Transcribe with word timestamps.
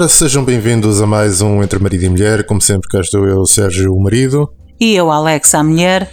Ora, 0.00 0.08
sejam 0.08 0.42
bem-vindos 0.42 1.02
a 1.02 1.06
mais 1.06 1.42
um 1.42 1.62
Entre 1.62 1.78
Marido 1.78 2.06
e 2.06 2.08
Mulher. 2.08 2.46
Como 2.46 2.58
sempre, 2.58 2.88
cá 2.88 3.02
estou 3.02 3.26
eu, 3.26 3.44
Sérgio, 3.44 3.92
o 3.92 4.02
marido. 4.02 4.50
E 4.80 4.94
eu, 4.94 5.10
Alex, 5.10 5.54
a 5.54 5.62
mulher. 5.62 6.10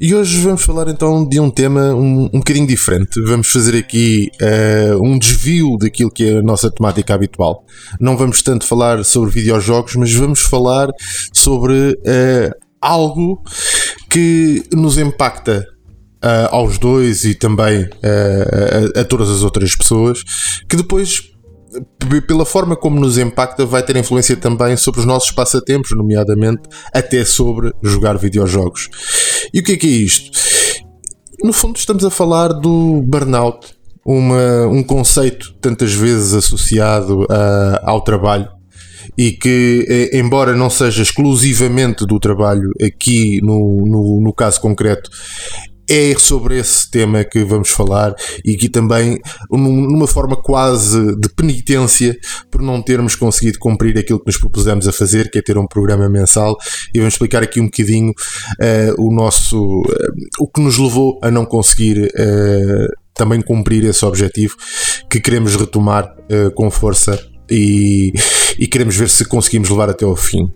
E 0.00 0.12
hoje 0.12 0.40
vamos 0.40 0.62
falar 0.62 0.88
então 0.88 1.24
de 1.24 1.38
um 1.38 1.48
tema 1.48 1.94
um, 1.94 2.24
um 2.24 2.40
bocadinho 2.40 2.66
diferente. 2.66 3.22
Vamos 3.22 3.46
fazer 3.52 3.78
aqui 3.78 4.32
uh, 4.42 5.00
um 5.00 5.16
desvio 5.16 5.76
daquilo 5.78 6.10
que 6.10 6.28
é 6.28 6.38
a 6.38 6.42
nossa 6.42 6.68
temática 6.72 7.14
habitual. 7.14 7.64
Não 8.00 8.16
vamos 8.16 8.42
tanto 8.42 8.66
falar 8.66 9.04
sobre 9.04 9.30
videojogos, 9.30 9.94
mas 9.94 10.12
vamos 10.12 10.40
falar 10.40 10.88
sobre 11.32 11.92
uh, 11.92 12.50
algo 12.80 13.44
que 14.10 14.64
nos 14.72 14.98
impacta 14.98 15.64
uh, 16.16 16.52
aos 16.52 16.78
dois 16.78 17.22
e 17.22 17.36
também 17.36 17.88
a, 18.96 19.02
a 19.02 19.04
todas 19.04 19.30
as 19.30 19.44
outras 19.44 19.76
pessoas, 19.76 20.24
que 20.68 20.74
depois 20.74 21.29
pela 22.26 22.44
forma 22.44 22.76
como 22.76 22.98
nos 23.00 23.18
impacta, 23.18 23.64
vai 23.64 23.82
ter 23.82 23.96
influência 23.96 24.36
também 24.36 24.76
sobre 24.76 25.00
os 25.00 25.06
nossos 25.06 25.30
passatempos, 25.30 25.90
nomeadamente 25.92 26.62
até 26.92 27.24
sobre 27.24 27.72
jogar 27.82 28.18
videojogos. 28.18 28.88
E 29.52 29.60
o 29.60 29.62
que 29.62 29.72
é 29.72 29.76
que 29.76 29.86
é 29.86 29.90
isto? 29.90 30.30
No 31.42 31.52
fundo, 31.52 31.76
estamos 31.76 32.04
a 32.04 32.10
falar 32.10 32.48
do 32.48 33.02
burnout, 33.06 33.74
uma, 34.04 34.66
um 34.66 34.82
conceito 34.82 35.54
tantas 35.60 35.92
vezes 35.92 36.34
associado 36.34 37.26
a, 37.30 37.90
ao 37.90 38.02
trabalho 38.02 38.48
e 39.16 39.32
que, 39.32 39.86
eh, 39.88 40.18
embora 40.18 40.54
não 40.54 40.70
seja 40.70 41.02
exclusivamente 41.02 42.06
do 42.06 42.18
trabalho, 42.18 42.70
aqui 42.82 43.40
no, 43.42 43.84
no, 43.86 44.20
no 44.20 44.32
caso 44.32 44.60
concreto, 44.60 45.10
é 45.90 46.14
sobre 46.16 46.56
esse 46.56 46.88
tema 46.88 47.24
que 47.24 47.42
vamos 47.42 47.70
falar 47.70 48.14
e 48.44 48.54
aqui 48.54 48.68
também 48.68 49.18
numa 49.50 50.06
forma 50.06 50.36
quase 50.36 51.16
de 51.16 51.28
penitência 51.30 52.16
por 52.48 52.62
não 52.62 52.80
termos 52.80 53.16
conseguido 53.16 53.58
cumprir 53.58 53.98
aquilo 53.98 54.20
que 54.20 54.26
nos 54.26 54.38
propusemos 54.38 54.86
a 54.86 54.92
fazer, 54.92 55.28
que 55.32 55.38
é 55.38 55.42
ter 55.42 55.58
um 55.58 55.66
programa 55.66 56.08
mensal 56.08 56.56
e 56.94 56.98
vamos 57.00 57.14
explicar 57.14 57.42
aqui 57.42 57.60
um 57.60 57.64
bocadinho 57.64 58.10
uh, 58.10 59.04
o 59.04 59.12
nosso 59.12 59.80
uh, 59.80 59.84
o 60.38 60.46
que 60.46 60.60
nos 60.60 60.78
levou 60.78 61.18
a 61.24 61.30
não 61.30 61.44
conseguir 61.44 62.04
uh, 62.04 62.88
também 63.12 63.42
cumprir 63.42 63.84
esse 63.84 64.04
objetivo 64.04 64.56
que 65.10 65.20
queremos 65.20 65.56
retomar 65.56 66.14
com 66.54 66.70
força 66.70 67.20
e, 67.50 68.12
e 68.58 68.66
queremos 68.66 68.96
ver 68.96 69.10
se 69.10 69.24
conseguimos 69.24 69.68
levar 69.68 69.90
até 69.90 70.06
ao 70.06 70.16
fim. 70.16 70.50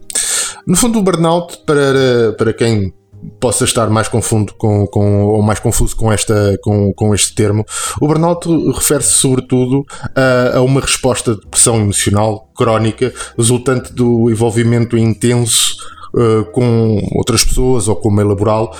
No 0.66 0.76
fundo, 0.76 0.98
o 0.98 1.02
burnout, 1.02 1.58
para, 1.66 2.32
para 2.38 2.54
quem 2.54 2.94
possa 3.40 3.64
estar 3.64 3.88
mais 3.90 4.08
confuso 4.08 4.46
com, 4.56 4.86
com, 4.86 5.24
ou 5.24 5.42
mais 5.42 5.58
confuso 5.58 5.96
com, 5.96 6.12
esta, 6.12 6.58
com, 6.62 6.92
com 6.94 7.14
este 7.14 7.34
termo. 7.34 7.64
O 8.00 8.06
burnout 8.06 8.48
refere-se 8.72 9.12
sobretudo 9.12 9.84
a, 10.14 10.58
a, 10.58 10.60
uma 10.62 10.80
resposta 10.80 11.34
de 11.34 11.46
pressão 11.46 11.76
emocional 11.76 12.50
crónica 12.56 13.12
resultante 13.36 13.92
do 13.92 14.30
envolvimento 14.30 14.96
intenso 14.96 15.76
Uh, 16.16 16.44
com 16.52 17.04
outras 17.16 17.42
pessoas 17.42 17.88
ou 17.88 17.96
com 17.96 18.08
o 18.08 18.12
meio 18.12 18.28
laboral. 18.28 18.72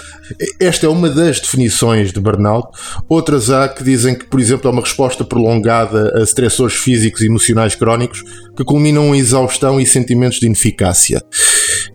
Esta 0.61 0.87
é 0.87 0.89
uma 0.89 1.11
das 1.11 1.41
definições 1.41 2.13
de 2.13 2.21
burnout. 2.21 2.69
Outras 3.09 3.51
há 3.51 3.69
que 3.69 3.83
dizem 3.83 4.15
que, 4.15 4.25
por 4.27 4.39
exemplo, 4.39 4.69
é 4.69 4.73
uma 4.73 4.83
resposta 4.83 5.25
prolongada 5.25 6.13
a 6.17 6.23
estressores 6.23 6.77
físicos 6.77 7.23
e 7.23 7.27
emocionais 7.27 7.75
crónicos 7.75 8.23
que 8.57 8.63
culminam 8.63 9.13
em 9.13 9.19
exaustão 9.19 9.81
e 9.81 9.87
sentimentos 9.87 10.39
de 10.39 10.47
ineficácia. 10.47 11.25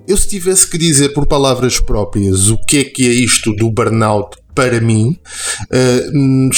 Eu, 0.05 0.17
se 0.17 0.27
tivesse 0.27 0.69
que 0.69 0.77
dizer 0.77 1.09
por 1.09 1.25
palavras 1.25 1.79
próprias 1.79 2.49
o 2.49 2.57
que 2.57 2.79
é 2.79 2.83
que 2.83 3.07
é 3.07 3.11
isto 3.11 3.55
do 3.55 3.71
burnout 3.71 4.37
para 4.53 4.81
mim, 4.81 5.17
uh, 5.71 6.49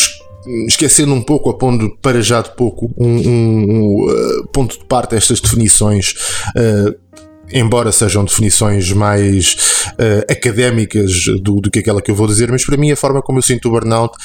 esquecendo 0.68 1.14
um 1.14 1.22
pouco, 1.22 1.50
apondo 1.50 1.96
para 2.02 2.22
já 2.22 2.42
de 2.42 2.56
pouco, 2.56 2.92
um, 2.98 3.08
um, 3.08 3.66
um 3.70 4.06
uh, 4.10 4.48
ponto 4.52 4.80
de 4.80 4.86
parte 4.86 5.16
estas 5.16 5.40
definições. 5.40 6.14
Uh, 6.56 7.11
embora 7.54 7.92
sejam 7.92 8.24
definições 8.26 8.92
mais 8.92 9.56
uh, 9.94 10.32
académicas 10.32 11.26
do, 11.42 11.62
do, 11.62 11.72
que 11.72 11.80
aquela 11.80 12.02
que 12.02 12.12
eu 12.12 12.16
vou 12.16 12.28
dizer, 12.28 12.52
mas 12.52 12.66
para 12.66 12.78
mim 12.78 12.92
a 12.92 12.96
forma 12.96 13.22
como 13.22 13.40
eu 13.40 13.44
sinto 13.44 13.68
o 13.68 13.72
burnout 13.72 14.16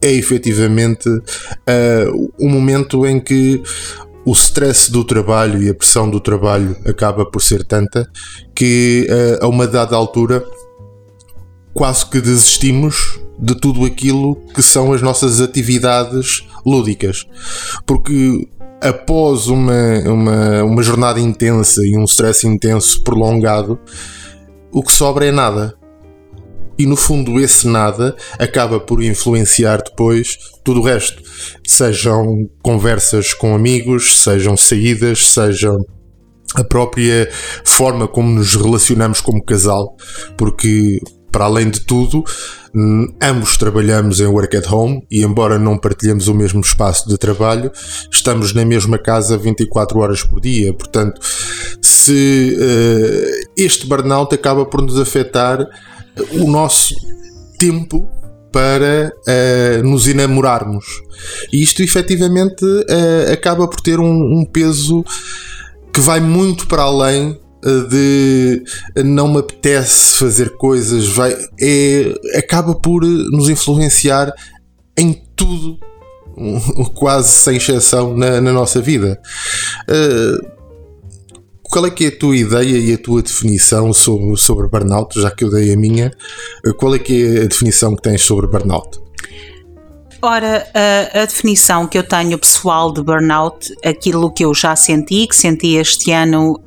é 0.00 0.12
efetivamente 0.12 1.08
uh, 1.08 2.32
um 2.38 2.48
momento 2.48 3.06
em 3.06 3.20
que 3.20 3.62
o 4.24 4.32
stress 4.32 4.90
do 4.90 5.04
trabalho 5.04 5.62
e 5.62 5.68
a 5.68 5.74
pressão 5.74 6.10
do 6.10 6.18
trabalho 6.18 6.76
acaba 6.84 7.24
por 7.24 7.40
ser 7.40 7.64
tanta 7.64 8.10
que 8.54 9.06
uh, 9.08 9.44
a 9.44 9.48
uma 9.48 9.66
dada 9.66 9.94
altura 9.94 10.44
quase 11.72 12.06
que 12.06 12.20
desistimos 12.20 13.20
de 13.38 13.54
tudo 13.54 13.84
aquilo 13.84 14.36
que 14.54 14.62
são 14.62 14.92
as 14.92 15.02
nossas 15.02 15.40
atividades 15.40 16.46
lúdicas. 16.64 17.26
Porque 17.84 18.48
após 18.80 19.46
uma, 19.46 19.98
uma, 20.06 20.64
uma 20.64 20.82
jornada 20.82 21.20
intensa 21.20 21.80
e 21.84 21.96
um 21.96 22.04
stress 22.04 22.46
intenso 22.46 23.02
prolongado, 23.02 23.78
o 24.72 24.82
que 24.82 24.92
sobra 24.92 25.26
é 25.26 25.32
nada 25.32 25.74
e 26.78 26.84
no 26.84 26.96
fundo 26.96 27.40
esse 27.40 27.66
nada 27.66 28.14
acaba 28.38 28.78
por 28.78 29.02
influenciar 29.02 29.78
depois 29.82 30.36
tudo 30.62 30.80
o 30.80 30.82
resto. 30.82 31.22
Sejam 31.66 32.26
conversas 32.62 33.32
com 33.32 33.54
amigos, 33.54 34.22
sejam 34.22 34.56
saídas, 34.56 35.26
sejam 35.28 35.76
a 36.54 36.64
própria 36.64 37.28
forma 37.64 38.06
como 38.06 38.30
nos 38.30 38.54
relacionamos 38.54 39.20
como 39.20 39.44
casal, 39.44 39.94
porque 40.36 40.98
para 41.36 41.44
além 41.44 41.68
de 41.68 41.80
tudo, 41.80 42.24
ambos 43.22 43.58
trabalhamos 43.58 44.20
em 44.20 44.26
work 44.26 44.56
at 44.56 44.72
home 44.72 45.06
e, 45.10 45.22
embora 45.22 45.58
não 45.58 45.76
partilhemos 45.76 46.28
o 46.28 46.34
mesmo 46.34 46.62
espaço 46.62 47.06
de 47.10 47.18
trabalho, 47.18 47.70
estamos 48.10 48.54
na 48.54 48.64
mesma 48.64 48.96
casa 48.96 49.36
24 49.36 49.98
horas 49.98 50.22
por 50.22 50.40
dia. 50.40 50.72
Portanto, 50.72 51.20
se 51.82 52.56
uh, 52.58 53.52
este 53.54 53.86
burnout 53.86 54.34
acaba 54.34 54.64
por 54.64 54.80
nos 54.80 54.98
afetar 54.98 55.58
o 56.40 56.50
nosso 56.50 56.94
tempo 57.58 58.08
para 58.50 59.12
uh, 59.28 59.86
nos 59.86 60.08
enamorarmos. 60.08 60.86
E 61.52 61.62
isto 61.62 61.82
efetivamente 61.82 62.64
uh, 62.64 63.30
acaba 63.30 63.68
por 63.68 63.82
ter 63.82 64.00
um, 64.00 64.40
um, 64.40 64.42
peso 64.42 65.04
que 65.92 66.00
vai 66.00 66.18
muito 66.18 66.66
para 66.66 66.84
além 66.84 67.38
de 67.62 68.62
não 69.04 69.28
me 69.28 69.38
apetece 69.38 70.18
fazer 70.18 70.56
coisas, 70.56 71.08
vai, 71.08 71.34
é, 71.60 72.14
acaba 72.36 72.74
por 72.74 73.04
nos 73.04 73.48
influenciar 73.48 74.32
em 74.96 75.12
tudo, 75.34 75.78
quase 76.94 77.28
sem 77.28 77.56
exceção, 77.56 78.16
na, 78.16 78.40
na 78.40 78.52
nossa 78.52 78.80
vida. 78.80 79.20
Uh, 79.88 80.56
qual 81.62 81.84
é 81.86 81.90
que 81.90 82.04
é 82.04 82.08
a 82.08 82.16
tua 82.16 82.36
ideia 82.36 82.78
e 82.78 82.92
a 82.92 82.98
tua 82.98 83.22
definição 83.22 83.92
sobre, 83.92 84.36
sobre 84.36 84.68
burnout, 84.68 85.20
já 85.20 85.30
que 85.30 85.44
eu 85.44 85.50
dei 85.50 85.72
a 85.72 85.76
minha? 85.76 86.10
Qual 86.78 86.94
é 86.94 86.98
que 86.98 87.24
é 87.24 87.42
a 87.42 87.46
definição 87.46 87.94
que 87.96 88.02
tens 88.02 88.22
sobre 88.22 88.46
burnout? 88.46 89.00
Ora, 90.22 90.66
a, 90.74 91.20
a, 91.20 91.24
definição 91.26 91.86
que 91.86 91.98
eu 91.98 92.02
tenho 92.02 92.38
pessoal 92.38 92.92
de 92.92 93.02
burnout, 93.02 93.74
aquilo 93.84 94.32
que 94.32 94.44
eu 94.44 94.54
já 94.54 94.74
senti, 94.74 95.26
que 95.26 95.36
senti 95.36 95.74
este 95.74 96.10
ano 96.10 96.58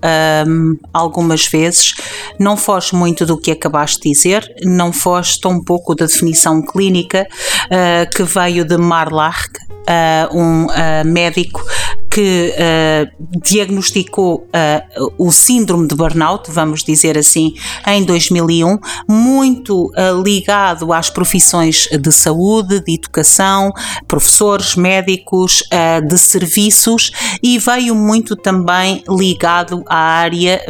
um, 0.47 0.77
algumas 0.93 1.45
vezes, 1.47 1.95
não 2.39 2.55
foge 2.55 2.95
muito 2.95 3.25
do 3.25 3.37
que 3.37 3.51
acabaste 3.51 4.01
de 4.01 4.11
dizer, 4.11 4.47
não 4.63 4.93
foge 4.93 5.39
tão 5.39 5.63
pouco 5.63 5.95
da 5.95 6.05
definição 6.05 6.61
clínica 6.61 7.27
uh, 7.65 8.09
que 8.15 8.23
veio 8.23 8.63
de 8.63 8.77
Marlach, 8.77 9.49
uh, 9.89 10.37
um 10.37 10.65
uh, 10.65 11.05
médico 11.05 11.61
que 12.09 12.53
uh, 12.53 13.39
diagnosticou 13.39 14.47
uh, 14.47 15.13
o 15.17 15.31
síndrome 15.31 15.87
de 15.87 15.95
burnout, 15.95 16.49
vamos 16.51 16.83
dizer 16.83 17.17
assim, 17.17 17.53
em 17.85 18.03
2001, 18.03 18.77
muito 19.07 19.85
uh, 19.85 20.21
ligado 20.23 20.91
às 20.91 21.09
profissões 21.09 21.87
de 21.87 22.11
saúde, 22.11 22.83
de 22.83 22.95
educação, 22.95 23.71
professores, 24.07 24.75
médicos, 24.75 25.63
de 26.07 26.17
serviços 26.17 27.11
e 27.43 27.57
veio 27.59 27.93
muito 27.93 28.35
também 28.35 29.03
ligado 29.07 29.83
à 29.87 29.97
área 29.97 30.61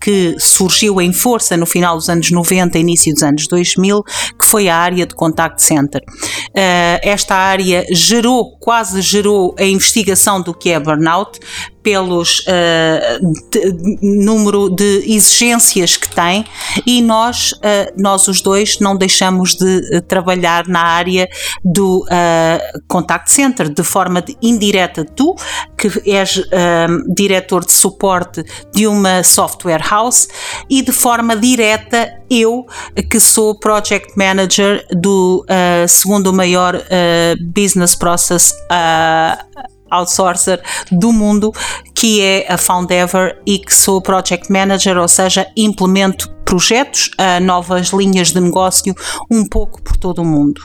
que 0.00 0.34
surgiu 0.38 1.00
em 1.00 1.12
força 1.12 1.56
no 1.56 1.66
final 1.66 1.96
dos 1.96 2.08
anos 2.08 2.30
90, 2.30 2.78
início 2.78 3.12
dos 3.12 3.22
anos 3.22 3.46
2000, 3.46 4.02
que 4.02 4.44
foi 4.44 4.68
a 4.68 4.76
área 4.76 5.06
de 5.06 5.14
contact 5.14 5.62
center. 5.62 6.02
esta 7.02 7.34
área 7.34 7.86
gerou, 7.92 8.56
quase 8.58 9.00
gerou 9.00 9.54
a 9.58 9.64
investigação 9.64 10.40
do 10.40 10.52
que 10.52 10.70
é 10.70 10.81
burnout 10.82 11.40
pelos 11.82 12.40
uh, 12.40 13.50
de, 13.50 13.98
número 14.00 14.70
de 14.70 15.02
exigências 15.06 15.96
que 15.96 16.08
tem 16.08 16.44
e 16.86 17.02
nós, 17.02 17.52
uh, 17.52 17.92
nós 17.96 18.28
os 18.28 18.40
dois 18.40 18.78
não 18.78 18.96
deixamos 18.96 19.54
de 19.54 19.80
uh, 19.96 20.02
trabalhar 20.02 20.66
na 20.68 20.80
área 20.80 21.28
do 21.64 22.04
contact 22.88 23.32
center 23.32 23.68
de 23.68 23.82
forma 23.82 24.22
indireta. 24.40 25.04
Tu, 25.04 25.34
que 25.76 26.10
és 26.10 26.40
diretor 27.14 27.64
de 27.64 27.72
suporte 27.72 28.44
de 28.72 28.86
uma 28.86 29.22
software 29.22 29.82
house 29.88 30.28
e 30.68 30.82
de 30.82 30.92
forma 30.92 31.36
direta 31.36 32.12
eu, 32.30 32.66
que 33.10 33.18
sou 33.18 33.58
project 33.58 34.16
manager 34.16 34.86
do 34.92 35.44
segundo 35.88 36.32
maior 36.32 36.80
business 37.54 37.94
process 37.94 38.54
outsourcer 39.92 40.62
do 40.90 41.12
mundo, 41.12 41.52
que 41.94 42.20
é 42.20 42.46
a 42.48 42.56
Foundever 42.56 43.40
e 43.46 43.58
que 43.58 43.74
sou 43.74 44.00
Project 44.00 44.50
Manager, 44.50 44.96
ou 44.98 45.08
seja, 45.08 45.46
implemento 45.56 46.30
projetos, 46.44 47.10
novas 47.40 47.88
linhas 47.88 48.32
de 48.32 48.40
negócio 48.40 48.94
um 49.30 49.48
pouco 49.48 49.80
por 49.80 49.96
todo 49.96 50.20
o 50.20 50.24
mundo. 50.24 50.60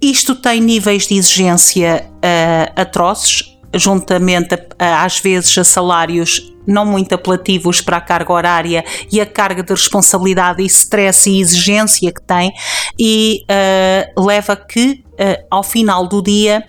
Isto 0.00 0.34
tem 0.34 0.60
níveis 0.60 1.06
de 1.06 1.14
exigência 1.14 2.10
uh, 2.16 2.80
atroces, 2.80 3.56
juntamente 3.74 4.54
a, 4.78 5.02
às 5.02 5.18
vezes 5.18 5.56
a 5.56 5.64
salários 5.64 6.52
não 6.66 6.84
muito 6.84 7.14
apelativos 7.14 7.80
para 7.80 7.96
a 7.96 8.00
carga 8.00 8.32
horária 8.32 8.84
e 9.10 9.20
a 9.20 9.26
carga 9.26 9.62
de 9.62 9.72
responsabilidade 9.72 10.62
e 10.62 10.66
stress 10.66 11.28
e 11.28 11.40
exigência 11.40 12.12
que 12.12 12.22
tem 12.22 12.52
e 12.98 13.44
uh, 13.50 14.22
leva 14.22 14.56
que 14.56 15.04
uh, 15.12 15.46
ao 15.50 15.62
final 15.62 16.06
do 16.06 16.22
dia 16.22 16.64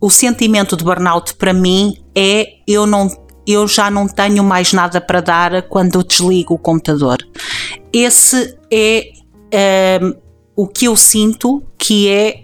o 0.00 0.10
sentimento 0.10 0.76
de 0.76 0.84
burnout 0.84 1.34
para 1.34 1.52
mim 1.52 1.96
é 2.14 2.46
eu 2.66 2.86
não 2.86 3.08
eu 3.46 3.66
já 3.66 3.90
não 3.90 4.06
tenho 4.06 4.44
mais 4.44 4.74
nada 4.74 5.00
para 5.00 5.22
dar 5.22 5.62
quando 5.62 6.04
desligo 6.04 6.52
o 6.52 6.58
computador. 6.58 7.16
Esse 7.90 8.58
é 8.70 9.10
uh, 10.04 10.18
o 10.54 10.66
que 10.66 10.84
eu 10.84 10.94
sinto 10.94 11.62
que 11.78 12.10
é 12.10 12.42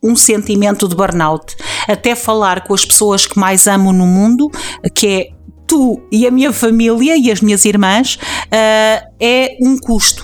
um 0.00 0.14
sentimento 0.14 0.86
de 0.86 0.94
burnout. 0.94 1.56
Até 1.88 2.14
falar 2.14 2.62
com 2.64 2.72
as 2.72 2.84
pessoas 2.84 3.26
que 3.26 3.36
mais 3.36 3.66
amo 3.66 3.92
no 3.92 4.06
mundo, 4.06 4.48
que 4.94 5.06
é 5.08 5.30
tu 5.66 6.00
e 6.12 6.24
a 6.24 6.30
minha 6.30 6.52
família 6.52 7.16
e 7.16 7.32
as 7.32 7.40
minhas 7.40 7.64
irmãs, 7.64 8.14
uh, 8.14 9.08
é 9.18 9.56
um 9.60 9.76
custo. 9.76 10.22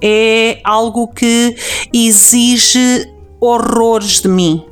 É 0.00 0.60
algo 0.62 1.08
que 1.08 1.56
exige 1.92 3.12
horrores 3.40 4.20
de 4.20 4.28
mim 4.28 4.64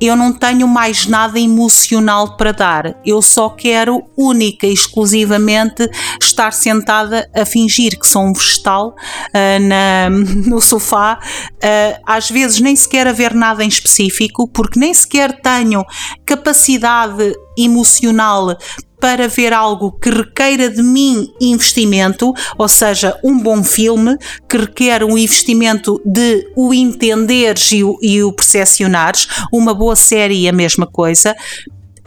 eu 0.00 0.14
não 0.14 0.32
tenho 0.32 0.66
mais 0.68 1.06
nada 1.06 1.38
emocional 1.38 2.36
para 2.36 2.52
dar. 2.52 2.96
Eu 3.04 3.20
só 3.20 3.48
quero 3.50 4.04
única 4.16 4.66
e 4.66 4.72
exclusivamente 4.72 5.88
estar 6.22 6.52
sentada 6.52 7.28
a 7.34 7.44
fingir 7.44 7.98
que 7.98 8.06
sou 8.06 8.22
um 8.22 8.32
vegetal 8.32 8.94
uh, 8.94 9.66
na, 9.66 10.10
no 10.48 10.60
sofá. 10.60 11.18
Uh, 11.54 12.00
às 12.06 12.30
vezes 12.30 12.60
nem 12.60 12.76
sequer 12.76 13.06
a 13.06 13.12
ver 13.12 13.34
nada 13.34 13.64
em 13.64 13.68
específico, 13.68 14.48
porque 14.48 14.78
nem 14.78 14.94
sequer 14.94 15.40
tenho 15.40 15.84
capacidade 16.24 17.32
emocional 17.56 18.56
para 19.00 19.28
ver 19.28 19.52
algo 19.52 19.92
que 19.92 20.10
requeira 20.10 20.68
de 20.68 20.82
mim 20.82 21.32
investimento, 21.40 22.32
ou 22.56 22.68
seja, 22.68 23.18
um 23.22 23.38
bom 23.38 23.62
filme 23.62 24.16
que 24.48 24.58
requer 24.58 25.04
um 25.04 25.16
investimento 25.16 26.00
de 26.04 26.50
o 26.56 26.74
entenderes 26.74 27.72
e 27.72 27.84
o, 27.84 27.98
e 28.02 28.22
o 28.22 28.32
percepcionares, 28.32 29.28
uma 29.52 29.74
boa 29.74 29.96
série 29.96 30.48
a 30.48 30.52
mesma 30.52 30.86
coisa, 30.86 31.34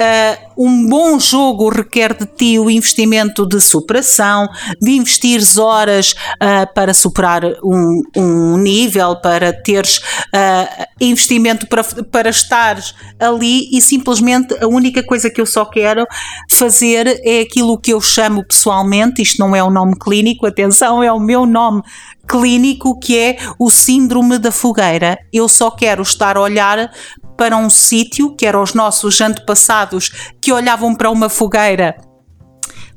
Uh, 0.02 0.66
um 0.66 0.90
bom 0.90 1.20
jogo 1.20 1.70
requer 1.70 2.18
de 2.18 2.26
ti 2.26 2.58
o 2.58 2.72
investimento 2.72 3.46
de 3.46 3.62
superação, 3.62 4.48
de 4.82 4.94
investires 4.94 5.60
horas 5.60 6.14
uh, 6.14 6.74
para 6.74 6.92
superar 6.92 7.44
um, 7.64 8.02
um, 8.18 8.58
nível, 8.58 9.16
para 9.18 9.54
teres 9.54 9.98
uh, 9.98 10.86
investimento 11.00 11.68
para, 11.68 11.84
para 11.84 12.32
estares 12.32 12.96
ali 13.20 13.70
e 13.72 13.80
simplesmente 13.80 14.56
a 14.60 14.68
única 14.68 15.04
coisa 15.04 15.30
que 15.30 15.40
eu 15.40 15.46
só 15.46 15.66
quero 15.66 16.04
fazer 16.50 17.22
é 17.24 17.42
aquilo 17.42 17.80
que 17.80 17.94
eu 17.94 18.02
chamo 18.02 18.44
pessoalmente, 18.44 19.22
isto 19.22 19.40
não 19.40 19.56
é 19.56 19.64
um 19.64 19.70
nome 19.70 19.96
clínico, 20.00 20.48
atenção, 20.48 21.04
é 21.04 21.12
o 21.12 21.20
meu 21.20 21.46
nome 21.46 21.84
clínico 22.28 22.98
que 22.98 23.18
é 23.18 23.38
o 23.60 23.70
síndrome 23.70 24.38
da 24.38 24.52
fogueira. 24.52 25.18
Eu 25.34 25.50
só 25.50 25.70
quero 25.70 26.02
estar 26.02 26.38
a 26.38 26.42
olhar 26.42 26.92
para 27.38 27.58
um 27.58 27.70
sítio, 27.70 28.36
que 28.36 28.46
eram 28.46 28.62
os 28.62 28.74
nossos 28.74 29.20
antepassados 29.22 30.12
que 30.42 30.52
olhavam 30.52 30.96
para 30.96 31.10
uma 31.10 31.30
fogueira 31.30 31.96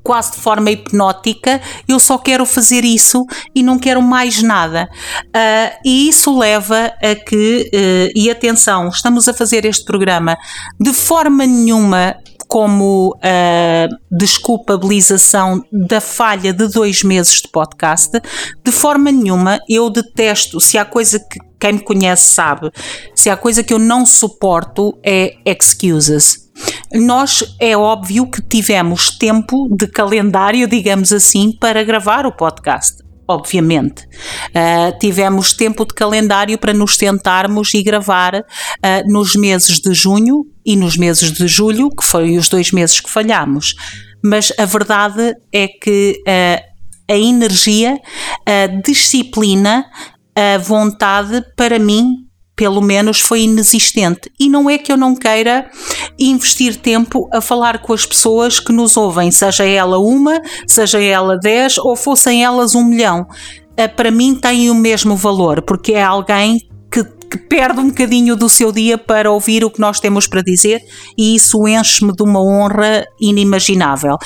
quase 0.04 0.32
de 0.32 0.36
forma 0.36 0.70
hipnótica, 0.70 1.60
eu 1.88 1.98
só 1.98 2.19
quero 2.19 2.44
fazer 2.44 2.84
isso 2.84 3.25
e 3.54 3.62
não 3.62 3.78
quero 3.78 4.02
mais 4.02 4.42
nada. 4.42 4.86
Uh, 5.28 5.78
e 5.82 6.08
isso 6.10 6.38
leva 6.38 6.92
a 7.02 7.14
que, 7.14 7.70
uh, 7.75 8.12
e 8.14 8.31
atenção, 8.31 8.90
estamos 8.90 9.26
a 9.26 9.32
fazer 9.32 9.64
este 9.64 9.84
programa 9.86 10.36
de 10.78 10.92
forma 10.92 11.46
nenhuma 11.46 12.14
como 12.54 13.16
uh, 13.16 13.96
desculpabilização 14.08 15.64
da 15.72 16.00
falha 16.00 16.52
de 16.52 16.68
dois 16.68 17.02
meses 17.02 17.42
de 17.42 17.48
podcast. 17.48 18.12
De 18.64 18.70
forma 18.70 19.10
nenhuma, 19.10 19.58
eu 19.68 19.90
detesto, 19.90 20.60
se 20.60 20.78
há 20.78 20.84
coisa 20.84 21.18
que 21.18 21.40
quem 21.58 21.72
me 21.72 21.80
conhece 21.80 22.32
sabe, 22.32 22.70
se 23.12 23.28
há 23.28 23.36
coisa 23.36 23.64
que 23.64 23.74
eu 23.74 23.78
não 23.80 24.06
suporto 24.06 24.96
é 25.02 25.34
excuses. 25.44 26.48
Nós 26.92 27.56
é 27.58 27.76
óbvio 27.76 28.30
que 28.30 28.40
tivemos 28.40 29.10
tempo 29.18 29.68
de 29.76 29.88
calendário, 29.88 30.68
digamos 30.68 31.12
assim, 31.12 31.50
para 31.50 31.82
gravar 31.82 32.24
o 32.24 32.30
podcast 32.30 33.03
obviamente. 33.26 34.04
Uh, 34.50 34.98
tivemos 34.98 35.52
tempo 35.52 35.84
de 35.86 35.94
calendário 35.94 36.58
para 36.58 36.72
nos 36.72 36.96
sentarmos 36.96 37.72
e 37.74 37.82
gravar 37.82 38.34
uh, 38.36 38.42
nos 39.12 39.34
meses 39.34 39.80
de 39.80 39.92
junho 39.94 40.46
e 40.64 40.76
nos 40.76 40.96
meses 40.96 41.32
de 41.32 41.46
julho, 41.46 41.90
que 41.90 42.06
foram 42.06 42.36
os 42.36 42.48
dois 42.48 42.72
meses 42.72 43.00
que 43.00 43.10
falhamos. 43.10 43.74
Mas 44.22 44.52
a 44.58 44.64
verdade 44.64 45.34
é 45.52 45.68
que 45.68 46.22
uh, 46.26 46.74
a 47.10 47.16
energia, 47.16 47.98
a 48.46 48.66
disciplina, 48.82 49.84
a 50.34 50.58
vontade, 50.58 51.44
para 51.56 51.78
mim, 51.78 52.23
pelo 52.56 52.80
menos 52.80 53.20
foi 53.20 53.42
inexistente. 53.42 54.30
E 54.38 54.48
não 54.48 54.68
é 54.70 54.78
que 54.78 54.92
eu 54.92 54.96
não 54.96 55.14
queira 55.14 55.68
investir 56.18 56.76
tempo 56.76 57.28
a 57.32 57.40
falar 57.40 57.78
com 57.82 57.92
as 57.92 58.06
pessoas 58.06 58.60
que 58.60 58.72
nos 58.72 58.96
ouvem, 58.96 59.30
seja 59.30 59.64
ela 59.64 59.98
uma, 59.98 60.40
seja 60.66 61.00
ela 61.00 61.36
dez 61.36 61.78
ou 61.78 61.96
fossem 61.96 62.44
elas 62.44 62.74
um 62.74 62.84
milhão. 62.84 63.26
Eh, 63.76 63.88
para 63.88 64.10
mim 64.10 64.34
tem 64.34 64.70
o 64.70 64.74
mesmo 64.74 65.16
valor, 65.16 65.62
porque 65.62 65.94
é 65.94 66.02
alguém 66.02 66.58
que, 66.90 67.02
que 67.02 67.38
perde 67.38 67.80
um 67.80 67.88
bocadinho 67.88 68.36
do 68.36 68.48
seu 68.48 68.70
dia 68.70 68.96
para 68.96 69.32
ouvir 69.32 69.64
o 69.64 69.70
que 69.70 69.80
nós 69.80 69.98
temos 69.98 70.28
para 70.28 70.42
dizer 70.42 70.80
e 71.18 71.34
isso 71.34 71.66
enche-me 71.66 72.12
de 72.12 72.22
uma 72.22 72.40
honra 72.40 73.04
inimaginável. 73.20 74.16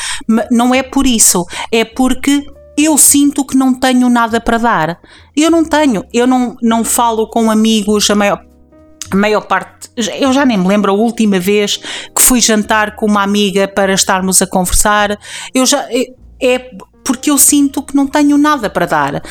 Não 0.50 0.74
é 0.74 0.82
por 0.82 1.06
isso, 1.06 1.46
é 1.72 1.82
porque 1.82 2.44
eu 2.78 2.96
sinto 2.96 3.44
que 3.44 3.56
não 3.56 3.74
tenho 3.74 4.08
nada 4.08 4.40
para 4.40 4.56
dar. 4.56 5.00
Eu 5.36 5.50
não 5.50 5.64
tenho, 5.64 6.04
eu 6.12 6.26
não, 6.26 6.56
não 6.62 6.84
falo 6.84 7.28
com 7.28 7.50
amigos 7.50 8.08
a 8.08 8.14
maior, 8.14 8.40
a 9.10 9.16
maior 9.16 9.40
parte. 9.42 9.90
Eu 9.96 10.32
já 10.32 10.46
nem 10.46 10.56
me 10.56 10.68
lembro 10.68 10.92
a 10.92 10.94
última 10.94 11.40
vez 11.40 11.76
que 11.76 12.22
fui 12.22 12.40
jantar 12.40 12.94
com 12.94 13.06
uma 13.06 13.22
amiga 13.22 13.66
para 13.66 13.92
estarmos 13.92 14.40
a 14.40 14.46
conversar. 14.46 15.18
Eu 15.52 15.66
já. 15.66 15.86
É 16.40 16.70
porque 17.04 17.30
eu 17.30 17.38
sinto 17.38 17.82
que 17.82 17.96
não 17.96 18.06
tenho 18.06 18.36
nada 18.36 18.70
para 18.70 18.86
dar. 18.86 19.22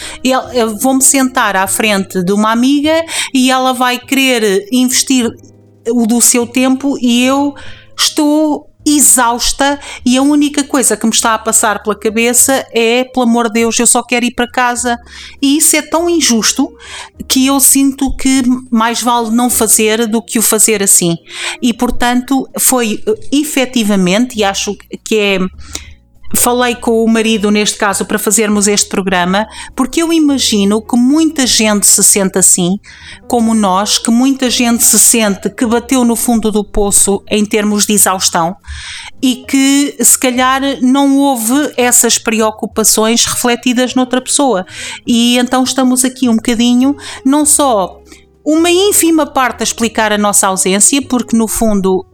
Vou-me 0.81 1.01
sentar 1.01 1.55
à 1.55 1.67
frente 1.67 2.24
de 2.24 2.33
uma 2.33 2.51
amiga 2.51 3.05
e 3.33 3.51
ela 3.51 3.72
vai 3.72 4.00
querer 4.00 4.67
investir 4.72 5.29
o 5.89 6.05
do 6.05 6.19
seu 6.19 6.45
tempo 6.45 6.98
e 7.00 7.24
eu 7.24 7.53
estou 7.95 8.66
exausta 8.96 9.79
e 10.06 10.17
a 10.17 10.22
única 10.22 10.63
coisa 10.63 10.96
que 10.96 11.06
me 11.06 11.12
está 11.12 11.34
a 11.34 11.39
passar 11.39 11.84
pela 11.84 11.98
cabeça 11.98 12.65
é, 12.72 13.03
pelo 13.03 13.25
amor 13.25 13.48
de 13.48 13.53
Deus, 13.62 13.77
eu 13.79 13.88
só 13.88 14.01
quero 14.01 14.25
ir 14.25 14.34
para 14.34 14.50
casa. 14.50 14.98
E 15.41 15.58
isso 15.58 15.75
é 15.75 15.82
tão 15.82 16.10
injusto 16.10 16.72
que 17.27 17.46
eu 17.48 17.60
sinto 17.60 18.15
que 18.15 18.44
mais 18.72 19.01
vale 19.01 19.32
não 19.32 19.50
fazer 19.50 20.08
do 20.08 20.22
que 20.22 20.39
o 20.39 20.41
fazer 20.41 20.82
assim. 20.82 21.17
E 21.62 21.74
portanto, 21.74 22.48
foi 22.60 23.03
efetivamente, 23.32 24.39
e 24.39 24.44
acho 24.44 24.75
que 25.03 25.15
é 25.15 25.39
falei 26.36 26.75
com 26.75 27.03
o 27.03 27.07
marido 27.07 27.50
neste 27.51 27.77
caso 27.77 28.05
para 28.05 28.19
fazermos 28.19 28.67
este 28.67 28.89
programa, 28.89 29.48
porque 29.75 30.01
eu 30.01 30.12
imagino 30.12 30.81
que 30.81 30.98
muita 30.98 31.48
gente 31.48 31.88
se 31.88 32.03
sente 32.03 32.38
assim, 32.38 32.77
como 33.27 33.53
nós, 33.53 33.98
que 33.98 34.12
muita 34.12 34.50
gente 34.50 34.84
se 34.84 35.00
sente 35.00 35.50
que 35.50 35.65
bateu 35.65 36.03
no 36.03 36.15
fundo 36.15 36.51
do 36.51 36.63
poço 36.63 37.24
em 37.29 37.46
termos 37.46 37.86
de 37.86 37.93
exaustão 37.93 38.55
e 39.22 39.46
que 39.48 39.96
se 40.00 40.17
calhar 40.19 40.62
não 40.81 41.17
houve 41.17 41.74
essas 41.77 42.17
preocupações 42.17 43.25
refletidas 43.25 43.96
noutra 43.96 44.22
pessoa. 44.22 44.65
E 45.05 45.38
então 45.38 45.63
estamos 45.63 46.03
aqui 46.03 46.27
um 46.29 46.36
bocadinho, 46.36 46.96
não 47.25 47.46
só 47.46 48.01
uma 48.46 48.69
ínfima 48.69 49.25
parte 49.25 49.62
a 49.62 49.63
explicar 49.63 50.13
a 50.13 50.17
nossa 50.17 50.48
ausência, 50.48 51.01
porque 51.01 51.36
no 51.36 51.48
fundo 51.48 52.05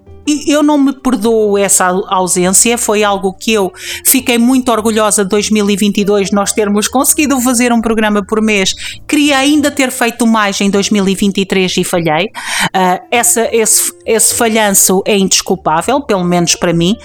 eu 0.48 0.64
não 0.64 0.78
me 0.78 0.94
perdoo 0.94 1.58
essa 1.58 1.88
ausência, 2.08 2.78
foi 2.78 3.04
algo 3.04 3.34
que 3.34 3.52
eu 3.52 3.72
fiquei 4.06 4.38
muito 4.38 4.72
orgulhosa 4.72 5.24
de 5.24 5.30
2022 5.30 6.32
nós 6.32 6.54
termos 6.54 6.88
conseguido 6.88 7.40
fazer 7.42 7.74
um 7.74 7.82
programa 7.82 8.26
por 8.26 8.42
mês. 8.42 8.74
Queria 9.08 9.38
ainda 9.38 9.70
ter 9.70 9.92
feito 9.92 10.26
mais 10.26 10.60
em 10.62 10.70
2023 10.70 11.78
e 11.78 11.84
falhei. 11.84 12.26
Uh, 12.26 13.04
essa, 13.12 13.50
esse, 13.52 13.92
esse 14.06 14.34
falhanço 14.34 15.02
é 15.06 15.18
indesculpável, 15.18 16.02
pelo 16.02 16.24
menos 16.24 16.56
para 16.56 16.74
mim, 16.74 16.96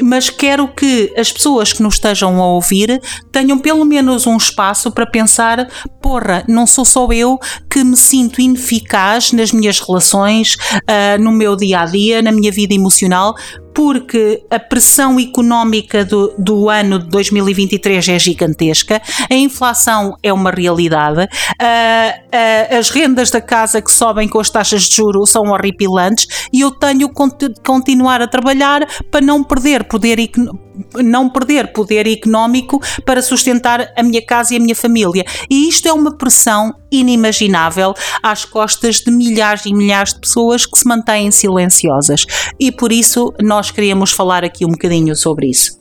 mas 0.00 0.28
quero 0.30 0.66
que 0.68 1.12
as 1.16 1.32
pessoas 1.32 1.72
que 1.72 1.82
nos 1.82 1.94
estejam 1.94 2.40
a 2.42 2.46
ouvir 2.46 3.00
tenham 3.30 3.58
pelo 3.58 3.84
menos 3.84 4.26
um 4.26 4.36
espaço 4.36 4.90
para 4.90 5.06
pensar: 5.06 5.68
porra, 6.02 6.44
não 6.48 6.66
sou 6.66 6.84
só 6.84 7.06
eu 7.12 7.38
que 7.70 7.84
me 7.84 7.96
sinto 7.96 8.40
ineficaz 8.40 9.32
nas 9.32 9.52
minhas 9.52 9.78
relações, 9.80 10.54
uh, 10.54 11.22
no 11.22 11.30
meu 11.30 11.56
dia 11.56 11.80
a 11.80 11.86
dia, 11.86 12.22
na 12.22 12.32
minha 12.32 12.50
vida 12.50 12.63
vida 12.66 12.74
emocional 12.74 13.34
porque 13.74 14.44
a 14.50 14.58
pressão 14.58 15.18
económica 15.18 16.04
do, 16.04 16.32
do 16.38 16.70
ano 16.70 17.00
de 17.00 17.08
2023 17.08 18.08
é 18.08 18.18
gigantesca, 18.18 19.02
a 19.28 19.34
inflação 19.34 20.16
é 20.22 20.32
uma 20.32 20.50
realidade, 20.50 21.22
uh, 21.22 21.24
uh, 21.24 22.78
as 22.78 22.88
rendas 22.90 23.30
da 23.30 23.40
casa 23.40 23.82
que 23.82 23.92
sobem 23.92 24.28
com 24.28 24.38
as 24.38 24.48
taxas 24.48 24.84
de 24.84 24.94
juros 24.96 25.30
são 25.30 25.50
horripilantes 25.50 26.48
e 26.52 26.60
eu 26.60 26.70
tenho 26.70 27.08
que 27.08 27.14
continuar 27.64 28.22
a 28.22 28.28
trabalhar 28.28 28.86
para 29.10 29.20
não 29.20 29.42
perder 29.42 29.84
poder 29.84 30.20
não 30.96 31.28
perder 31.28 31.72
poder 31.72 32.06
económico 32.06 32.80
para 33.04 33.22
sustentar 33.22 33.92
a 33.96 34.02
minha 34.02 34.24
casa 34.24 34.54
e 34.54 34.56
a 34.56 34.60
minha 34.60 34.74
família. 34.74 35.24
E 35.48 35.68
isto 35.68 35.88
é 35.88 35.92
uma 35.92 36.16
pressão 36.16 36.74
inimaginável 36.90 37.94
às 38.22 38.44
costas 38.44 38.96
de 38.96 39.10
milhares 39.10 39.66
e 39.66 39.74
milhares 39.74 40.14
de 40.14 40.20
pessoas 40.20 40.66
que 40.66 40.78
se 40.78 40.86
mantêm 40.86 41.30
silenciosas. 41.30 42.26
E 42.58 42.70
por 42.70 42.92
isso 42.92 43.32
nós 43.40 43.63
queríamos 43.70 44.12
falar 44.12 44.44
aqui 44.44 44.64
um 44.64 44.70
bocadinho 44.70 45.14
sobre 45.16 45.48
isso. 45.48 45.78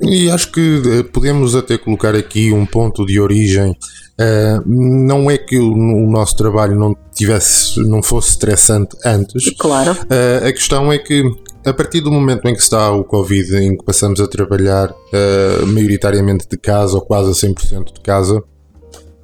E 0.00 0.30
acho 0.30 0.52
que 0.52 0.82
eh, 0.86 1.02
podemos 1.02 1.56
até 1.56 1.76
colocar 1.76 2.14
aqui 2.14 2.52
um 2.52 2.64
ponto 2.64 3.04
de 3.04 3.18
origem. 3.20 3.76
Uh, 4.20 4.60
não 4.66 5.30
é 5.30 5.38
que 5.38 5.56
o, 5.58 5.72
o, 5.72 6.10
nosso 6.10 6.36
trabalho 6.36 6.76
não 6.76 6.96
tivesse, 7.14 7.80
não 7.88 8.02
fosse 8.02 8.30
estressante 8.30 8.96
antes. 9.04 9.50
Claro. 9.56 9.92
Uh, 9.92 10.46
a 10.46 10.52
questão 10.52 10.92
é 10.92 10.98
que 10.98 11.22
a 11.64 11.72
partir 11.72 12.00
do 12.00 12.10
momento 12.10 12.48
em 12.48 12.54
que 12.54 12.60
está 12.60 12.90
o 12.90 13.04
Covid, 13.04 13.56
em 13.56 13.76
que 13.76 13.84
passamos 13.84 14.20
a 14.20 14.26
trabalhar 14.26 14.90
uh, 14.90 15.66
maioritariamente 15.66 16.48
de 16.48 16.56
casa 16.56 16.96
ou 16.96 17.00
quase 17.00 17.30
a 17.30 17.48
100% 17.48 17.94
de 17.94 18.00
casa, 18.00 18.42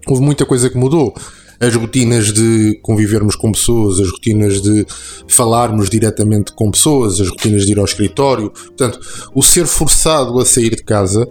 houve 0.07 0.23
muita 0.23 0.45
coisa 0.47 0.71
que 0.71 0.77
mudou 0.77 1.13
as 1.61 1.75
rotinas 1.75 2.33
de 2.33 2.79
convivermos 2.83 3.37
com 3.37 3.53
pessoas, 3.53 4.01
as 4.01 4.11
rotinas 4.11 4.61
de 4.61 4.87
falarmos 5.29 5.89
diretamente 5.89 6.53
com 6.53 6.71
pessoas, 6.71 7.21
as 7.21 7.29
rotinas 7.29 7.65
de 7.67 7.73
ir 7.73 7.79
ao 7.79 7.85
escritório. 7.85 8.51
Portanto, 8.51 9.01
o 9.35 9.43
ser 9.43 9.67
forçado 9.67 10.39
a 10.39 10.45
sair 10.45 10.71
de 10.71 10.83
casa 10.83 11.27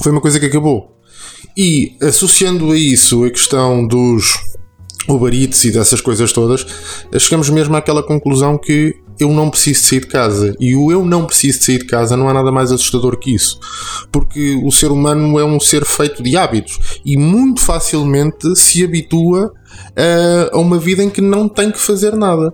foi 0.00 0.12
uma 0.12 0.20
coisa 0.20 0.38
que 0.38 0.46
acabou. 0.46 0.96
E 1.56 1.96
associando 2.00 2.72
a 2.72 2.78
isso 2.78 3.24
a 3.24 3.30
questão 3.30 3.86
dos 3.86 4.34
Uber 5.08 5.32
Eats 5.32 5.64
e 5.64 5.72
dessas 5.72 6.00
coisas 6.00 6.32
todas, 6.32 6.66
chegamos 7.18 7.48
mesmo 7.48 7.74
àquela 7.76 8.02
conclusão 8.02 8.58
que 8.58 8.94
eu 9.18 9.30
não 9.32 9.50
preciso 9.50 9.82
sair 9.84 10.00
de 10.00 10.06
casa. 10.06 10.54
E 10.58 10.74
o 10.74 10.90
eu 10.92 11.04
não 11.04 11.26
preciso 11.26 11.62
sair 11.62 11.78
de 11.78 11.86
casa 11.86 12.16
não 12.16 12.28
há 12.28 12.34
nada 12.34 12.52
mais 12.52 12.70
assustador 12.70 13.18
que 13.18 13.34
isso. 13.34 13.58
Porque 14.12 14.60
o 14.64 14.70
ser 14.70 14.90
humano 14.90 15.38
é 15.38 15.44
um 15.44 15.58
ser 15.58 15.84
feito 15.84 16.22
de 16.22 16.36
hábitos 16.36 17.00
e 17.04 17.16
muito 17.16 17.60
facilmente 17.60 18.56
se 18.56 18.84
habitua 18.84 19.52
a, 19.96 20.56
a 20.56 20.58
uma 20.58 20.78
vida 20.78 21.02
em 21.02 21.10
que 21.10 21.20
não 21.20 21.48
tem 21.48 21.70
que 21.70 21.80
fazer 21.80 22.14
nada. 22.14 22.52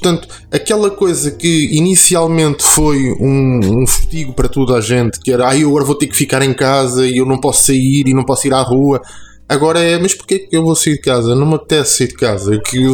Portanto, 0.00 0.28
aquela 0.52 0.90
coisa 0.90 1.32
que 1.32 1.76
inicialmente 1.76 2.62
foi 2.62 3.10
um, 3.20 3.82
um 3.82 3.86
fatigo 3.86 4.32
para 4.32 4.48
toda 4.48 4.76
a 4.76 4.80
gente, 4.80 5.18
que 5.18 5.32
era, 5.32 5.48
ah, 5.48 5.58
eu 5.58 5.68
agora 5.70 5.84
vou 5.84 5.96
ter 5.96 6.06
que 6.06 6.16
ficar 6.16 6.40
em 6.40 6.54
casa 6.54 7.04
e 7.04 7.16
eu 7.16 7.26
não 7.26 7.38
posso 7.38 7.64
sair 7.64 8.04
e 8.06 8.14
não 8.14 8.24
posso 8.24 8.46
ir 8.46 8.54
à 8.54 8.62
rua. 8.62 9.02
Agora 9.48 9.80
é, 9.80 9.98
mas 9.98 10.14
porquê 10.14 10.40
que 10.40 10.54
eu 10.54 10.62
vou 10.62 10.76
sair 10.76 10.94
de 10.94 11.00
casa? 11.00 11.34
Não 11.34 11.46
me 11.46 11.54
apetece 11.54 11.98
sair 11.98 12.08
de 12.08 12.14
casa. 12.14 12.60
Que 12.60 12.82
eu, 12.82 12.92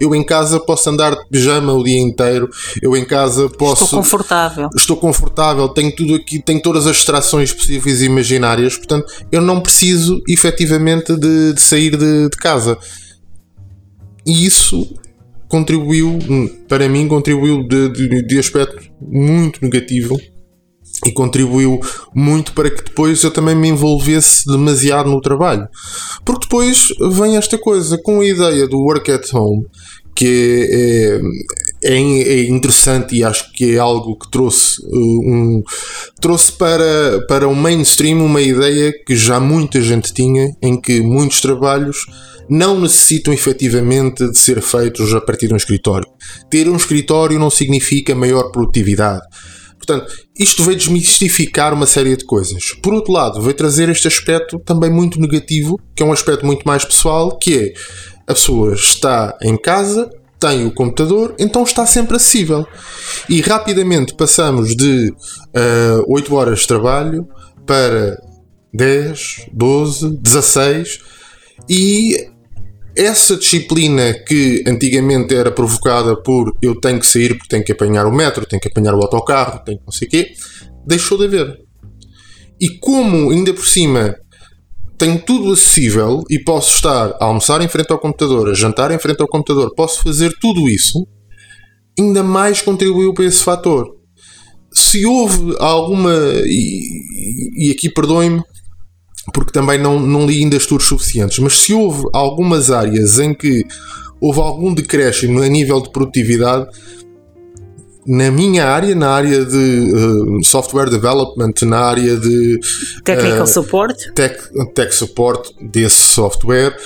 eu 0.00 0.14
em 0.14 0.24
casa 0.24 0.60
posso 0.60 0.88
andar 0.88 1.16
de 1.16 1.26
pijama 1.28 1.72
o 1.72 1.82
dia 1.82 2.00
inteiro. 2.00 2.48
Eu 2.80 2.96
em 2.96 3.04
casa 3.04 3.48
posso. 3.48 3.84
Estou 3.84 3.98
confortável. 3.98 4.68
Estou 4.76 4.96
confortável, 4.96 5.68
tenho 5.68 5.94
tudo 5.94 6.14
aqui, 6.14 6.40
tenho 6.40 6.62
todas 6.62 6.86
as 6.86 6.96
distrações 6.96 7.52
possíveis 7.52 8.00
e 8.00 8.04
imaginárias. 8.04 8.76
Portanto, 8.76 9.12
eu 9.32 9.40
não 9.40 9.60
preciso 9.60 10.22
efetivamente 10.28 11.16
de, 11.16 11.54
de 11.54 11.60
sair 11.60 11.96
de, 11.96 12.28
de 12.28 12.36
casa. 12.36 12.78
E 14.24 14.46
isso 14.46 14.94
contribuiu, 15.48 16.18
para 16.68 16.88
mim, 16.88 17.08
contribuiu 17.08 17.66
de, 17.66 17.88
de, 17.88 18.22
de 18.22 18.38
aspecto 18.38 18.80
muito 19.00 19.60
negativo 19.60 20.16
e 21.06 21.12
contribuiu 21.12 21.80
muito 22.14 22.52
para 22.52 22.70
que 22.70 22.84
depois 22.84 23.22
eu 23.22 23.30
também 23.30 23.54
me 23.54 23.68
envolvesse 23.68 24.46
demasiado 24.46 25.10
no 25.10 25.20
trabalho. 25.20 25.68
Porque 26.24 26.46
depois 26.46 26.88
vem 27.12 27.36
esta 27.36 27.56
coisa 27.58 27.98
com 27.98 28.20
a 28.20 28.26
ideia 28.26 28.68
do 28.68 28.78
work 28.78 29.10
at 29.10 29.32
home, 29.32 29.66
que 30.14 31.20
é, 31.82 31.90
é, 31.92 31.96
é 31.96 32.48
interessante 32.48 33.16
e 33.16 33.24
acho 33.24 33.52
que 33.52 33.74
é 33.74 33.78
algo 33.78 34.18
que 34.18 34.30
trouxe 34.30 34.82
uh, 34.82 34.90
um 34.92 35.62
trouxe 36.20 36.52
para, 36.52 37.24
para 37.26 37.48
o 37.48 37.54
mainstream 37.54 38.22
uma 38.22 38.42
ideia 38.42 38.92
que 39.06 39.16
já 39.16 39.40
muita 39.40 39.80
gente 39.80 40.12
tinha, 40.12 40.54
em 40.60 40.78
que 40.78 41.00
muitos 41.00 41.40
trabalhos 41.40 42.04
não 42.50 42.80
necessitam 42.80 43.32
efetivamente 43.32 44.28
de 44.28 44.36
ser 44.36 44.60
feitos 44.60 45.14
a 45.14 45.20
partir 45.20 45.46
de 45.46 45.54
um 45.54 45.56
escritório. 45.56 46.06
Ter 46.50 46.68
um 46.68 46.76
escritório 46.76 47.38
não 47.38 47.48
significa 47.48 48.14
maior 48.14 48.50
produtividade 48.50 49.22
Portanto, 49.84 50.12
isto 50.38 50.62
veio 50.62 50.76
desmistificar 50.76 51.72
uma 51.72 51.86
série 51.86 52.14
de 52.14 52.24
coisas. 52.24 52.72
Por 52.82 52.92
outro 52.92 53.12
lado, 53.12 53.40
veio 53.40 53.56
trazer 53.56 53.88
este 53.88 54.06
aspecto 54.06 54.58
também 54.58 54.90
muito 54.90 55.18
negativo, 55.18 55.80
que 55.96 56.02
é 56.02 56.06
um 56.06 56.12
aspecto 56.12 56.44
muito 56.44 56.64
mais 56.64 56.84
pessoal, 56.84 57.38
que 57.38 57.58
é 57.58 57.72
a 58.26 58.34
pessoa 58.34 58.74
está 58.74 59.36
em 59.42 59.56
casa, 59.56 60.10
tem 60.38 60.66
o 60.66 60.72
computador, 60.72 61.34
então 61.38 61.62
está 61.62 61.86
sempre 61.86 62.16
acessível. 62.16 62.66
E 63.28 63.40
rapidamente 63.40 64.14
passamos 64.14 64.76
de 64.76 65.10
uh, 65.10 66.04
8 66.06 66.34
horas 66.34 66.60
de 66.60 66.66
trabalho 66.66 67.26
para 67.66 68.18
10, 68.72 69.46
12, 69.52 70.10
16 70.18 71.00
e 71.68 72.29
essa 73.00 73.36
disciplina 73.36 74.12
que 74.12 74.62
antigamente 74.66 75.34
era 75.34 75.50
provocada 75.50 76.14
por 76.14 76.52
eu 76.60 76.78
tenho 76.78 77.00
que 77.00 77.06
sair 77.06 77.30
porque 77.34 77.48
tenho 77.48 77.64
que 77.64 77.72
apanhar 77.72 78.06
o 78.06 78.12
metro, 78.12 78.44
tenho 78.44 78.60
que 78.60 78.68
apanhar 78.68 78.94
o 78.94 79.00
autocarro, 79.00 79.64
tenho 79.64 79.78
que 79.78 79.84
não 79.86 79.92
sei 79.92 80.06
o 80.06 80.10
quê, 80.10 80.32
deixou 80.86 81.16
de 81.16 81.24
haver. 81.24 81.58
E 82.60 82.78
como 82.78 83.30
ainda 83.30 83.54
por 83.54 83.66
cima 83.66 84.14
tenho 84.98 85.18
tudo 85.18 85.50
acessível 85.50 86.22
e 86.28 86.38
posso 86.38 86.74
estar 86.74 87.16
a 87.18 87.24
almoçar 87.24 87.62
em 87.62 87.68
frente 87.68 87.90
ao 87.90 87.98
computador, 87.98 88.50
a 88.50 88.54
jantar 88.54 88.90
em 88.90 88.98
frente 88.98 89.22
ao 89.22 89.28
computador, 89.28 89.74
posso 89.74 90.02
fazer 90.02 90.30
tudo 90.38 90.68
isso, 90.68 91.06
ainda 91.98 92.22
mais 92.22 92.60
contribuiu 92.60 93.14
para 93.14 93.24
esse 93.24 93.42
fator. 93.42 93.96
Se 94.70 95.06
houve 95.06 95.56
alguma, 95.58 96.12
e, 96.44 97.68
e 97.68 97.70
aqui 97.70 97.88
perdoem-me, 97.88 98.42
porque 99.32 99.52
também 99.52 99.78
não, 99.78 99.98
não 99.98 100.26
li 100.26 100.42
ainda 100.42 100.56
estudos 100.56 100.86
suficientes, 100.86 101.38
mas 101.38 101.58
se 101.58 101.72
houve 101.72 102.04
algumas 102.12 102.70
áreas 102.70 103.18
em 103.18 103.34
que 103.34 103.64
houve 104.20 104.40
algum 104.40 104.74
decréscimo 104.74 105.40
a 105.42 105.48
nível 105.48 105.80
de 105.80 105.90
produtividade, 105.90 106.68
na 108.06 108.30
minha 108.30 108.66
área, 108.66 108.94
na 108.94 109.10
área 109.10 109.44
de 109.44 109.92
uh, 109.92 110.44
software 110.44 110.90
development, 110.90 111.54
na 111.62 111.78
área 111.78 112.16
de 112.16 112.58
technical 113.04 113.44
uh, 113.44 113.46
support, 113.46 114.12
tech, 114.14 114.36
tech 114.74 114.94
support 114.94 115.50
desse 115.60 116.00
software, 116.00 116.76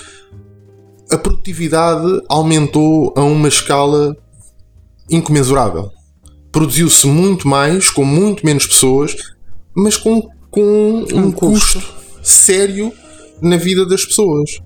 a 1.10 1.16
produtividade 1.16 2.20
aumentou 2.28 3.12
a 3.16 3.22
uma 3.22 3.48
escala 3.48 4.16
incomensurável. 5.08 5.90
Produziu-se 6.50 7.06
muito 7.06 7.48
mais, 7.48 7.90
com 7.90 8.04
muito 8.04 8.44
menos 8.44 8.66
pessoas, 8.66 9.14
mas 9.74 9.96
com, 9.96 10.28
com 10.50 11.04
um, 11.12 11.26
um 11.26 11.32
custo. 11.32 11.80
custo 11.80 12.03
sério 12.24 12.92
na 13.40 13.56
vida 13.56 13.86
das 13.86 14.04
pessoas. 14.04 14.58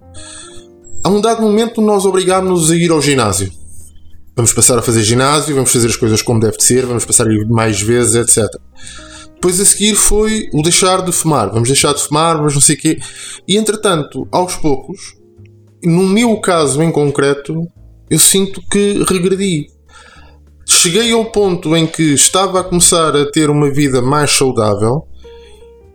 A 1.04 1.08
um 1.08 1.20
dado 1.20 1.42
momento 1.42 1.80
nós 1.80 2.04
obrigámos-nos 2.04 2.70
a 2.70 2.76
ir 2.76 2.90
ao 2.90 3.02
ginásio. 3.02 3.52
Vamos 4.36 4.52
passar 4.52 4.78
a 4.78 4.82
fazer 4.82 5.02
ginásio, 5.02 5.54
vamos 5.54 5.72
fazer 5.72 5.88
as 5.88 5.96
coisas 5.96 6.22
como 6.22 6.38
deve 6.38 6.56
ser, 6.60 6.86
vamos 6.86 7.04
passar 7.04 7.26
a 7.26 7.32
ir 7.32 7.44
mais 7.48 7.80
vezes, 7.80 8.14
etc. 8.14 8.48
Depois 9.34 9.60
a 9.60 9.64
seguir 9.64 9.94
foi 9.94 10.48
o 10.52 10.62
deixar 10.62 11.02
de 11.02 11.12
fumar. 11.12 11.50
Vamos 11.50 11.68
deixar 11.68 11.92
de 11.92 12.02
fumar, 12.02 12.36
vamos 12.36 12.54
não 12.54 12.60
sei 12.60 12.76
o 12.76 12.78
quê. 12.78 12.98
E 13.46 13.56
entretanto, 13.56 14.26
aos 14.30 14.56
poucos, 14.56 15.14
no 15.82 16.04
meu 16.04 16.36
caso 16.40 16.82
em 16.82 16.90
concreto, 16.90 17.66
eu 18.10 18.18
sinto 18.18 18.60
que 18.70 19.04
regredi. 19.08 19.66
Cheguei 20.66 21.12
ao 21.12 21.24
ponto 21.26 21.76
em 21.76 21.86
que 21.86 22.14
estava 22.14 22.60
a 22.60 22.64
começar 22.64 23.16
a 23.16 23.30
ter 23.30 23.48
uma 23.48 23.72
vida 23.72 24.02
mais 24.02 24.30
saudável, 24.32 25.06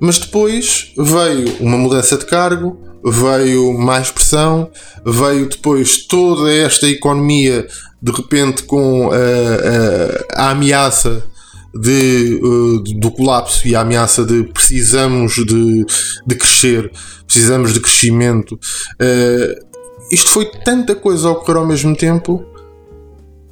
mas 0.04 0.20
depois 0.20 0.92
veio 0.98 1.56
uma 1.62 1.78
mudança 1.78 2.18
de 2.18 2.26
cargo, 2.26 2.78
veio 3.06 3.72
mais 3.72 4.12
pressão, 4.12 4.70
veio 5.06 5.48
depois 5.48 6.06
toda 6.06 6.54
esta 6.54 6.90
economia 6.90 7.66
de 8.02 8.12
repente 8.12 8.64
com 8.64 9.10
a, 9.14 10.42
a, 10.42 10.48
a 10.48 10.50
ameaça 10.50 11.24
de, 11.74 12.38
uh, 12.44 12.80
do 13.00 13.12
colapso 13.12 13.66
e 13.66 13.78
a 13.78 13.80
ameaça 13.80 14.26
de 14.26 14.44
precisamos 14.44 15.36
de, 15.36 15.86
de 16.28 16.36
crescer, 16.36 16.92
precisamos 17.26 17.74
de 17.74 17.80
crescimento. 17.80 18.56
Uh, 18.56 19.66
isto 20.12 20.32
foi 20.32 20.52
tanta 20.66 20.94
coisa 20.96 21.30
a 21.30 21.32
ocorrer 21.32 21.62
ao 21.62 21.66
mesmo 21.66 21.96
tempo 21.96 22.44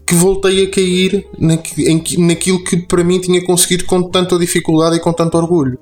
que 0.05 0.13
voltei 0.13 0.65
a 0.65 0.69
cair 0.69 1.25
naquilo 1.39 2.61
que 2.61 2.75
para 2.75 3.05
mim 3.05 3.21
tinha 3.21 3.41
conseguido 3.45 3.85
com 3.85 4.03
tanta 4.03 4.37
dificuldade 4.37 4.97
e 4.97 4.99
com 4.99 5.13
tanto 5.13 5.37
orgulho 5.37 5.79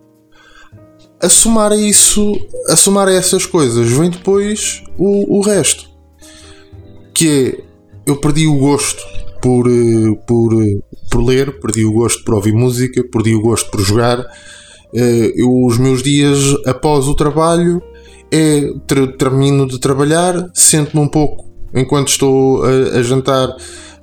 a 1.21 1.27
somar 1.27 1.71
a 1.71 1.75
isso, 1.75 2.33
a 2.69 2.75
somar 2.75 3.07
a 3.07 3.13
essas 3.13 3.45
coisas, 3.45 3.89
vem 3.89 4.09
depois 4.09 4.83
o, 4.97 5.37
o 5.37 5.41
resto. 5.41 5.89
Que 7.13 7.57
é, 7.57 7.63
eu 8.09 8.15
perdi 8.17 8.47
o 8.47 8.57
gosto 8.57 9.01
por, 9.41 9.67
eh, 9.67 10.15
por, 10.25 10.53
eh, 10.61 10.79
por 11.11 11.23
ler, 11.23 11.59
perdi 11.59 11.85
o 11.85 11.91
gosto 11.91 12.23
por 12.23 12.35
ouvir 12.35 12.53
música, 12.53 13.03
perdi 13.11 13.35
o 13.35 13.41
gosto 13.41 13.69
por 13.69 13.81
jogar. 13.81 14.19
Uh, 14.91 15.31
eu, 15.35 15.65
os 15.65 15.77
meus 15.77 16.01
dias 16.01 16.39
após 16.65 17.07
o 17.07 17.13
trabalho 17.13 17.79
é 18.31 18.73
termino 19.19 19.67
de 19.67 19.79
trabalhar, 19.79 20.49
sento-me 20.51 21.03
um 21.03 21.07
pouco 21.07 21.45
enquanto 21.75 22.07
estou 22.07 22.63
a, 22.63 22.97
a, 22.97 23.03
jantar 23.03 23.55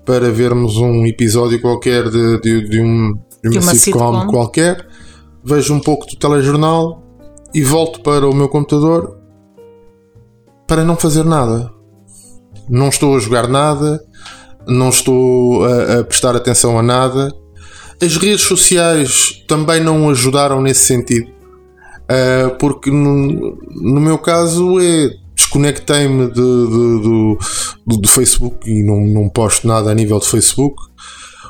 para 0.05 0.31
vermos 0.31 0.77
um 0.77 1.05
episódio 1.05 1.61
qualquer 1.61 2.09
de, 2.09 2.41
de, 2.41 2.69
de, 2.69 2.81
um, 2.81 3.13
de 3.43 3.59
uma, 3.59 3.63
uma 3.63 3.75
sitcom, 3.75 4.15
sitcom 4.15 4.27
qualquer, 4.29 4.87
vejo 5.45 5.75
um 5.75 5.81
pouco 5.81 6.07
do 6.07 6.17
telejornal 6.17 7.03
e 7.57 7.63
volto 7.63 8.03
para 8.03 8.29
o 8.29 8.35
meu 8.35 8.51
computador 8.51 9.17
para 10.69 10.85
não 10.85 10.95
fazer 10.95 11.25
nada. 11.25 11.73
Não 12.69 12.91
estou 12.91 13.17
a 13.17 13.19
jogar 13.19 13.49
nada, 13.49 14.05
não 14.69 14.91
estou 14.91 15.65
a, 15.65 16.01
a 16.01 16.05
prestar 16.05 16.37
atenção 16.37 16.79
a 16.79 16.83
nada. 16.83 17.33
As 17.99 18.19
redes 18.19 18.43
sociais 18.43 19.43
também 19.49 19.81
não 19.81 20.11
ajudaram 20.11 20.61
nesse 20.61 20.85
sentido, 20.85 21.31
uh, 21.31 22.55
porque 22.59 22.91
no, 22.91 23.57
no, 23.71 24.01
meu 24.03 24.19
caso 24.19 24.79
é 24.79 25.09
desconectei-me 25.35 26.27
de, 26.27 26.35
de, 26.35 26.41
do, 26.43 27.39
do, 27.87 27.97
do, 27.97 28.09
Facebook 28.09 28.71
e 28.71 28.83
não, 28.83 29.01
não 29.07 29.31
posto 29.31 29.67
nada 29.67 29.91
a 29.91 29.95
nível 29.95 30.19
de 30.19 30.27
Facebook. 30.27 30.77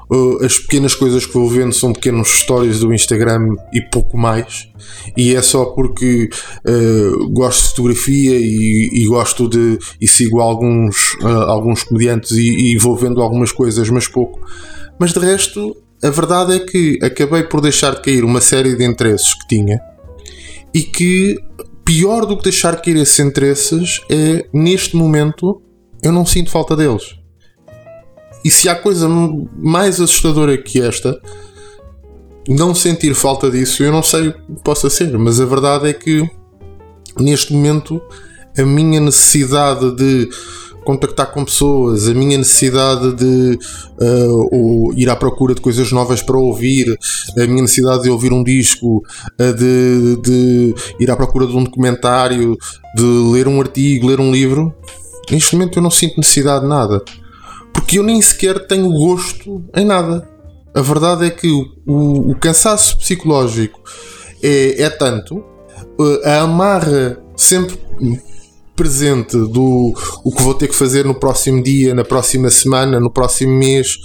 Uh, 0.09 0.45
as 0.45 0.59
pequenas 0.59 0.95
coisas 0.95 1.27
que 1.27 1.35
vou 1.35 1.49
vendo 1.49 1.73
são 1.73 1.93
pequenos 1.93 2.29
stories 2.29 2.79
do 2.79 2.93
Instagram 2.93 3.57
e 3.73 3.81
pouco 3.81 4.17
mais. 4.17 4.69
E 5.17 5.35
é 5.35 5.43
só 5.43 5.65
porque 5.67 6.29
uh, 6.65 7.29
gosto 7.31 7.63
de 7.63 7.69
fotografia 7.71 8.39
e, 8.39 8.91
e, 8.93 9.07
gosto 9.07 9.49
de. 9.49 9.79
e 10.01 10.07
sigo 10.07 10.41
alguns, 10.41 11.15
uh, 11.23 11.49
alguns 11.49 11.83
comediantes 11.83 12.31
e, 12.33 12.73
e 12.73 12.79
vou 12.79 12.97
vendo 12.97 13.21
algumas 13.21 13.51
coisas, 13.51 13.91
mas 13.91 14.07
pouco. 14.07 14.41
Mas 14.99 15.13
de 15.13 15.19
resto, 15.19 15.77
a 16.03 16.11
verdade 16.11 16.55
é 16.55 16.61
que 16.61 16.99
acabei 17.03 17.43
por 17.43 17.61
deixar 17.61 17.95
de 17.97 18.03
cair 18.03 18.25
uma 18.25 18.41
série 18.41 18.77
de 18.77 18.85
interesses 18.85 19.35
que 19.35 19.49
tinha 19.49 19.81
e 20.73 20.83
que 20.83 21.37
pior 21.85 22.27
do 22.27 22.37
que 22.37 22.45
deixar 22.45 22.81
cair 22.81 22.97
esses 22.97 23.19
interesses 23.19 24.01
é 24.11 24.47
neste 24.53 24.95
momento 24.95 25.63
eu 26.03 26.13
não 26.13 26.27
sinto 26.27 26.51
falta 26.51 26.77
deles. 26.77 27.17
E 28.47 28.51
se 28.53 28.69
há 28.69 28.77
coisa 28.77 29.09
mais 29.09 30.01
assustadora 30.01 30.57
que 30.57 30.81
esta, 30.81 31.21
não 32.49 32.77
sentir 32.77 33.13
falta 33.13 33.51
disso, 33.51 33.83
eu 33.83 33.91
não 33.91 34.05
sei 34.05 34.33
possa 34.63 34.89
ser, 34.89 35.19
mas 35.19 35.41
a 35.41 35.45
verdade 35.45 35.89
é 35.89 35.93
que 35.93 36.23
neste 37.19 37.53
momento 37.53 38.01
a 38.57 38.63
minha 38.63 39.01
necessidade 39.01 39.97
de 39.97 40.29
contactar 40.85 41.33
com 41.33 41.45
pessoas, 41.45 42.07
a 42.07 42.15
minha 42.15 42.39
necessidade 42.39 43.15
de 43.15 43.59
uh, 44.01 44.93
ir 44.95 45.11
à 45.11 45.17
procura 45.17 45.53
de 45.53 45.61
coisas 45.61 45.91
novas 45.91 46.23
para 46.23 46.39
ouvir, 46.39 46.97
a 47.37 47.47
minha 47.49 47.63
necessidade 47.63 48.05
de 48.05 48.11
ouvir 48.11 48.33
um 48.33 48.45
disco, 48.45 49.03
uh, 49.41 49.53
de, 49.55 50.21
de, 50.23 50.75
ir 51.01 51.11
à 51.11 51.17
procura 51.17 51.49
de 51.49 51.57
um 51.57 51.65
documentário, 51.65 52.57
de 52.95 53.03
ler 53.33 53.49
um 53.49 53.61
artigo, 53.61 54.07
ler 54.07 54.21
um 54.21 54.31
livro, 54.31 54.73
neste 55.33 55.57
momento 55.57 55.81
eu 55.81 55.83
não 55.83 55.91
sinto 55.91 56.19
necessidade 56.19 56.63
de 56.63 56.69
nada 56.69 57.03
porque 57.77 57.99
eu 57.99 58.03
nem 58.03 58.21
sequer 58.23 58.67
tenho 58.67 58.91
gosto 58.91 59.63
em 59.77 59.85
nada. 59.85 60.27
A 60.75 60.81
verdade 60.81 61.27
é 61.27 61.31
que 61.31 61.47
o, 61.47 61.67
o, 61.87 62.31
o 62.31 62.35
cansaço 62.35 62.97
psicológico 62.99 63.81
é, 64.43 64.83
é 64.83 64.91
tanto, 64.91 65.45
eh, 66.01 66.31
a 66.31 66.41
amarra 66.43 67.19
sempre 67.37 67.79
presente 68.77 69.37
do 69.37 69.95
o 70.23 70.31
que 70.31 70.43
vou 70.43 70.55
ter 70.55 70.69
que 70.69 70.75
fazer 70.75 71.05
no 71.05 71.15
próximo 71.15 71.63
dia, 71.63 71.95
na 71.95 72.05
próxima 72.05 72.51
semana, 72.51 73.01
no 73.01 73.11
próximo 73.11 73.53
mês, 73.53 73.99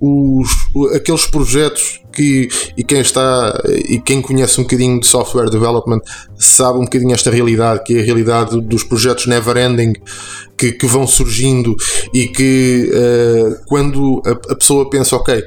os, 0.00 0.48
aqueles 0.94 1.26
projetos 1.26 2.00
que 2.12 2.48
e 2.76 2.84
quem 2.84 3.00
está 3.00 3.60
e 3.88 3.98
quem 4.00 4.20
conhece 4.20 4.60
um 4.60 4.64
bocadinho 4.64 5.00
de 5.00 5.06
software 5.06 5.48
development 5.48 6.00
sabe 6.36 6.78
um 6.78 6.84
bocadinho 6.84 7.14
esta 7.14 7.30
realidade, 7.30 7.82
que 7.84 7.96
é 7.96 8.00
a 8.00 8.04
realidade 8.04 8.60
dos 8.60 8.84
projetos 8.84 9.26
never 9.26 9.56
ending 9.56 9.94
que, 10.56 10.72
que 10.72 10.86
vão 10.86 11.06
surgindo 11.06 11.74
e 12.12 12.28
que 12.28 12.90
uh, 12.92 13.64
quando 13.66 14.20
a, 14.26 14.52
a, 14.52 14.56
pessoa 14.56 14.88
pensa, 14.90 15.16
ok. 15.16 15.42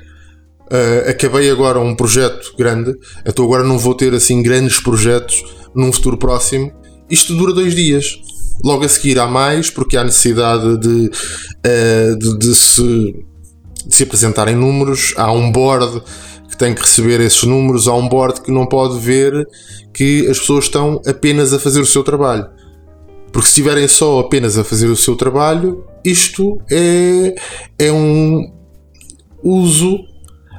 Uh, 0.72 1.08
acabei 1.08 1.52
agora 1.52 1.80
um 1.80 1.94
projeto 1.94 2.56
grande, 2.58 2.96
então 3.24 3.46
agora 3.46 3.64
não 3.64 3.78
vou 3.78 3.94
ter 3.94 4.12
assim 4.16 4.42
grandes 4.42 4.80
projetos 4.80 5.44
num 5.76 5.92
futuro 5.92 6.18
próximo. 6.18 6.72
Isto 7.10 7.36
dura 7.36 7.54
dois 7.54 7.76
dias 7.76 8.18
Logo 8.64 8.84
a 8.84 8.90
seguir 8.90 9.20
há 9.20 9.28
mais, 9.28 9.70
porque 9.70 9.96
há 9.98 10.04
necessidade 10.04 10.78
de, 10.78 11.10
uh, 11.10 12.18
de, 12.18 12.40
de, 12.40 12.56
se, 12.56 13.26
de 13.86 13.96
se 13.96 14.04
apresentarem 14.04 14.56
números, 14.56 15.14
há 15.18 15.32
um 15.32 15.52
board 15.52 16.02
que 16.50 16.58
tem 16.58 16.74
que 16.74 16.82
receber 16.82 17.20
esses 17.20 17.44
números, 17.44 17.88
há 17.88 17.94
um 17.94 18.08
board 18.08 18.42
que 18.42 18.52
não 18.52 18.66
pode 18.66 19.00
ver 19.00 19.48
que 19.94 20.28
as 20.28 20.40
pessoas 20.40 20.66
estão 20.66 21.02
apenas 21.06 21.54
a 21.54 21.60
fazer 21.60 21.82
o 21.82 21.86
seu 21.86 22.04
trabalho. 22.04 22.48
Porque 23.32 23.48
se 23.48 23.54
estiverem 23.54 23.88
só 23.88 24.20
apenas 24.20 24.58
a 24.58 24.64
fazer 24.64 24.88
o 24.88 24.96
seu 24.96 25.16
trabalho, 25.16 25.84
isto 26.06 26.62
é, 26.72 27.34
é 27.80 27.92
um 27.92 28.54
uso 29.42 29.98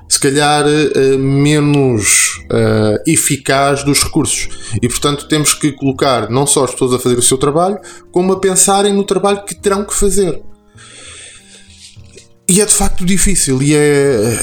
se 0.09 0.21
calhar 0.21 0.65
uh, 0.67 1.19
menos 1.19 2.45
uh, 2.45 3.03
eficaz 3.07 3.83
dos 3.83 4.03
recursos. 4.03 4.49
E 4.81 4.89
portanto 4.89 5.29
temos 5.29 5.55
que 5.55 5.73
colocar 5.73 6.31
não 6.31 6.47
só 6.47 6.65
as 6.65 6.73
pessoas 6.73 6.95
a 6.95 6.99
fazer 6.99 7.19
o 7.19 7.23
seu 7.23 7.39
trabalho, 7.39 7.79
como 8.13 8.33
a 8.33 8.41
pensarem 8.41 8.93
no 8.93 9.05
trabalho 9.05 9.45
que 9.45 9.55
terão 9.55 9.85
que 9.85 9.95
fazer. 9.95 10.43
E 12.47 12.61
é 12.61 12.67
de 12.67 12.75
facto 12.75 13.07
difícil, 13.07 13.63
e 13.63 13.75
é, 13.75 14.39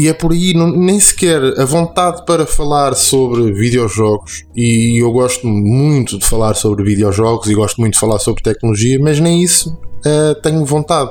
e 0.00 0.08
é 0.08 0.14
por 0.14 0.32
aí, 0.32 0.54
não, 0.54 0.70
nem 0.74 0.98
sequer 0.98 1.42
a 1.60 1.64
vontade 1.66 2.24
para 2.24 2.46
falar 2.46 2.94
sobre 2.94 3.52
videojogos, 3.52 4.44
e 4.56 5.02
eu 5.02 5.12
gosto 5.12 5.46
muito 5.46 6.18
de 6.18 6.26
falar 6.26 6.54
sobre 6.54 6.82
videojogos 6.82 7.46
e 7.50 7.54
gosto 7.54 7.82
muito 7.82 7.94
de 7.94 8.00
falar 8.00 8.18
sobre 8.18 8.42
tecnologia, 8.42 8.98
mas 8.98 9.20
nem 9.20 9.42
isso 9.42 9.78
uh, 10.06 10.40
tenho 10.42 10.64
vontade. 10.64 11.10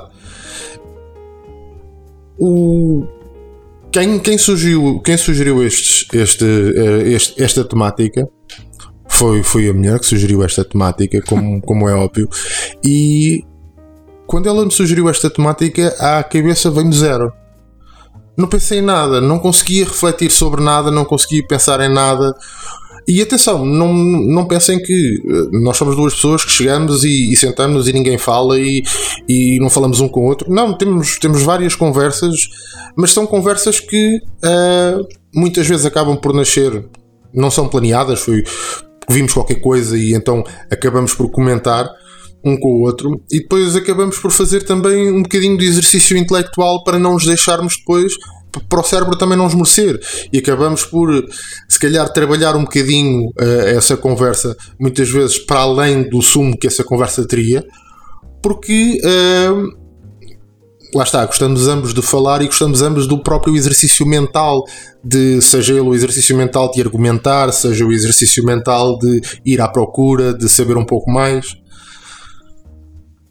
O, 2.39 3.05
quem, 3.93 4.19
quem, 4.19 4.37
sugeriu, 4.39 4.99
quem 5.05 5.15
sugeriu 5.15 5.63
estes, 5.63 6.07
este, 6.11 6.43
eh, 6.43 7.09
este, 7.09 7.41
esta 7.41 7.63
temática 7.63 8.27
foi, 9.07 9.43
foi 9.43 9.69
a 9.69 9.73
mulher 9.73 9.99
que 9.99 10.07
sugeriu 10.07 10.43
esta 10.43 10.65
temática, 10.65 11.21
como, 11.21 11.61
como 11.61 11.87
é 11.87 11.93
óbvio. 11.93 12.27
E 12.83 13.45
quando 14.25 14.49
ela 14.49 14.65
me 14.65 14.71
sugeriu 14.71 15.07
esta 15.07 15.29
temática, 15.29 15.95
à 15.99 16.23
cabeça 16.23 16.71
veio-me 16.71 16.95
zero. 16.95 17.31
Não 18.35 18.47
pensei 18.47 18.79
em 18.79 18.81
nada, 18.81 19.21
não 19.21 19.37
conseguia 19.37 19.85
refletir 19.85 20.31
sobre 20.31 20.63
nada, 20.63 20.89
não 20.89 21.05
conseguia 21.05 21.45
pensar 21.47 21.79
em 21.81 21.93
nada. 21.93 22.33
E 23.07 23.21
atenção, 23.21 23.65
não, 23.65 23.93
não 23.93 24.45
pensem 24.45 24.81
que 24.81 25.21
eh, 25.27 25.57
nós 25.57 25.75
somos 25.75 25.95
duas 25.95 26.13
pessoas 26.13 26.45
que 26.45 26.51
chegamos 26.51 27.03
e, 27.03 27.31
e 27.31 27.35
sentamos 27.35 27.87
e 27.87 27.93
ninguém 27.93 28.17
fala 28.17 28.59
e, 28.59 28.83
e 29.27 29.59
não 29.59 29.69
falamos 29.69 29.99
um 29.99 30.07
com 30.07 30.21
o 30.21 30.25
outro. 30.25 30.51
Não, 30.51 30.77
temos, 30.77 31.19
temos 31.19 31.41
várias 31.41 31.75
conversas, 31.75 32.35
mas 32.95 33.11
são 33.11 33.27
conversas 33.27 33.79
que 33.79 34.17
uh, 34.17 35.05
muitas 35.35 35.67
vezes 35.67 35.85
acabam 35.85 36.15
por 36.15 36.33
nascer, 36.33 36.85
não 37.33 37.51
são 37.51 37.67
planeadas, 37.67 38.21
foi 38.21 38.43
vimos 39.09 39.33
qualquer 39.33 39.59
coisa 39.59 39.97
e 39.97 40.13
então 40.13 40.43
acabamos 40.71 41.13
por 41.13 41.29
comentar 41.29 41.89
um 42.43 42.57
com 42.57 42.69
o 42.69 42.81
outro 42.81 43.21
e 43.31 43.39
depois 43.39 43.75
acabamos 43.75 44.17
por 44.17 44.31
fazer 44.31 44.63
também 44.63 45.11
um 45.11 45.23
bocadinho 45.23 45.57
de 45.57 45.65
exercício 45.65 46.17
intelectual 46.17 46.83
para 46.83 46.99
não 46.99 47.13
nos 47.13 47.25
deixarmos 47.25 47.77
depois 47.77 48.13
para 48.69 48.79
o 48.79 48.83
cérebro 48.83 49.17
também 49.17 49.37
não 49.37 49.47
esmorecer. 49.47 49.99
E 50.31 50.37
acabamos 50.37 50.85
por, 50.85 51.09
se 51.67 51.79
calhar, 51.79 52.11
trabalhar 52.11 52.55
um 52.55 52.63
bocadinho 52.63 53.29
uh, 53.29 53.67
essa 53.67 53.97
conversa, 53.97 54.55
muitas 54.79 55.09
vezes 55.09 55.39
para 55.39 55.61
além 55.61 56.09
do 56.09 56.21
sumo 56.21 56.57
que 56.57 56.67
essa 56.67 56.83
conversa 56.83 57.27
teria, 57.27 57.65
porque. 58.41 58.99
Uh, 59.03 59.83
lá 60.95 61.03
está, 61.03 61.25
gostamos 61.25 61.67
ambos 61.67 61.93
de 61.93 62.01
falar 62.01 62.41
e 62.41 62.45
gostamos 62.45 62.81
ambos 62.81 63.07
do 63.07 63.17
próprio 63.17 63.55
exercício 63.55 64.05
mental, 64.05 64.63
de 65.03 65.41
seja 65.41 65.73
ele 65.73 65.81
o 65.81 65.95
exercício 65.95 66.35
mental 66.35 66.69
de 66.71 66.81
argumentar, 66.81 67.51
seja 67.51 67.83
o 67.83 67.91
exercício 67.91 68.45
mental 68.45 68.97
de 68.99 69.21
ir 69.43 69.59
à 69.59 69.67
procura, 69.67 70.33
de 70.33 70.47
saber 70.47 70.77
um 70.77 70.85
pouco 70.85 71.09
mais. 71.11 71.57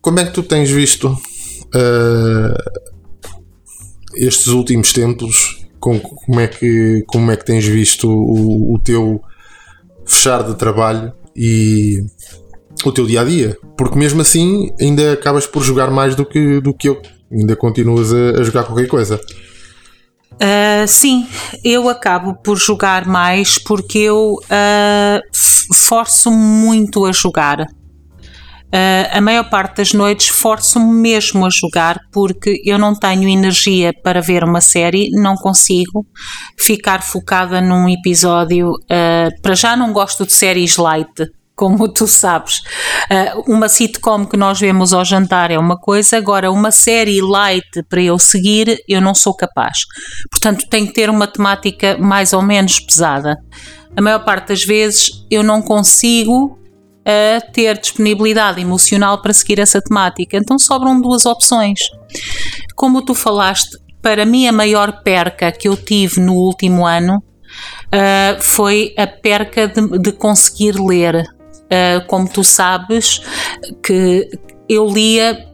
Como 0.01 0.19
é 0.19 0.25
que 0.25 0.33
tu 0.33 0.43
tens 0.43 0.69
visto 0.69 1.09
uh, 1.09 2.92
estes 4.15 4.49
últimos 4.49 4.93
tempos, 4.93 5.67
com, 5.81 5.99
como, 5.99 6.41
é 6.41 6.47
que, 6.47 7.03
como 7.07 7.31
é 7.31 7.37
que 7.37 7.45
tens 7.45 7.67
visto 7.67 8.09
o, 8.09 8.75
o 8.75 8.79
teu 8.79 9.21
fechar 10.05 10.43
de 10.43 10.55
trabalho 10.55 11.13
e 11.35 12.05
o 12.85 12.93
teu 12.93 13.07
dia 13.07 13.21
a 13.21 13.25
dia? 13.25 13.57
Porque 13.77 13.99
mesmo 13.99 14.21
assim 14.21 14.71
ainda 14.81 15.13
acabas 15.13 15.47
por 15.47 15.63
jogar 15.63 15.91
mais 15.91 16.15
do 16.15 16.25
que, 16.25 16.61
do 16.61 16.73
que 16.73 16.89
eu, 16.89 17.01
ainda 17.31 17.57
continuas 17.57 18.13
a, 18.13 18.41
a 18.41 18.43
jogar 18.43 18.65
qualquer 18.65 18.89
coisa. 18.89 19.21
Uh, 20.35 20.87
sim, 20.89 21.27
eu 21.63 21.89
acabo 21.89 22.35
por 22.35 22.57
jogar 22.57 23.07
mais 23.07 23.59
porque 23.59 23.99
eu 23.99 24.39
uh, 24.45 25.75
forço 25.75 26.31
muito 26.31 27.05
a 27.05 27.13
jogar. 27.13 27.67
Uh, 28.73 29.19
a 29.19 29.21
maior 29.21 29.51
parte 29.51 29.77
das 29.77 29.93
noites 29.93 30.29
forço-me 30.29 30.95
mesmo 30.95 31.45
a 31.45 31.51
jogar 31.51 32.01
porque 32.11 32.63
eu 32.65 32.79
não 32.79 32.95
tenho 32.95 33.29
energia 33.29 33.93
para 34.03 34.23
ver 34.23 34.43
uma 34.45 34.63
série, 34.63 35.11
não 35.11 35.35
consigo 35.35 36.07
ficar 36.59 37.03
focada 37.03 37.61
num 37.61 37.87
episódio. 37.87 38.71
Uh, 38.71 39.43
para 39.43 39.55
já 39.55 39.77
não 39.77 39.93
gosto 39.93 40.25
de 40.25 40.33
séries 40.33 40.79
light, 40.79 41.13
como 41.55 41.87
tu 41.87 42.07
sabes. 42.07 42.61
Uh, 43.11 43.53
uma 43.53 43.69
sitcom 43.69 44.25
que 44.25 44.39
nós 44.39 44.59
vemos 44.59 44.95
ao 44.95 45.05
jantar 45.05 45.51
é 45.51 45.59
uma 45.59 45.77
coisa, 45.77 46.17
agora 46.17 46.51
uma 46.51 46.71
série 46.71 47.21
light 47.21 47.83
para 47.91 48.01
eu 48.01 48.19
seguir, 48.19 48.83
eu 48.89 49.03
não 49.03 49.15
sou 49.15 49.35
capaz. 49.37 49.81
Portanto, 50.31 50.67
tenho 50.71 50.87
que 50.87 50.95
ter 50.95 51.11
uma 51.11 51.27
temática 51.27 51.99
mais 51.99 52.33
ou 52.33 52.41
menos 52.41 52.81
pesada. 52.81 53.37
A 53.95 54.01
maior 54.01 54.25
parte 54.25 54.49
das 54.49 54.65
vezes 54.65 55.11
eu 55.31 55.43
não 55.43 55.61
consigo 55.61 56.59
a 57.05 57.41
ter 57.41 57.79
disponibilidade 57.79 58.61
emocional 58.61 59.21
para 59.21 59.33
seguir 59.33 59.59
essa 59.59 59.81
temática. 59.81 60.37
Então 60.37 60.59
sobram 60.59 61.01
duas 61.01 61.27
opções. 61.27 61.81
Como 62.75 63.03
tu 63.03 63.15
falaste, 63.15 63.79
para 64.01 64.25
mim 64.25 64.47
a 64.47 64.53
maior 64.53 65.03
perca 65.03 65.53
que 65.53 65.69
eu 65.69 65.77
tive 65.77 66.21
no 66.21 66.35
último 66.35 66.87
ano 66.87 67.17
uh, 67.17 68.41
foi 68.41 68.95
a 68.97 69.07
perca 69.07 69.69
de, 69.69 69.99
de 69.99 70.13
conseguir 70.13 70.75
ler. 70.81 71.25
Uh, 71.65 72.07
como 72.07 72.29
tu 72.29 72.45
sabes, 72.45 73.23
que 73.83 74.29
eu 74.69 74.87
lia 74.87 75.49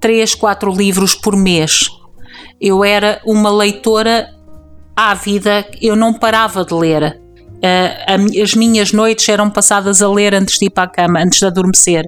3, 0.00 0.34
4 0.34 0.70
livros 0.70 1.14
por 1.14 1.34
mês. 1.36 1.88
Eu 2.60 2.84
era 2.84 3.20
uma 3.24 3.50
leitora 3.50 4.28
ávida, 4.94 5.66
eu 5.80 5.96
não 5.96 6.12
parava 6.12 6.64
de 6.64 6.74
ler. 6.74 7.25
Uh, 7.56 8.42
as 8.42 8.54
minhas 8.54 8.92
noites 8.92 9.28
eram 9.28 9.50
passadas 9.50 10.02
a 10.02 10.08
ler 10.08 10.34
antes 10.34 10.58
de 10.58 10.66
ir 10.66 10.70
para 10.70 10.84
a 10.84 10.88
cama, 10.88 11.20
antes 11.20 11.38
de 11.38 11.46
adormecer. 11.46 12.04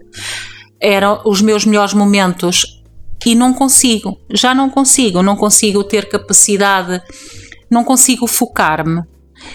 Eram 0.81 1.21
os 1.25 1.41
meus 1.41 1.65
melhores 1.65 1.95
momentos 1.95 2.79
e 3.27 3.35
não 3.35 3.53
consigo, 3.53 4.19
já 4.31 4.55
não 4.55 4.71
consigo, 4.71 5.23
não 5.23 5.37
consigo 5.37 5.85
ter 5.85 6.09
capacidade, 6.09 7.03
não 7.71 7.85
consigo 7.85 8.27
focar-me. 8.27 9.03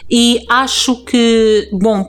E 0.09 0.45
acho 0.49 1.03
que, 1.05 1.69
bom, 1.71 2.05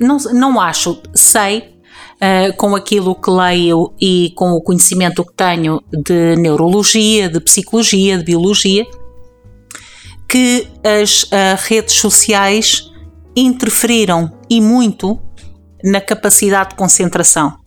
não, 0.00 0.16
não 0.32 0.60
acho, 0.60 1.00
sei, 1.14 1.76
uh, 2.16 2.56
com 2.56 2.74
aquilo 2.74 3.14
que 3.14 3.30
leio 3.30 3.92
e 4.00 4.32
com 4.34 4.50
o 4.52 4.60
conhecimento 4.60 5.24
que 5.24 5.32
tenho 5.34 5.80
de 5.92 6.34
neurologia, 6.36 7.28
de 7.28 7.40
psicologia, 7.40 8.18
de 8.18 8.24
biologia, 8.24 8.84
que 10.28 10.66
as 10.82 11.22
uh, 11.24 11.56
redes 11.68 11.94
sociais 11.94 12.90
interferiram 13.36 14.32
e 14.48 14.60
muito 14.60 15.20
na 15.84 16.00
capacidade 16.00 16.70
de 16.70 16.76
concentração. 16.76 17.58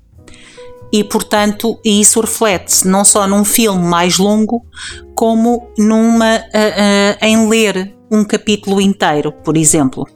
E, 0.91 1.03
portanto, 1.03 1.79
isso 1.85 2.19
reflete-se 2.19 2.87
não 2.87 3.05
só 3.05 3.27
num 3.27 3.45
filme 3.45 3.83
mais 3.83 4.17
longo, 4.17 4.65
como 5.13 5.71
numa, 5.77 6.37
uh, 6.37 6.39
uh, 6.39 7.25
em 7.25 7.47
ler 7.47 7.95
um 8.11 8.23
capítulo 8.23 8.81
inteiro, 8.81 9.31
por 9.31 9.55
exemplo. 9.55 10.07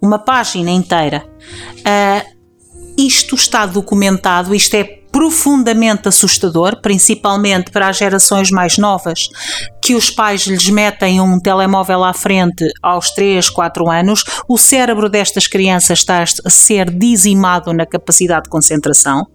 Uma 0.00 0.18
página 0.18 0.70
inteira. 0.70 1.26
Uh, 1.78 2.40
isto 2.96 3.34
está 3.34 3.66
documentado, 3.66 4.54
isto 4.54 4.74
é 4.74 4.84
profundamente 5.10 6.06
assustador, 6.06 6.80
principalmente 6.80 7.70
para 7.70 7.88
as 7.88 7.96
gerações 7.96 8.50
mais 8.50 8.78
novas, 8.78 9.28
que 9.90 9.94
os 9.96 10.08
pais 10.08 10.42
lhes 10.42 10.68
metem 10.68 11.20
um 11.20 11.40
telemóvel 11.40 12.04
à 12.04 12.12
frente 12.12 12.64
aos 12.80 13.10
3, 13.10 13.50
4 13.50 13.90
anos, 13.90 14.22
o 14.48 14.56
cérebro 14.56 15.08
destas 15.08 15.48
crianças 15.48 15.98
está 15.98 16.22
a 16.22 16.48
ser 16.48 16.88
dizimado 16.88 17.72
na 17.72 17.84
capacidade 17.84 18.44
de 18.44 18.50
concentração. 18.50 19.26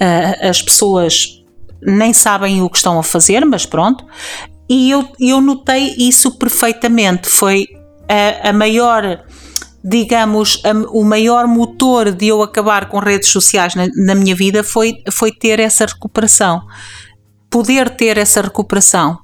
Ah, 0.00 0.48
as 0.48 0.60
pessoas 0.60 1.44
nem 1.80 2.12
sabem 2.12 2.60
o 2.60 2.68
que 2.68 2.78
estão 2.78 2.98
a 2.98 3.04
fazer, 3.04 3.44
mas 3.44 3.64
pronto. 3.64 4.04
E 4.68 4.90
eu, 4.90 5.08
eu 5.20 5.40
notei 5.40 5.94
isso 5.96 6.36
perfeitamente. 6.36 7.28
Foi 7.28 7.68
a, 8.08 8.48
a 8.48 8.52
maior 8.52 9.22
digamos, 9.84 10.60
o 10.88 11.04
maior 11.04 11.46
motor 11.46 12.10
de 12.10 12.26
eu 12.26 12.42
acabar 12.42 12.88
com 12.88 12.98
redes 12.98 13.28
sociais 13.28 13.76
na, 13.76 13.86
na, 13.94 14.16
minha 14.16 14.34
vida 14.34 14.64
foi, 14.64 15.04
foi 15.12 15.30
ter 15.30 15.60
essa 15.60 15.86
recuperação. 15.86 16.62
Poder 17.48 17.90
ter 17.90 18.18
essa 18.18 18.42
recuperação. 18.42 19.20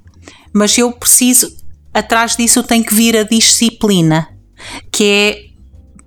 Mas 0.57 0.77
eu 0.77 0.91
preciso, 0.91 1.55
atrás 1.93 2.35
disso 2.35 2.63
tem 2.63 2.81
que 2.81 2.95
vir 2.95 3.15
a 3.15 3.23
disciplina, 3.23 4.27
que 4.91 5.03
é 5.03 5.47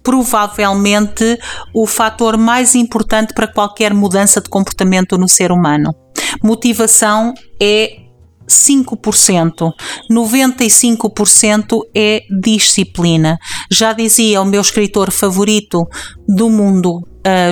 provavelmente 0.03 1.39
o 1.75 1.87
fator 1.87 2.37
mais 2.37 2.75
importante 2.75 3.33
para 3.33 3.47
qualquer 3.47 3.95
mudança 3.95 4.41
de 4.41 4.49
comportamento 4.49 5.17
no 5.17 5.29
ser 5.29 5.53
humano. 5.53 5.95
Motivação 6.43 7.33
é 7.63 7.99
5%. 8.49 9.71
95% 10.11 11.79
é 11.95 12.23
disciplina. 12.43 13.39
Já 13.71 13.93
dizia 13.93 14.43
o 14.43 14.45
meu 14.45 14.61
escritor 14.61 15.13
favorito 15.13 15.87
do 16.27 16.51
mundo, 16.51 17.01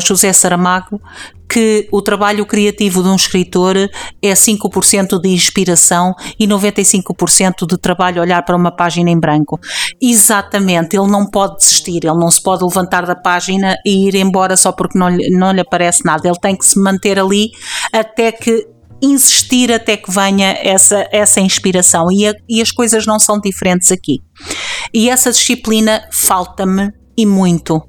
José 0.00 0.32
Saramago, 0.32 1.00
que 1.48 1.88
o 1.90 2.02
trabalho 2.02 2.44
criativo 2.44 3.02
de 3.02 3.08
um 3.08 3.16
escritor 3.16 3.76
é 3.76 4.32
5% 4.32 5.20
de 5.20 5.28
inspiração 5.30 6.14
e 6.38 6.46
95% 6.46 7.66
de 7.66 7.78
trabalho 7.78 8.20
olhar 8.20 8.42
para 8.44 8.56
uma 8.56 8.70
página 8.70 9.10
em 9.10 9.18
branco. 9.18 9.58
Exatamente, 10.00 10.96
ele 10.96 11.10
não 11.10 11.28
pode 11.30 11.56
desistir, 11.56 12.04
ele 12.04 12.18
não 12.18 12.30
se 12.30 12.42
pode 12.42 12.62
levantar 12.62 13.06
da 13.06 13.16
página 13.16 13.76
e 13.84 14.08
ir 14.08 14.14
embora 14.14 14.56
só 14.56 14.72
porque 14.72 14.98
não, 14.98 15.08
não 15.30 15.52
lhe 15.52 15.60
aparece 15.60 16.04
nada. 16.04 16.28
Ele 16.28 16.38
tem 16.38 16.56
que 16.56 16.66
se 16.66 16.78
manter 16.78 17.18
ali 17.18 17.50
até 17.92 18.30
que 18.30 18.66
insistir 19.00 19.72
até 19.72 19.96
que 19.96 20.10
venha 20.10 20.58
essa, 20.60 21.08
essa 21.12 21.40
inspiração 21.40 22.10
e, 22.10 22.26
a, 22.26 22.34
e 22.48 22.60
as 22.60 22.70
coisas 22.70 23.06
não 23.06 23.18
são 23.18 23.40
diferentes 23.40 23.90
aqui. 23.92 24.18
E 24.92 25.08
essa 25.08 25.30
disciplina 25.30 26.02
falta-me 26.12 26.90
e 27.16 27.24
muito, 27.24 27.80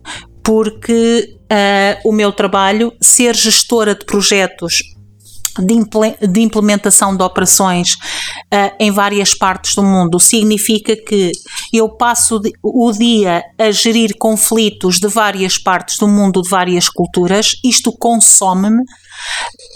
porque 0.43 1.38
uh, 1.51 2.09
o 2.09 2.11
meu 2.11 2.31
trabalho, 2.31 2.93
ser 3.01 3.35
gestora 3.35 3.95
de 3.95 4.05
projetos 4.05 4.73
de, 5.57 6.41
implementação 6.41 7.15
de 7.15 7.23
operações 7.23 7.93
uh, 7.93 8.75
em 8.79 8.91
várias 8.91 9.33
partes 9.33 9.75
do 9.75 9.83
mundo 9.83 10.19
significa 10.19 10.95
que 10.95 11.31
eu 11.73 11.89
passo 11.89 12.39
o 12.63 12.91
dia 12.91 13.43
a 13.57 13.71
gerir 13.71 14.15
conflitos 14.17 14.99
de 14.99 15.07
várias 15.07 15.57
partes 15.57 15.97
do 15.97 16.07
mundo, 16.07 16.41
de 16.41 16.49
várias 16.49 16.87
culturas, 16.87 17.51
isto 17.63 17.91
consome-me 17.91 18.83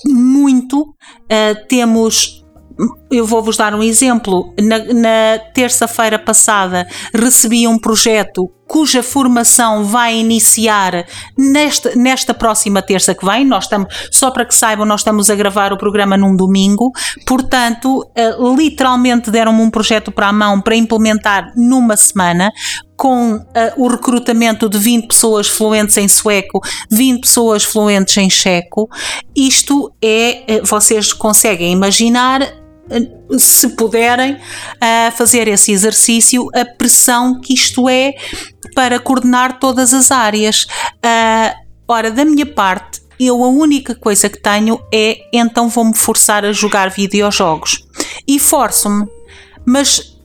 muito. 0.05 0.81
Uh, 0.81 1.67
temos 1.67 2.43
eu 3.13 3.25
vou-vos 3.25 3.57
dar 3.57 3.73
um 3.73 3.83
exemplo. 3.83 4.53
Na, 4.59 4.79
na 4.79 5.39
terça-feira 5.53 6.17
passada 6.17 6.87
recebi 7.13 7.67
um 7.67 7.77
projeto 7.77 8.49
cuja 8.73 9.03
formação 9.03 9.83
vai 9.83 10.15
iniciar 10.17 11.05
nesta, 11.37 11.95
nesta 11.95 12.33
próxima 12.33 12.81
terça 12.81 13.13
que 13.13 13.23
vem. 13.23 13.45
Nós 13.45 13.65
estamos, 13.65 13.93
só 14.11 14.31
para 14.31 14.45
que 14.45 14.55
saibam, 14.55 14.85
nós 14.85 15.01
estamos 15.01 15.29
a 15.29 15.35
gravar 15.35 15.71
o 15.71 15.77
programa 15.77 16.17
num 16.17 16.35
domingo, 16.35 16.91
portanto, 17.23 17.99
uh, 17.99 18.55
literalmente 18.55 19.29
deram-me 19.29 19.61
um 19.61 19.69
projeto 19.69 20.11
para 20.11 20.29
a 20.29 20.33
mão 20.33 20.59
para 20.59 20.75
implementar 20.75 21.51
numa 21.55 21.95
semana 21.95 22.51
com 22.95 23.35
uh, 23.35 23.43
o 23.77 23.87
recrutamento 23.87 24.67
de 24.67 24.79
20 24.79 25.07
pessoas 25.07 25.47
fluentes 25.47 25.95
em 25.97 26.07
sueco, 26.07 26.59
20 26.89 27.21
pessoas 27.21 27.63
fluentes 27.63 28.17
em 28.17 28.29
checo. 28.29 28.89
Isto 29.35 29.93
é, 30.01 30.45
uh, 30.49 30.65
vocês 30.65 31.13
conseguem 31.13 31.71
imaginar 31.71 32.62
se 33.37 33.69
puderem, 33.69 34.37
fazer 35.15 35.47
esse 35.47 35.71
exercício, 35.71 36.47
a 36.53 36.65
pressão 36.65 37.39
que 37.39 37.53
isto 37.53 37.87
é 37.87 38.13
para 38.75 38.99
coordenar 38.99 39.59
todas 39.59 39.93
as 39.93 40.11
áreas. 40.11 40.65
Uh, 41.03 41.53
ora, 41.87 42.11
da 42.11 42.25
minha 42.25 42.45
parte, 42.45 43.01
eu 43.19 43.43
a 43.43 43.47
única 43.47 43.95
coisa 43.95 44.29
que 44.29 44.41
tenho 44.41 44.79
é 44.93 45.17
então 45.31 45.69
vou-me 45.69 45.95
forçar 45.95 46.45
a 46.45 46.51
jogar 46.51 46.89
videojogos. 46.89 47.85
E 48.27 48.39
forço-me. 48.39 49.05
Mas 49.65 50.17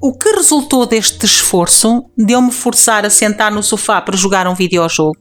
o 0.00 0.12
que 0.16 0.28
resultou 0.30 0.86
deste 0.86 1.24
esforço, 1.24 2.04
de 2.16 2.32
eu 2.32 2.42
me 2.42 2.52
forçar 2.52 3.04
a 3.04 3.10
sentar 3.10 3.52
no 3.52 3.62
sofá 3.62 4.00
para 4.00 4.16
jogar 4.16 4.48
um 4.48 4.54
videojogo, 4.54 5.16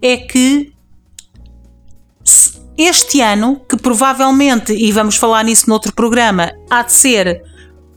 é 0.00 0.16
que 0.16 0.71
este 2.76 3.20
ano, 3.20 3.60
que 3.68 3.76
provavelmente, 3.76 4.72
e 4.72 4.90
vamos 4.92 5.16
falar 5.16 5.44
nisso 5.44 5.68
noutro 5.68 5.92
programa, 5.92 6.52
há 6.70 6.82
de 6.82 6.92
ser 6.92 7.42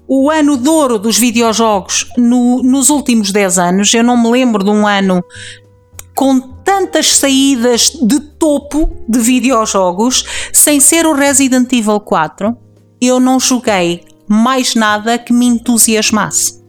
o 0.07 0.29
ano 0.29 0.57
de 0.57 0.69
ouro 0.69 0.99
dos 0.99 1.17
videojogos 1.17 2.07
no, 2.17 2.61
nos 2.61 2.89
últimos 2.89 3.31
10 3.31 3.57
anos. 3.57 3.93
Eu 3.93 4.03
não 4.03 4.21
me 4.21 4.29
lembro 4.29 4.63
de 4.63 4.69
um 4.69 4.85
ano 4.85 5.23
com 6.15 6.39
tantas 6.39 7.17
saídas 7.17 7.91
de 8.01 8.19
topo 8.19 8.89
de 9.07 9.19
videojogos, 9.19 10.25
sem 10.53 10.79
ser 10.79 11.05
o 11.05 11.13
Resident 11.13 11.71
Evil 11.73 11.99
4, 11.99 12.57
eu 13.01 13.19
não 13.19 13.39
joguei 13.39 14.03
mais 14.27 14.73
nada 14.73 15.17
que 15.17 15.33
me 15.33 15.45
entusiasmasse. 15.45 16.63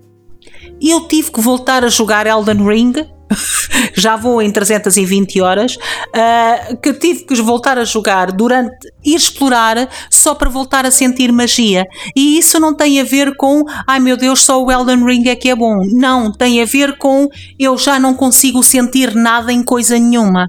Eu 0.81 1.09
tive 1.09 1.31
que 1.31 1.41
voltar 1.41 1.85
a 1.85 1.89
jogar 1.89 2.27
Elden 2.27 2.67
Ring 2.67 2.93
já 3.95 4.17
vou 4.17 4.41
em 4.41 4.51
320 4.51 5.41
horas, 5.41 5.77
uh, 5.77 6.77
que 6.79 6.93
tive 6.95 7.25
que 7.25 7.35
voltar 7.43 7.79
a 7.79 7.85
jogar 7.85 8.33
durante 8.33 8.77
e 9.05 9.15
explorar 9.15 9.89
só 10.11 10.35
para 10.35 10.51
voltar 10.51 10.87
a 10.87 10.91
sentir 10.91 11.33
magia. 11.33 11.85
E 12.15 12.39
isso 12.39 12.59
não 12.61 12.75
tem 12.75 13.01
a 13.01 13.05
ver 13.05 13.37
com, 13.37 13.65
ai 13.87 14.01
meu 14.01 14.17
Deus, 14.17 14.41
só 14.43 14.63
o 14.63 14.71
Elden 14.71 15.05
Ring 15.05 15.29
é 15.29 15.37
que 15.37 15.49
é 15.49 15.57
bom. 15.57 15.81
Não, 15.93 16.33
tem 16.33 16.63
a 16.63 16.65
ver 16.65 16.99
com 16.99 17.29
eu 17.59 17.77
já 17.77 17.99
não 17.99 18.15
consigo 18.15 18.63
sentir 18.63 19.15
nada 19.15 19.53
em 19.53 19.63
coisa 19.63 19.99
nenhuma. 19.99 20.49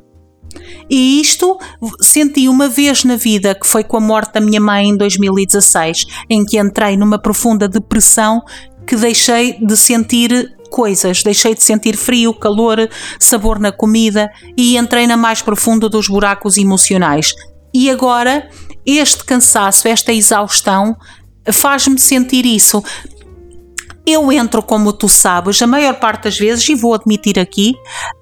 E 0.90 1.22
isto 1.22 1.58
senti 2.02 2.48
uma 2.48 2.68
vez 2.68 3.04
na 3.04 3.16
vida, 3.16 3.54
que 3.54 3.68
foi 3.68 3.84
com 3.84 3.98
a 3.98 4.02
morte 4.02 4.34
da 4.34 4.42
minha 4.42 4.60
mãe 4.60 4.90
em 4.90 4.98
2016, 4.98 6.06
em 6.30 6.46
que 6.46 6.58
entrei 6.58 6.98
numa 6.98 7.20
profunda 7.20 7.68
depressão 7.68 8.42
que 8.88 8.96
deixei 8.96 9.60
de 9.60 9.76
sentir 9.76 10.57
coisas, 10.68 11.24
deixei 11.24 11.56
de 11.56 11.64
sentir 11.64 11.96
frio, 11.96 12.34
calor, 12.34 12.90
sabor 13.20 13.60
na 13.60 13.72
comida 13.72 14.30
e 14.58 14.78
entrei 14.78 15.08
na 15.08 15.18
mais 15.18 15.42
profunda 15.42 15.90
dos 15.90 16.08
buracos 16.08 16.58
emocionais. 16.58 17.34
E 17.74 17.90
agora, 17.90 18.50
este 18.86 19.24
cansaço, 19.24 19.88
esta 19.88 20.14
exaustão, 20.14 20.96
faz-me 21.52 22.00
sentir 22.00 22.46
isso. 22.46 22.84
Eu 24.06 24.32
entro, 24.32 24.64
como 24.64 24.94
tu 24.94 25.10
sabes, 25.10 25.62
a 25.62 25.68
maior 25.68 25.96
parte 26.00 26.24
das 26.24 26.38
vezes, 26.38 26.68
e 26.70 26.76
vou 26.76 26.94
admitir 26.94 27.38
aqui, 27.38 27.76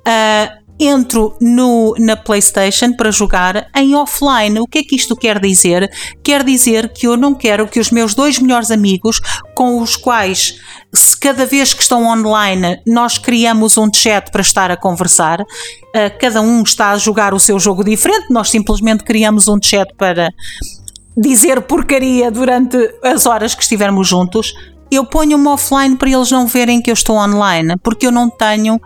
uh, 0.08 0.65
entro 0.80 1.36
no, 1.40 1.96
na 1.98 2.16
PlayStation 2.16 2.94
para 2.94 3.12
jogar 3.12 3.68
em 3.76 3.96
offline. 3.96 4.60
O 4.60 4.68
que 4.68 4.80
é 4.80 4.84
que 4.84 4.96
isto 4.96 5.16
quer 5.16 5.40
dizer? 5.40 5.90
Quer 6.24 6.44
dizer 6.44 6.92
que 6.92 7.08
eu 7.08 7.16
não 7.16 7.34
quero 7.34 7.68
que 7.68 7.80
os 7.80 7.92
meus 7.92 8.14
dois 8.14 8.40
melhores 8.40 8.72
amigos, 8.72 9.20
com 9.56 9.82
os 9.82 9.96
quais 9.96 10.60
se 10.94 11.18
cada 11.18 11.46
vez 11.46 11.74
que 11.74 11.82
estão 11.82 12.06
online 12.06 12.82
nós 12.88 13.18
criamos 13.18 13.78
um 13.78 13.90
chat 13.94 14.32
para 14.32 14.42
estar 14.42 14.72
a 14.72 14.78
conversar, 14.78 15.42
uh, 15.42 15.46
cada 16.20 16.42
um 16.42 16.64
está 16.64 16.92
a 16.92 16.98
jogar 16.98 17.34
o 17.34 17.40
seu 17.40 17.60
jogo 17.60 17.84
diferente, 17.84 18.32
nós 18.32 18.50
simplesmente 18.50 19.04
criamos 19.04 19.48
um 19.48 19.58
chat 19.62 19.94
para 19.98 20.30
dizer 21.18 21.62
porcaria 21.62 22.30
durante 22.30 22.78
as 23.04 23.26
horas 23.26 23.56
que 23.56 23.62
estivermos 23.62 24.08
juntos. 24.08 24.54
Eu 24.92 25.06
ponho-me 25.06 25.48
offline 25.48 25.98
para 25.98 26.10
eles 26.10 26.30
não 26.30 26.46
verem 26.46 26.82
que 26.82 26.92
eu 26.92 26.94
estou 26.94 27.18
online, 27.18 27.76
porque 27.82 28.06
eu 28.06 28.12
não 28.12 28.30
tenho 28.30 28.80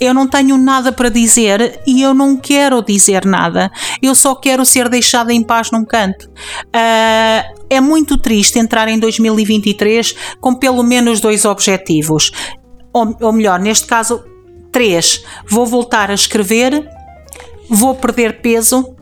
eu 0.00 0.12
não 0.12 0.26
tenho 0.26 0.56
nada 0.56 0.90
para 0.92 1.08
dizer 1.08 1.80
e 1.86 2.02
eu 2.02 2.12
não 2.12 2.36
quero 2.36 2.82
dizer 2.82 3.24
nada. 3.24 3.70
Eu 4.02 4.14
só 4.14 4.34
quero 4.34 4.64
ser 4.64 4.88
deixada 4.88 5.32
em 5.32 5.42
paz 5.42 5.70
num 5.70 5.84
canto. 5.84 6.28
Uh, 6.28 7.64
é 7.70 7.80
muito 7.80 8.18
triste 8.18 8.58
entrar 8.58 8.88
em 8.88 8.98
2023 8.98 10.14
com 10.40 10.54
pelo 10.54 10.82
menos 10.82 11.20
dois 11.20 11.44
objetivos. 11.44 12.30
Ou, 12.92 13.16
ou 13.20 13.32
melhor, 13.32 13.60
neste 13.60 13.86
caso, 13.86 14.24
três. 14.72 15.22
Vou 15.48 15.66
voltar 15.66 16.10
a 16.10 16.14
escrever, 16.14 16.88
vou 17.68 17.94
perder 17.94 18.40
peso 18.40 18.96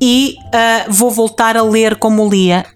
e 0.00 0.36
uh, 0.46 0.92
vou 0.92 1.10
voltar 1.10 1.56
a 1.56 1.62
ler 1.62 1.96
como 1.96 2.28
lia. 2.28 2.66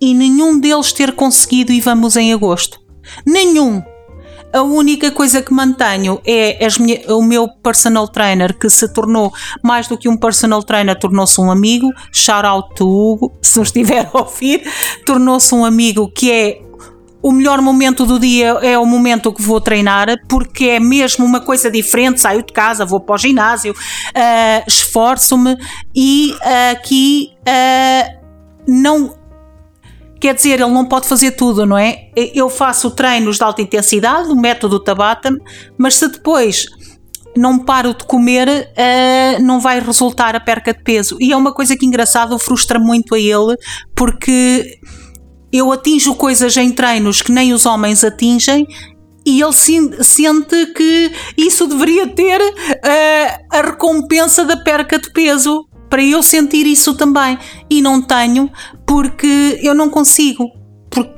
E 0.00 0.14
nenhum 0.14 0.60
deles 0.60 0.92
ter 0.92 1.12
conseguido 1.12 1.72
e 1.72 1.80
vamos 1.80 2.16
em 2.16 2.32
agosto. 2.32 2.78
Nenhum! 3.26 3.82
A 4.52 4.62
única 4.62 5.10
coisa 5.10 5.42
que 5.42 5.52
mantenho 5.52 6.20
é 6.26 6.66
minha, 6.80 7.00
o 7.14 7.22
meu 7.22 7.48
personal 7.48 8.08
trainer, 8.08 8.56
que 8.58 8.70
se 8.70 8.92
tornou 8.92 9.32
mais 9.62 9.86
do 9.88 9.96
que 9.96 10.08
um 10.08 10.16
personal 10.16 10.62
trainer, 10.62 10.98
tornou-se 10.98 11.40
um 11.40 11.50
amigo. 11.50 11.92
Shout 12.12 12.46
out 12.46 12.74
to 12.74 12.86
Hugo, 12.88 13.38
se 13.42 13.58
nos 13.58 13.68
estiver 13.68 14.08
a 14.12 14.18
ouvir, 14.18 14.62
tornou-se 15.04 15.54
um 15.54 15.64
amigo 15.64 16.10
que 16.10 16.30
é 16.30 16.62
o 17.20 17.32
melhor 17.32 17.60
momento 17.60 18.06
do 18.06 18.18
dia 18.18 18.50
é 18.62 18.78
o 18.78 18.86
momento 18.86 19.32
que 19.32 19.42
vou 19.42 19.60
treinar, 19.60 20.06
porque 20.28 20.66
é 20.66 20.80
mesmo 20.80 21.24
uma 21.24 21.40
coisa 21.40 21.70
diferente. 21.70 22.20
Saio 22.20 22.42
de 22.42 22.52
casa, 22.52 22.84
vou 22.84 23.00
para 23.00 23.16
o 23.16 23.18
ginásio, 23.18 23.72
uh, 23.72 24.64
esforço-me 24.66 25.56
e 25.94 26.32
uh, 26.34 26.72
aqui 26.72 27.32
uh, 27.40 28.18
não 28.66 29.17
Quer 30.20 30.34
dizer, 30.34 30.60
ele 30.60 30.72
não 30.72 30.84
pode 30.84 31.06
fazer 31.06 31.32
tudo, 31.32 31.64
não 31.64 31.78
é? 31.78 32.10
Eu 32.34 32.48
faço 32.48 32.90
treinos 32.90 33.36
de 33.36 33.44
alta 33.44 33.62
intensidade, 33.62 34.28
o 34.28 34.36
método 34.36 34.80
Tabata, 34.80 35.30
mas 35.76 35.94
se 35.94 36.08
depois 36.08 36.66
não 37.36 37.58
paro 37.58 37.94
de 37.94 38.04
comer, 38.04 38.48
uh, 38.48 39.42
não 39.42 39.60
vai 39.60 39.78
resultar 39.80 40.34
a 40.34 40.40
perca 40.40 40.72
de 40.72 40.82
peso. 40.82 41.16
E 41.20 41.32
é 41.32 41.36
uma 41.36 41.52
coisa 41.52 41.76
que 41.76 41.86
engraçado 41.86 42.36
frustra 42.38 42.78
muito 42.80 43.14
a 43.14 43.18
ele, 43.18 43.56
porque 43.94 44.78
eu 45.52 45.70
atinjo 45.70 46.14
coisas 46.14 46.56
em 46.56 46.72
treinos 46.72 47.22
que 47.22 47.32
nem 47.32 47.52
os 47.52 47.64
homens 47.64 48.02
atingem 48.02 48.66
e 49.24 49.42
ele 49.42 49.52
sente 49.52 50.66
que 50.74 51.12
isso 51.36 51.66
deveria 51.66 52.06
ter 52.06 52.40
uh, 52.40 53.46
a 53.50 53.60
recompensa 53.62 54.44
da 54.44 54.56
perca 54.56 54.98
de 54.98 55.12
peso 55.12 55.67
para 55.88 56.02
eu 56.02 56.22
sentir 56.22 56.66
isso 56.66 56.94
também. 56.94 57.38
E 57.68 57.80
não 57.80 58.00
tenho 58.00 58.50
porque 58.86 59.58
eu 59.62 59.74
não 59.74 59.88
consigo. 59.88 60.50
Porque 60.90 61.12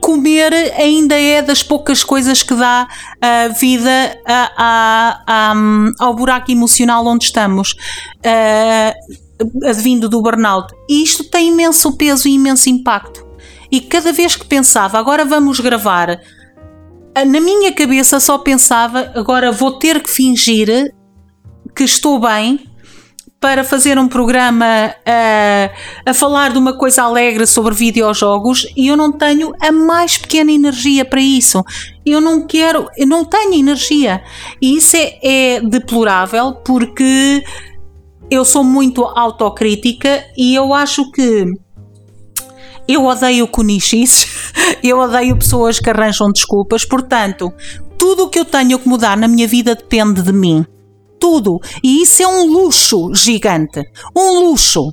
comer 0.00 0.52
ainda 0.76 1.18
é 1.18 1.40
das 1.40 1.62
poucas 1.62 2.02
coisas 2.02 2.42
que 2.42 2.54
dá 2.54 2.88
uh, 2.88 3.58
vida 3.58 4.18
a, 4.26 4.52
a, 4.56 5.22
a, 5.26 5.54
ao 6.00 6.14
buraco 6.14 6.50
emocional 6.50 7.06
onde 7.06 7.24
estamos. 7.24 7.72
Uh, 8.18 9.22
advindo 9.64 10.08
do 10.08 10.22
burnout. 10.22 10.72
E 10.88 11.02
isto 11.02 11.24
tem 11.24 11.48
imenso 11.48 11.96
peso 11.96 12.28
e 12.28 12.32
imenso 12.32 12.68
impacto. 12.68 13.26
E 13.70 13.80
cada 13.80 14.12
vez 14.12 14.36
que 14.36 14.46
pensava, 14.46 14.98
agora 14.98 15.24
vamos 15.24 15.58
gravar, 15.58 16.20
na 17.16 17.40
minha 17.40 17.72
cabeça 17.72 18.20
só 18.20 18.38
pensava, 18.38 19.12
agora 19.14 19.50
vou 19.50 19.78
ter 19.78 20.02
que 20.02 20.10
fingir 20.10 20.94
que 21.74 21.84
estou 21.84 22.20
bem 22.20 22.60
para 23.42 23.64
fazer 23.64 23.98
um 23.98 24.06
programa 24.06 24.94
a, 25.04 25.70
a 26.08 26.14
falar 26.14 26.52
de 26.52 26.58
uma 26.58 26.78
coisa 26.78 27.02
alegre 27.02 27.44
sobre 27.44 27.74
videojogos 27.74 28.68
e 28.76 28.86
eu 28.86 28.96
não 28.96 29.10
tenho 29.10 29.52
a 29.60 29.72
mais 29.72 30.16
pequena 30.16 30.52
energia 30.52 31.04
para 31.04 31.20
isso. 31.20 31.60
Eu 32.06 32.20
não 32.20 32.46
quero, 32.46 32.88
eu 32.96 33.04
não 33.04 33.24
tenho 33.24 33.54
energia. 33.54 34.22
E 34.60 34.76
isso 34.76 34.96
é, 34.96 35.18
é 35.56 35.60
deplorável 35.60 36.52
porque 36.64 37.42
eu 38.30 38.44
sou 38.44 38.62
muito 38.62 39.02
autocrítica 39.04 40.24
e 40.38 40.54
eu 40.54 40.72
acho 40.72 41.10
que 41.10 41.44
eu 42.86 43.04
odeio 43.04 43.48
conichices, 43.48 44.52
eu 44.84 45.00
odeio 45.00 45.36
pessoas 45.36 45.80
que 45.80 45.90
arranjam 45.90 46.30
desculpas, 46.30 46.84
portanto, 46.84 47.52
tudo 47.98 48.24
o 48.24 48.28
que 48.28 48.38
eu 48.38 48.44
tenho 48.44 48.78
que 48.78 48.88
mudar 48.88 49.16
na 49.16 49.26
minha 49.26 49.48
vida 49.48 49.74
depende 49.74 50.22
de 50.22 50.32
mim 50.32 50.64
tudo. 51.22 51.60
E 51.84 52.02
isso 52.02 52.20
é 52.20 52.26
um 52.26 52.46
luxo 52.46 53.14
gigante. 53.14 53.80
Um 54.14 54.40
luxo. 54.40 54.92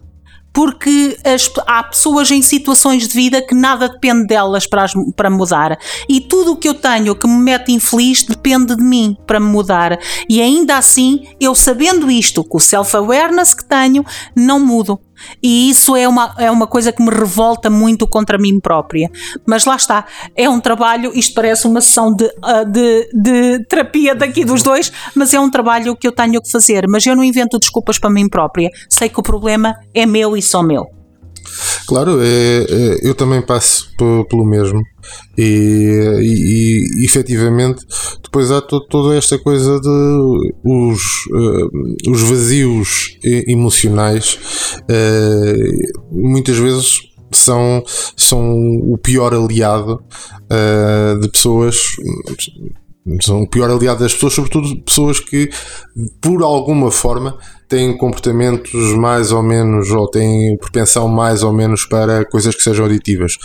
Porque 0.53 1.17
as, 1.23 1.49
há 1.67 1.83
pessoas 1.83 2.29
em 2.31 2.41
situações 2.41 3.07
de 3.07 3.13
vida 3.13 3.41
que 3.41 3.55
nada 3.55 3.87
depende 3.87 4.27
delas 4.27 4.67
para, 4.67 4.83
as, 4.83 4.93
para 5.15 5.29
mudar. 5.29 5.77
E 6.07 6.21
tudo 6.21 6.51
o 6.51 6.55
que 6.55 6.67
eu 6.69 6.73
tenho 6.73 7.15
que 7.15 7.27
me 7.27 7.37
mete 7.37 7.71
infeliz 7.71 8.23
depende 8.23 8.75
de 8.75 8.83
mim 8.83 9.15
para 9.25 9.39
me 9.39 9.47
mudar. 9.47 9.99
E 10.27 10.41
ainda 10.41 10.77
assim, 10.77 11.27
eu 11.39 11.55
sabendo 11.55 12.11
isto, 12.11 12.43
com 12.43 12.57
o 12.57 12.61
self-awareness 12.61 13.53
que 13.53 13.65
tenho, 13.65 14.03
não 14.35 14.59
mudo. 14.59 14.99
E 15.41 15.69
isso 15.69 15.95
é 15.95 16.07
uma, 16.07 16.33
é 16.37 16.49
uma 16.49 16.67
coisa 16.67 16.91
que 16.91 17.01
me 17.01 17.09
revolta 17.09 17.69
muito 17.69 18.07
contra 18.07 18.37
mim 18.37 18.59
própria. 18.59 19.09
Mas 19.45 19.65
lá 19.65 19.75
está, 19.75 20.05
é 20.35 20.49
um 20.49 20.59
trabalho, 20.59 21.11
isto 21.13 21.33
parece 21.33 21.67
uma 21.67 21.81
sessão 21.81 22.13
de, 22.13 22.29
ah, 22.41 22.63
de, 22.63 23.09
de 23.13 23.65
terapia 23.65 24.15
daqui 24.15 24.45
dos 24.45 24.63
dois, 24.63 24.91
mas 25.15 25.33
é 25.33 25.39
um 25.39 25.49
trabalho 25.49 25.95
que 25.95 26.07
eu 26.07 26.11
tenho 26.11 26.41
que 26.41 26.51
fazer. 26.51 26.85
Mas 26.87 27.05
eu 27.05 27.15
não 27.15 27.23
invento 27.23 27.59
desculpas 27.59 27.99
para 27.99 28.09
mim 28.09 28.29
própria. 28.29 28.69
Sei 28.89 29.09
que 29.09 29.19
o 29.19 29.23
problema 29.23 29.75
é 29.93 30.05
meu 30.05 30.35
e 30.35 30.41
só 30.41 30.61
meu. 30.63 30.85
Claro, 31.87 32.19
é, 32.21 32.65
é, 32.69 33.09
eu 33.09 33.15
também 33.15 33.41
passo 33.41 33.89
pelo 33.97 34.45
mesmo. 34.45 34.79
E, 35.37 35.41
e, 36.21 37.01
e 37.01 37.05
efetivamente, 37.05 37.85
depois 38.21 38.51
há 38.51 38.61
to, 38.61 38.81
toda 38.87 39.15
esta 39.15 39.37
coisa 39.37 39.79
de 39.79 40.53
os, 40.63 41.01
uh, 41.31 42.11
os 42.11 42.21
vazios 42.21 43.17
emocionais, 43.23 44.37
uh, 44.83 46.11
muitas 46.11 46.57
vezes 46.57 47.01
são, 47.31 47.83
são 48.17 48.51
o 48.91 48.97
pior 48.97 49.33
aliado 49.33 50.03
uh, 50.51 51.19
de 51.19 51.29
pessoas 51.29 51.77
são 53.21 53.41
o 53.41 53.49
pior 53.49 53.69
aliado 53.71 54.01
das 54.01 54.13
pessoas, 54.13 54.33
sobretudo 54.33 54.81
pessoas 54.81 55.19
que, 55.19 55.49
por 56.21 56.43
alguma 56.43 56.91
forma, 56.91 57.37
têm 57.69 57.95
comportamentos 57.95 58.73
mais 58.97 59.31
ou 59.31 59.41
menos, 59.41 59.91
ou 59.91 60.07
têm 60.09 60.57
propensão 60.57 61.07
mais 61.07 61.43
ou 61.43 61.53
menos 61.53 61.85
para 61.85 62.25
coisas 62.25 62.55
que 62.55 62.63
sejam 62.63 62.85
aditivas. 62.85 63.37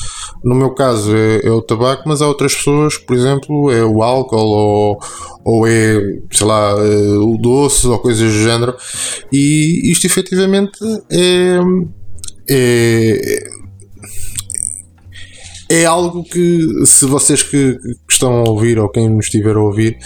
No 0.42 0.54
meu 0.54 0.70
caso 0.70 1.14
é, 1.14 1.46
é 1.46 1.50
o 1.50 1.62
tabaco, 1.62 2.02
mas 2.06 2.22
há 2.22 2.26
outras 2.26 2.54
pessoas 2.54 2.96
por 3.06 3.14
exemplo, 3.14 3.70
é 3.70 3.84
o 3.84 4.02
álcool 4.02 4.38
ou, 4.38 4.98
ou 5.44 5.66
é, 5.66 6.00
sei 6.30 6.46
lá, 6.46 6.70
é 6.70 7.18
o 7.18 7.36
doce 7.36 7.86
ou 7.86 7.98
coisas 7.98 8.32
do 8.32 8.38
género. 8.38 8.74
E 9.32 9.90
isto 9.90 10.06
efetivamente 10.06 10.78
é, 11.10 11.58
é 12.48 13.53
é 15.74 15.84
algo 15.86 16.22
que, 16.22 16.86
se 16.86 17.04
vocês 17.04 17.42
que, 17.42 17.76
que, 17.78 17.96
estão 18.08 18.32
a 18.32 18.48
ouvir 18.48 18.78
ou 18.78 18.88
quem 18.88 19.08
nos 19.08 19.26
estiver 19.26 19.56
a 19.56 19.60
ouvir, 19.60 19.98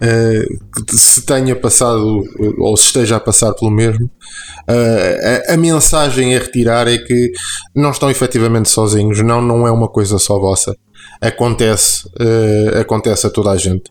uh, 0.00 0.96
se 0.96 1.26
tenha 1.26 1.56
passado 1.56 2.22
ou 2.58 2.76
se 2.76 2.84
esteja 2.84 3.16
a 3.16 3.20
passar 3.20 3.52
pelo 3.54 3.70
mesmo, 3.70 4.06
uh, 4.06 5.50
a, 5.50 5.54
a, 5.54 5.56
mensagem 5.56 6.36
a 6.36 6.38
retirar 6.38 6.86
é 6.86 6.98
que 6.98 7.32
não 7.74 7.90
estão 7.90 8.08
efetivamente 8.08 8.68
sozinhos, 8.68 9.20
não, 9.20 9.42
não 9.42 9.66
é 9.66 9.70
uma 9.70 9.88
coisa 9.88 10.18
só 10.18 10.38
vossa. 10.38 10.76
Acontece, 11.20 12.06
uh, 12.20 12.78
acontece 12.80 13.26
a 13.26 13.30
toda 13.30 13.50
a 13.50 13.56
gente. 13.56 13.90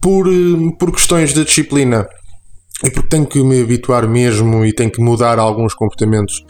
Por, 0.00 0.26
por 0.78 0.92
questões 0.92 1.34
de 1.34 1.44
disciplina 1.44 2.08
e 2.84 2.90
porque 2.90 3.08
tenho 3.08 3.26
que 3.26 3.42
me 3.42 3.60
habituar 3.60 4.08
mesmo 4.08 4.64
e 4.64 4.72
tenho 4.72 4.90
que 4.90 5.02
mudar 5.02 5.38
alguns 5.38 5.74
comportamentos. 5.74 6.44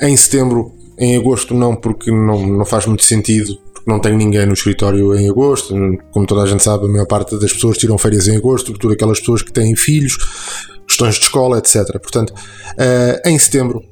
Em 0.00 0.16
setembro 0.16 0.79
em 1.00 1.16
agosto 1.16 1.54
não, 1.54 1.74
porque 1.74 2.10
não, 2.10 2.46
não 2.46 2.64
faz 2.66 2.84
muito 2.84 3.04
sentido, 3.04 3.56
porque 3.72 3.90
não 3.90 3.98
tenho 3.98 4.18
ninguém 4.18 4.44
no 4.44 4.52
escritório 4.52 5.14
em 5.16 5.28
agosto. 5.28 5.74
Como 6.12 6.26
toda 6.26 6.42
a 6.42 6.46
gente 6.46 6.62
sabe, 6.62 6.84
a 6.84 6.88
maior 6.88 7.06
parte 7.06 7.38
das 7.40 7.52
pessoas 7.52 7.78
tiram 7.78 7.96
férias 7.96 8.28
em 8.28 8.36
agosto, 8.36 8.66
sobretudo 8.66 8.92
aquelas 8.92 9.18
pessoas 9.18 9.42
que 9.42 9.50
têm 9.50 9.74
filhos, 9.74 10.18
questões 10.86 11.14
de 11.14 11.22
escola, 11.22 11.56
etc. 11.58 11.98
Portanto, 11.98 12.30
uh, 12.34 13.28
em 13.28 13.38
setembro 13.38 13.82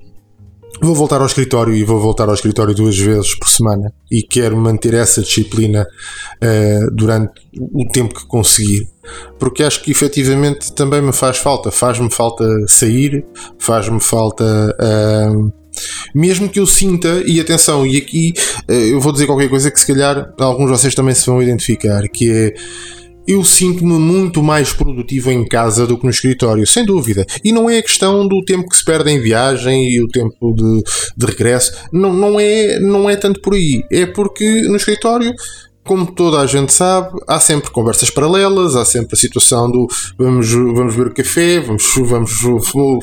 vou 0.81 0.95
voltar 0.95 1.21
ao 1.21 1.27
escritório 1.27 1.75
e 1.75 1.83
vou 1.83 1.99
voltar 1.99 2.29
ao 2.29 2.35
escritório 2.35 2.75
duas 2.75 2.97
vezes 2.97 3.35
por 3.35 3.49
semana 3.49 3.93
e 4.11 4.23
quero 4.23 4.57
manter 4.57 4.95
essa 4.95 5.23
disciplina 5.23 5.85
uh, 5.85 6.95
durante 6.95 7.33
o 7.59 7.89
tempo 7.89 8.15
que 8.15 8.27
conseguir 8.27 8.89
porque 9.39 9.65
acho 9.65 9.83
que 9.83 9.91
efetivamente 9.91 10.73
também 10.73 11.03
me 11.03 11.13
faz 11.13 11.39
falta 11.39 11.71
faz-me 11.71 12.13
falta 12.13 12.47
sair 12.69 13.25
faz-me 13.59 13.99
falta 13.99 14.45
uh, 14.79 15.53
mesmo 16.15 16.49
que 16.49 16.61
eu 16.61 16.67
sinta, 16.67 17.23
e 17.27 17.41
atenção, 17.41 17.87
e 17.87 17.97
aqui 17.97 18.33
eh, 18.69 18.93
eu 18.93 19.01
vou 19.01 19.13
dizer 19.13 19.27
qualquer 19.27 19.49
coisa 19.49 19.71
que 19.71 19.81
se 19.81 19.87
calhar 19.87 20.33
alguns 20.39 20.67
de 20.67 20.79
vocês 20.79 20.95
também 20.95 21.15
se 21.15 21.27
vão 21.27 21.43
identificar, 21.43 22.09
que 22.09 22.31
é 22.31 22.55
eu 23.29 23.45
sinto-me 23.45 23.99
muito 23.99 24.43
mais 24.43 24.73
produtivo 24.73 25.31
em 25.31 25.47
casa 25.47 25.87
do 25.87 25.99
que 25.99 26.05
no 26.05 26.11
escritório, 26.11 26.67
sem 26.67 26.83
dúvida. 26.83 27.27
E 27.45 27.53
não 27.53 27.69
é 27.69 27.77
a 27.77 27.83
questão 27.83 28.27
do 28.27 28.43
tempo 28.43 28.67
que 28.67 28.77
se 28.79 28.83
perde 28.83 29.11
em 29.11 29.21
viagem 29.21 29.91
e 29.91 30.03
o 30.03 30.09
tempo 30.09 30.55
de, 30.55 30.83
de 31.15 31.27
regresso. 31.27 31.73
Não, 31.93 32.11
não, 32.11 32.41
é, 32.41 32.81
não 32.81 33.09
é 33.09 33.17
tanto 33.17 33.43
por 33.43 33.53
aí. 33.53 33.85
É 33.93 34.07
porque 34.07 34.63
no 34.63 34.77
escritório 34.77 35.35
como 35.89 36.05
toda 36.13 36.39
a 36.39 36.47
gente 36.47 36.71
sabe, 36.71 37.19
há 37.27 37.41
sempre 37.41 37.71
conversas 37.71 38.11
paralelas, 38.11 38.77
há 38.77 38.85
sempre 38.85 39.15
a 39.15 39.17
situação 39.17 39.71
do 39.71 39.89
vamos, 40.19 40.53
vamos 40.53 40.95
beber 40.95 41.15
café, 41.15 41.61
vamos, 41.61 41.83
vamos 41.97 42.31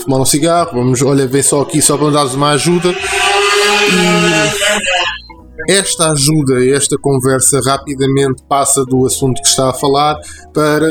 fumar 0.04 0.22
um 0.22 0.26
cigarro, 0.26 0.74
vamos, 0.74 1.02
olha, 1.02 1.26
vem 1.26 1.42
só 1.42 1.64
aqui 1.64 1.82
só 1.82 1.98
para 1.98 2.12
dar 2.12 2.26
uma 2.28 2.52
ajuda. 2.52 2.96
E 5.68 5.72
esta 5.74 6.12
ajuda, 6.12 6.64
esta 6.64 6.96
conversa 7.00 7.60
rapidamente 7.66 8.44
passa 8.48 8.86
do 8.86 9.04
assunto 9.04 9.42
que 9.42 9.48
está 9.48 9.72
a 9.72 9.74
falar 9.74 10.16
para 10.54 10.88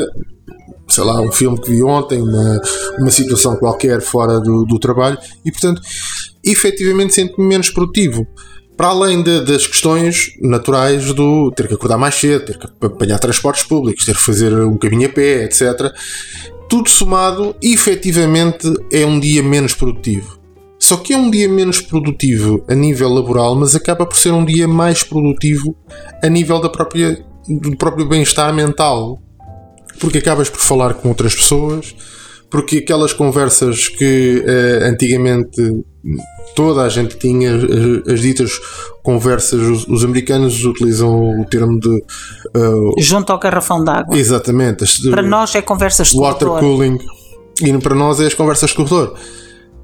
sei 0.87 1.03
lá, 1.03 1.19
um 1.19 1.31
filme 1.31 1.59
que 1.59 1.71
vi 1.71 1.81
ontem, 1.81 2.21
uma, 2.21 2.61
uma 2.99 3.09
situação 3.09 3.55
qualquer 3.55 4.01
fora 4.01 4.39
do, 4.39 4.65
do 4.65 4.77
trabalho 4.77 5.17
e 5.43 5.51
portanto 5.51 5.81
efetivamente 6.43 7.13
sinto-me 7.13 7.47
menos 7.47 7.69
produtivo. 7.69 8.27
Para 8.77 8.87
além 8.87 9.23
de, 9.23 9.41
das 9.41 9.65
questões 9.65 10.33
naturais 10.41 11.13
do 11.13 11.51
ter 11.51 11.67
que 11.67 11.73
acordar 11.73 11.97
mais 11.97 12.15
cedo, 12.15 12.45
ter 12.45 12.57
que 12.57 12.67
apanhar 12.85 13.19
transportes 13.19 13.63
públicos, 13.63 14.05
ter 14.05 14.15
que 14.15 14.21
fazer 14.21 14.53
um 14.53 14.77
caminho 14.77 15.07
a 15.07 15.11
pé, 15.11 15.45
etc. 15.45 15.93
Tudo 16.67 16.89
somado, 16.89 17.55
efetivamente, 17.61 18.71
é 18.91 19.05
um 19.05 19.19
dia 19.19 19.41
menos 19.41 19.73
produtivo. 19.73 20.39
Só 20.79 20.97
que 20.97 21.13
é 21.13 21.17
um 21.17 21.31
dia 21.31 21.47
menos 21.47 21.81
produtivo 21.81 22.63
a 22.67 22.75
nível 22.75 23.09
laboral, 23.09 23.55
mas 23.55 23.75
acaba 23.75 24.05
por 24.05 24.17
ser 24.17 24.31
um 24.31 24.43
dia 24.43 24.67
mais 24.67 25.03
produtivo 25.03 25.75
a 26.21 26.27
nível 26.27 26.59
da 26.59 26.69
própria, 26.69 27.25
do 27.47 27.75
próprio 27.77 28.07
bem-estar 28.07 28.53
mental. 28.53 29.21
Porque 29.99 30.17
acabas 30.17 30.49
por 30.49 30.59
falar 30.59 30.93
com 30.95 31.07
outras 31.07 31.33
pessoas, 31.33 31.95
porque 32.55 32.77
aquelas 32.77 33.11
conversas 33.11 33.89
que 33.89 34.41
eh, 34.47 34.87
antigamente 34.87 35.61
toda 36.55 36.83
a 36.83 36.87
gente 36.87 37.17
tinha 37.17 37.53
as, 37.53 38.13
as 38.13 38.21
ditas 38.21 38.49
conversas, 39.03 39.59
os, 39.59 39.85
os, 39.89 40.05
americanos 40.05 40.63
utilizam 40.63 41.41
o 41.41 41.43
termo 41.43 41.77
de 41.77 41.89
uh, 41.89 42.93
junto 42.97 43.33
ao 43.33 43.39
garrafão 43.39 43.83
d'água. 43.83 44.17
Exatamente. 44.17 44.85
As, 44.85 44.99
para 44.99 45.21
nós 45.21 45.53
é 45.53 45.61
conversas 45.61 46.11
de 46.11 46.17
water 46.17 46.47
corredor. 46.47 46.77
cooling 46.77 46.97
e 47.61 47.77
para 47.79 47.93
nós 47.93 48.21
é 48.21 48.25
as 48.25 48.33
conversas 48.33 48.69
de 48.69 48.77
corredor. 48.77 49.19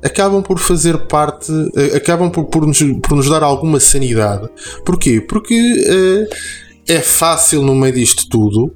Acabam 0.02 0.42
por 0.42 0.58
fazer 0.58 0.98
parte, 1.08 1.52
uh, 1.52 1.98
acabam 1.98 2.32
por, 2.32 2.46
por, 2.46 2.66
nos, 2.66 2.82
por 3.04 3.18
nos 3.18 3.30
dar 3.30 3.44
alguma 3.44 3.82
sanidade. 3.82 4.48
Porquê? 4.86 5.20
Porque 5.20 5.54
uh, 5.54 6.36
é 6.88 7.02
fácil 7.02 7.64
no 7.64 7.76
meio 7.76 7.96
disto 7.96 8.30
tudo 8.30 8.74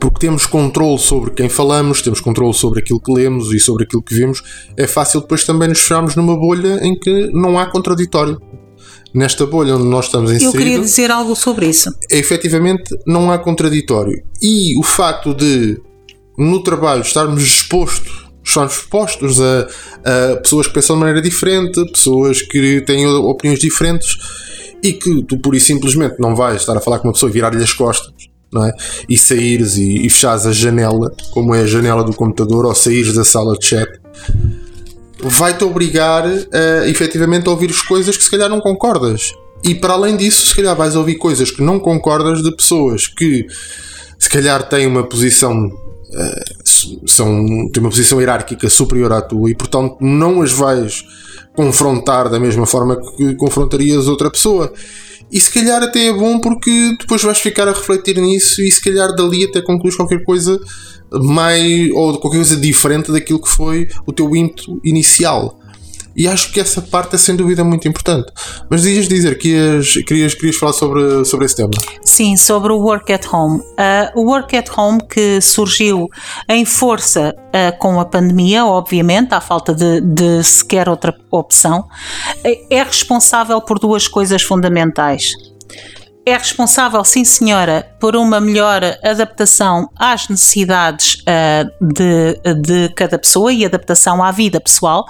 porque 0.00 0.18
temos 0.20 0.46
controle 0.46 0.98
sobre 0.98 1.30
quem 1.30 1.48
falamos, 1.48 2.02
temos 2.02 2.20
controle 2.20 2.54
sobre 2.54 2.80
aquilo 2.80 3.00
que 3.00 3.12
lemos 3.12 3.52
e 3.52 3.58
sobre 3.58 3.84
aquilo 3.84 4.02
que 4.02 4.14
vemos, 4.14 4.42
é 4.76 4.86
fácil 4.86 5.20
depois 5.20 5.44
também 5.44 5.68
nos 5.68 5.80
fecharmos 5.80 6.14
numa 6.14 6.36
bolha 6.36 6.78
em 6.82 6.98
que 6.98 7.30
não 7.32 7.58
há 7.58 7.66
contraditório. 7.66 8.40
Nesta 9.12 9.46
bolha 9.46 9.76
onde 9.76 9.84
nós 9.84 10.06
estamos 10.06 10.32
inseridos. 10.32 10.54
Eu 10.54 10.60
queria 10.60 10.80
dizer 10.80 11.10
algo 11.10 11.36
sobre 11.36 11.68
isso. 11.68 11.88
É, 12.10 12.18
efetivamente, 12.18 12.96
não 13.06 13.30
há 13.30 13.38
contraditório. 13.38 14.20
E 14.42 14.76
o 14.76 14.82
facto 14.82 15.32
de, 15.32 15.80
no 16.36 16.60
trabalho, 16.62 17.02
estarmos 17.02 17.42
expostos 17.42 18.24
estamos 18.46 18.74
expostos 18.74 19.40
a, 19.40 19.66
a, 20.04 20.36
pessoas 20.36 20.66
que 20.66 20.74
pensam 20.74 20.96
de 20.96 21.00
maneira 21.00 21.22
diferente, 21.22 21.82
pessoas 21.90 22.42
que 22.42 22.82
têm 22.82 23.06
opiniões 23.06 23.58
diferentes 23.58 24.18
e 24.82 24.92
que 24.92 25.22
tu 25.22 25.38
pura 25.38 25.56
e 25.56 25.60
simplesmente 25.60 26.16
não 26.18 26.36
vais 26.36 26.60
estar 26.60 26.76
a 26.76 26.80
falar 26.80 26.98
com 26.98 27.08
uma 27.08 27.14
pessoa 27.14 27.30
e 27.30 27.32
virar-lhe 27.32 27.62
as 27.62 27.72
costas 27.72 28.33
não 28.52 28.64
é? 28.64 28.72
E 29.08 29.16
saíres 29.16 29.76
e, 29.76 30.06
e 30.06 30.10
fechares 30.10 30.46
a 30.46 30.52
janela, 30.52 31.12
como 31.32 31.54
é 31.54 31.60
a 31.60 31.66
janela 31.66 32.04
do 32.04 32.14
computador, 32.14 32.64
ou 32.64 32.74
saíres 32.74 33.14
da 33.14 33.24
sala 33.24 33.56
de 33.58 33.66
chat, 33.66 34.00
vai-te 35.20 35.64
obrigar 35.64 36.24
a 36.26 36.88
efetivamente 36.88 37.48
a 37.48 37.50
ouvir 37.50 37.70
as 37.70 37.82
coisas 37.82 38.16
que 38.16 38.24
se 38.24 38.30
calhar 38.30 38.48
não 38.48 38.60
concordas. 38.60 39.32
E 39.64 39.74
para 39.74 39.94
além 39.94 40.16
disso, 40.16 40.46
se 40.46 40.54
calhar 40.54 40.76
vais 40.76 40.94
ouvir 40.94 41.14
coisas 41.14 41.50
que 41.50 41.62
não 41.62 41.80
concordas 41.80 42.42
de 42.42 42.54
pessoas 42.54 43.06
que 43.06 43.46
se 44.18 44.28
calhar 44.28 44.68
têm 44.68 44.86
uma 44.86 45.02
posição 45.02 45.66
uh, 45.66 47.08
são, 47.08 47.46
têm 47.72 47.82
uma 47.82 47.90
posição 47.90 48.20
hierárquica 48.20 48.68
superior 48.68 49.12
à 49.12 49.22
tua 49.22 49.50
e 49.50 49.54
portanto 49.54 49.96
não 50.00 50.42
as 50.42 50.52
vais 50.52 51.04
confrontar 51.54 52.28
da 52.28 52.38
mesma 52.38 52.66
forma 52.66 53.00
que 53.16 53.34
confrontarias 53.36 54.08
outra 54.08 54.30
pessoa. 54.30 54.72
E 55.32 55.40
se 55.40 55.52
calhar 55.52 55.82
até 55.82 56.08
é 56.08 56.12
bom 56.12 56.38
porque 56.38 56.96
depois 56.98 57.22
vais 57.22 57.38
ficar 57.38 57.66
a 57.66 57.72
refletir 57.72 58.16
nisso 58.18 58.60
e 58.60 58.70
se 58.70 58.80
calhar 58.80 59.14
dali 59.14 59.44
até 59.44 59.62
concluís 59.62 59.96
qualquer 59.96 60.22
coisa 60.22 60.60
mais 61.10 61.90
ou 61.92 62.18
qualquer 62.18 62.38
coisa 62.38 62.56
diferente 62.56 63.10
daquilo 63.10 63.40
que 63.40 63.48
foi 63.48 63.88
o 64.06 64.12
teu 64.12 64.34
ímpeto 64.34 64.80
inicial. 64.84 65.58
E 66.16 66.28
acho 66.28 66.52
que 66.52 66.60
essa 66.60 66.80
parte 66.80 67.14
é 67.14 67.18
sem 67.18 67.36
dúvida 67.36 67.64
muito 67.64 67.88
importante. 67.88 68.32
Mas 68.70 68.84
ias 68.84 69.08
dizer 69.08 69.36
que 69.38 69.48
ias, 69.48 69.94
querias, 70.06 70.34
querias 70.34 70.56
falar 70.56 70.72
sobre, 70.72 71.24
sobre 71.24 71.46
esse 71.46 71.56
tema? 71.56 71.70
Sim, 72.02 72.36
sobre 72.36 72.72
o 72.72 72.78
Work 72.78 73.12
at 73.12 73.26
Home. 73.32 73.58
Uh, 73.60 74.20
o 74.20 74.30
Work 74.30 74.56
at 74.56 74.68
Home 74.76 75.00
que 75.08 75.40
surgiu 75.40 76.08
em 76.48 76.64
força 76.64 77.34
uh, 77.34 77.78
com 77.78 77.98
a 78.00 78.04
pandemia, 78.04 78.64
obviamente, 78.64 79.34
à 79.34 79.40
falta 79.40 79.74
de, 79.74 80.00
de 80.00 80.42
sequer 80.44 80.88
outra 80.88 81.14
opção, 81.30 81.86
é 82.70 82.82
responsável 82.82 83.60
por 83.60 83.78
duas 83.78 84.06
coisas 84.06 84.42
fundamentais 84.42 85.32
é 86.26 86.36
responsável, 86.36 87.04
sim 87.04 87.24
senhora, 87.24 87.86
por 88.00 88.16
uma 88.16 88.40
melhor 88.40 88.82
adaptação 89.02 89.90
às 89.96 90.28
necessidades 90.28 91.16
uh, 91.20 91.86
de, 91.92 92.40
de 92.62 92.88
cada 92.94 93.18
pessoa 93.18 93.52
e 93.52 93.64
adaptação 93.64 94.22
à 94.22 94.30
vida 94.30 94.58
pessoal, 94.58 95.04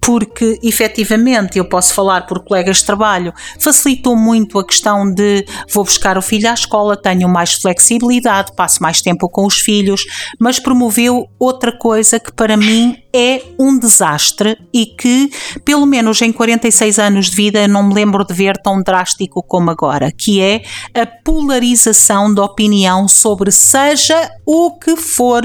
porque 0.00 0.58
efetivamente 0.62 1.58
eu 1.58 1.64
posso 1.64 1.92
falar 1.92 2.26
por 2.26 2.44
colegas 2.44 2.78
de 2.78 2.84
trabalho, 2.84 3.32
facilitou 3.58 4.14
muito 4.14 4.58
a 4.58 4.64
questão 4.64 5.12
de 5.12 5.44
vou 5.72 5.84
buscar 5.84 6.16
o 6.16 6.22
filho 6.22 6.48
à 6.48 6.54
escola, 6.54 6.96
tenho 6.96 7.28
mais 7.28 7.54
flexibilidade, 7.54 8.52
passo 8.54 8.80
mais 8.80 9.02
tempo 9.02 9.28
com 9.28 9.46
os 9.46 9.58
filhos, 9.58 10.02
mas 10.38 10.60
promoveu 10.60 11.28
outra 11.38 11.76
coisa 11.76 12.20
que 12.20 12.32
para 12.32 12.56
mim 12.56 12.96
é 13.12 13.42
um 13.58 13.76
desastre 13.76 14.56
e 14.72 14.86
que, 14.86 15.30
pelo 15.64 15.84
menos 15.84 16.22
em 16.22 16.32
46 16.32 16.98
anos 16.98 17.30
de 17.30 17.36
vida, 17.36 17.66
não 17.66 17.82
me 17.88 17.94
lembro 17.94 18.24
de 18.24 18.32
ver 18.32 18.56
tão 18.56 18.80
drástico 18.82 19.42
como 19.42 19.70
agora, 19.70 20.12
que 20.12 20.40
é 20.40 20.59
a 20.94 21.06
polarização 21.06 22.32
da 22.32 22.44
opinião 22.44 23.06
sobre 23.08 23.50
seja 23.50 24.30
o 24.46 24.78
que 24.78 24.96
for 24.96 25.42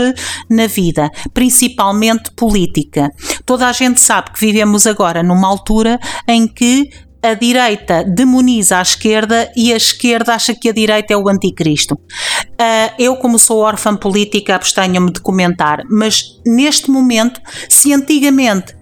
na 0.50 0.68
vida, 0.68 1.10
principalmente 1.34 2.32
política. 2.32 3.10
Toda 3.46 3.68
a 3.68 3.72
gente 3.72 4.00
sabe 4.00 4.32
que 4.32 4.40
vivemos 4.40 4.88
agora 4.88 5.22
numa 5.24 5.48
altura 5.48 6.00
em 6.28 6.48
que 6.48 6.90
a 7.26 7.34
direita 7.34 8.04
demoniza 8.04 8.78
a 8.78 8.82
esquerda 8.82 9.52
e 9.56 9.74
a 9.74 9.78
esquerda 9.78 10.36
acha 10.36 10.54
que 10.54 10.70
a 10.70 10.74
direita 10.74 11.14
é 11.14 11.18
o 11.18 11.28
anticristo. 11.28 11.96
Uh, 11.96 12.94
eu, 13.00 13.16
como 13.18 13.40
sou 13.40 13.60
órfã 13.60 13.96
política, 13.96 14.56
abstenho-me 14.56 15.12
de 15.12 15.20
comentar, 15.20 15.82
mas 15.90 16.40
neste 16.46 16.92
momento, 16.92 17.42
se 17.68 17.92
antigamente 17.92 18.75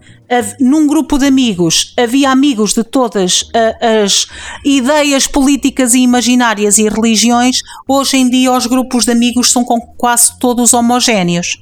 num 0.59 0.87
grupo 0.87 1.17
de 1.17 1.25
amigos 1.25 1.93
havia 1.97 2.29
amigos 2.29 2.73
de 2.73 2.83
todas 2.83 3.49
as 4.01 4.25
ideias 4.63 5.27
políticas 5.27 5.93
e 5.93 5.99
imaginárias 5.99 6.77
e 6.77 6.87
religiões, 6.87 7.57
hoje 7.87 8.17
em 8.17 8.29
dia 8.29 8.51
os 8.51 8.65
grupos 8.65 9.05
de 9.05 9.11
amigos 9.11 9.51
são 9.51 9.63
quase 9.97 10.37
todos 10.39 10.73
homogéneos. 10.73 11.57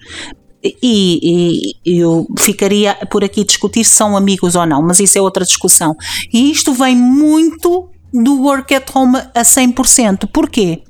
E, 0.64 1.76
e, 1.84 2.00
eu 2.00 2.28
ficaria 2.38 2.94
por 3.10 3.24
aqui 3.24 3.44
discutir 3.44 3.84
se 3.84 3.96
são 3.96 4.16
amigos 4.16 4.56
ou 4.56 4.66
não, 4.66 4.82
mas 4.82 5.00
isso 5.00 5.18
é 5.18 5.22
outra 5.22 5.44
discussão. 5.44 5.96
E 6.32 6.52
isto 6.52 6.72
vem 6.72 6.96
muito 6.96 7.90
do 8.14 8.44
work 8.44 8.74
at 8.76 8.96
home 8.96 9.18
a 9.18 9.42
100%. 9.42 10.30
Porquê? 10.32 10.84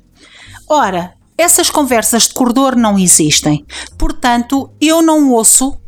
Ora, 0.68 1.14
essas 1.38 1.70
conversas 1.70 2.28
de 2.28 2.34
corredor 2.34 2.76
não 2.76 2.98
existem. 2.98 3.64
Portanto, 3.96 4.70
eu 4.80 5.00
não 5.00 5.30
ouço 5.30 5.78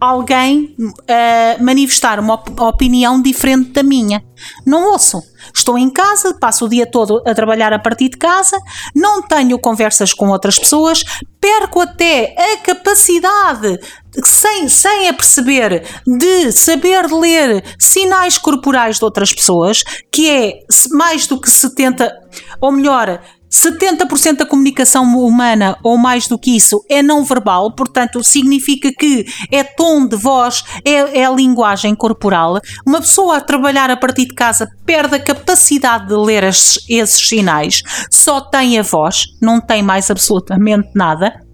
alguém 0.00 0.74
uh, 0.78 1.64
manifestar 1.64 2.20
uma 2.20 2.34
op 2.34 2.50
opinião 2.60 3.20
diferente 3.20 3.70
da 3.70 3.82
minha. 3.82 4.22
Não 4.64 4.92
ouço. 4.92 5.22
Estou 5.54 5.78
em 5.78 5.88
casa, 5.90 6.34
passo 6.34 6.66
o 6.66 6.68
dia 6.68 6.86
todo 6.86 7.22
a 7.26 7.34
trabalhar 7.34 7.72
a 7.72 7.78
partir 7.78 8.08
de 8.08 8.18
casa, 8.18 8.58
não 8.94 9.22
tenho 9.22 9.58
conversas 9.58 10.12
com 10.12 10.28
outras 10.28 10.58
pessoas, 10.58 11.04
perco 11.40 11.80
até 11.80 12.34
a 12.36 12.56
capacidade, 12.58 13.78
sem, 14.24 14.68
sem 14.68 15.08
a 15.08 15.14
perceber, 15.14 15.84
de 16.04 16.52
saber 16.52 17.06
ler 17.06 17.64
sinais 17.78 18.38
corporais 18.38 18.98
de 18.98 19.04
outras 19.04 19.32
pessoas, 19.32 19.82
que 20.12 20.28
é 20.28 20.58
mais 20.90 21.26
do 21.26 21.40
que 21.40 21.50
70, 21.50 22.12
ou 22.60 22.72
melhor, 22.72 23.22
70% 23.56 24.36
da 24.36 24.46
comunicação 24.46 25.04
humana, 25.18 25.78
ou 25.82 25.96
mais 25.96 26.28
do 26.28 26.38
que 26.38 26.54
isso, 26.56 26.84
é 26.88 27.02
não 27.02 27.24
verbal, 27.24 27.72
portanto, 27.72 28.22
significa 28.22 28.92
que 28.92 29.24
é 29.50 29.64
tom 29.64 30.06
de 30.06 30.16
voz, 30.16 30.62
é, 30.84 31.20
é 31.20 31.24
a 31.24 31.30
linguagem 31.30 31.94
corporal. 31.94 32.60
Uma 32.86 33.00
pessoa 33.00 33.38
a 33.38 33.40
trabalhar 33.40 33.90
a 33.90 33.96
partir 33.96 34.26
de 34.26 34.34
casa 34.34 34.68
perde 34.84 35.16
a 35.16 35.22
capacidade 35.22 36.08
de 36.08 36.14
ler 36.14 36.44
esses, 36.44 36.84
esses 36.88 37.28
sinais, 37.28 37.82
só 38.10 38.40
tem 38.40 38.78
a 38.78 38.82
voz, 38.82 39.24
não 39.40 39.60
tem 39.60 39.82
mais 39.82 40.10
absolutamente 40.10 40.90
nada 40.94 41.45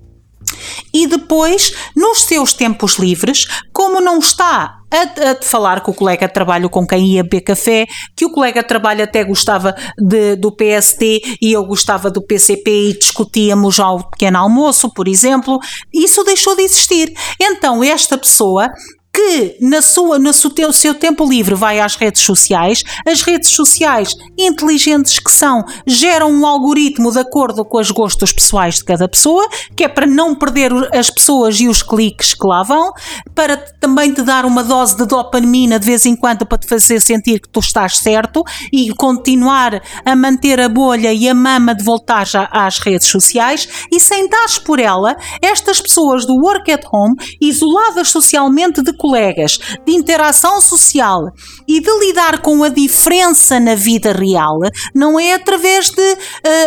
e 0.93 1.07
depois, 1.07 1.73
nos 1.97 2.23
seus 2.23 2.53
tempos 2.53 2.99
livres, 2.99 3.47
como 3.73 4.01
não 4.01 4.19
está 4.19 4.79
a, 4.91 5.31
a, 5.31 5.43
falar 5.43 5.81
com 5.81 5.91
o 5.91 5.95
colega 5.95 6.29
de 6.29 6.35
trabalho 6.35 6.69
com 6.69 6.87
quem 6.87 7.15
ia 7.15 7.23
beber 7.23 7.41
café, 7.41 7.87
que 8.15 8.25
o 8.25 8.31
colega 8.31 8.63
de 8.63 8.69
trabalho 8.69 9.03
até 9.03 9.25
gostava 9.25 9.75
de, 9.99 10.37
do 10.37 10.53
PST 10.53 11.39
e 11.41 11.53
eu 11.53 11.65
gostava 11.65 12.11
do 12.11 12.23
PCP 12.23 12.91
e 12.91 12.99
discutíamos 12.99 13.81
ao 13.81 14.11
pequeno 14.11 14.39
almoço, 14.39 14.93
por 14.93 15.09
exemplo, 15.09 15.59
isso 15.93 16.23
deixou 16.25 16.55
de 16.55 16.63
existir. 16.63 17.13
Então, 17.41 17.83
esta 17.83 18.19
pessoa 18.19 18.71
que 19.13 19.57
na 19.61 19.83
sua, 19.83 20.19
no 20.19 20.33
seu, 20.33 20.73
seu 20.73 20.95
tempo 20.95 21.29
livre 21.29 21.55
vai 21.55 21.79
às 21.79 21.97
redes 21.97 22.23
sociais, 22.23 22.83
as 23.07 23.21
redes 23.21 23.51
sociais, 23.51 24.15
inteligentes 24.39 25.19
que 25.19 25.31
são, 25.31 25.63
geram 25.87 26.31
um 26.31 26.47
algoritmo 26.47 27.13
de 27.13 27.19
acordo 27.19 27.65
com 27.65 27.79
os 27.79 27.91
gostos 27.91 28.33
pessoais 28.33 28.77
de 28.77 28.85
cada 28.85 29.07
pessoa, 29.07 29.47
que 29.77 29.85
é 29.85 29.89
para 29.89 30.07
não 30.07 30.35
perder 30.35 30.73
as 30.97 31.11
pessoas 31.11 31.61
e 31.61 31.69
os 31.69 31.83
cliques 31.83 32.33
que 32.33 32.47
lá 32.47 32.63
vão, 32.63 32.93
para 33.35 33.57
também 33.57 34.13
te 34.15 34.23
dar 34.23 34.47
uma 34.47 34.65
dose 34.65 34.97
de 34.97 35.05
dopamina 35.05 35.79
de 35.79 35.87
vez 35.87 36.07
em 36.07 36.17
quando 36.17 36.47
para 36.47 36.59
te 36.59 36.67
fazer 36.67 37.01
sentir 37.01 37.41
que 37.41 37.49
tu 37.49 37.61
estás 37.61 37.99
certo 37.99 38.43
e 38.73 38.95
continuar 38.95 39.83
a 40.05 40.17
manter 40.17 40.59
a 40.59 40.69
bolha 40.69 41.13
e 41.13 41.29
a 41.29 41.35
mama 41.35 41.75
de 41.75 41.85
voltar 41.85 42.27
já 42.27 42.49
às 42.51 42.79
redes 42.79 43.09
sociais. 43.09 43.69
E 43.91 44.01
sem 44.01 44.29
dares 44.29 44.59
por 44.59 44.79
ela, 44.79 45.17
estas 45.43 45.81
pessoas 45.81 46.25
do 46.25 46.35
work 46.35 46.71
at 46.71 46.85
home, 46.91 47.15
isoladas 47.41 48.09
socialmente 48.09 48.83
de 48.83 48.93
colegas, 49.03 49.59
de 49.85 49.93
interação 49.93 50.61
social 50.61 51.25
e 51.67 51.81
de 51.81 51.99
lidar 51.99 52.41
com 52.41 52.63
a 52.63 52.69
diferença 52.69 53.59
na 53.59 53.75
vida 53.75 54.13
real, 54.13 54.61
não 54.95 55.19
é 55.19 55.35
através 55.35 55.91
de 55.91 56.13
uh, 56.13 56.19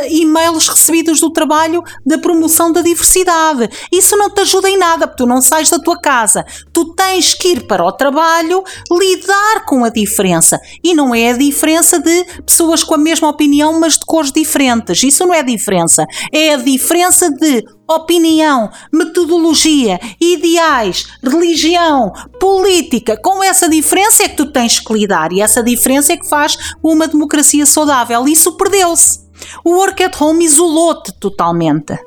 e-mails 0.10 0.68
recebidos 0.68 1.22
do 1.22 1.32
trabalho 1.32 1.82
da 2.06 2.18
promoção 2.18 2.74
da 2.74 2.82
diversidade. 2.82 3.70
Isso 3.90 4.18
não 4.18 4.30
te 4.30 4.42
ajuda 4.42 4.70
em 4.70 4.78
nada, 4.78 5.08
porque 5.08 5.24
tu 5.24 5.26
não 5.26 5.42
sais 5.42 5.70
da 5.70 5.80
tua 5.80 5.98
casa. 5.98 6.46
Tu 6.74 6.94
tens 6.94 7.34
que 7.34 7.54
ir 7.54 7.68
para 7.68 7.86
o 7.86 7.92
trabalho 7.92 8.62
lidar 8.92 9.64
com 9.66 9.86
a 9.86 9.90
diferença. 9.90 10.60
E 10.84 10.94
não 10.94 11.16
é 11.16 11.30
a 11.30 11.38
diferença 11.38 12.00
de 12.00 12.26
pessoas 12.46 12.84
com 12.84 12.96
a 12.96 12.98
mesma 12.98 13.30
opinião, 13.30 13.80
mas 13.80 13.94
de 13.94 14.06
cores 14.06 14.32
diferentes. 14.32 15.04
Isso 15.04 15.26
não 15.26 15.34
é 15.34 15.42
diferença. 15.42 16.06
É 16.34 16.54
a 16.54 16.58
diferença 16.58 17.30
de 17.32 17.64
opinião, 17.88 18.70
metodologia, 18.92 20.00
ideais, 20.20 21.08
religião, 21.24 22.12
política. 22.40 23.18
Com 23.18 23.44
essa 23.44 23.70
diferença 23.70 24.24
é 24.24 24.30
que 24.30 24.38
tu 24.38 24.52
tens 24.52 24.80
que 24.80 24.94
lidar 24.94 25.32
e 25.32 25.42
essa 25.42 25.64
diferença 25.64 26.14
é 26.14 26.18
que 26.18 26.28
faz 26.28 26.58
uma 26.82 27.08
democracia 27.08 27.66
saudável. 27.66 28.28
Isso 28.28 28.54
perdeu-se. 28.54 29.26
O 29.64 29.72
work 29.72 30.04
at 30.04 30.20
home 30.20 30.46
isolou-te 30.46 31.12
totalmente. 31.20 31.98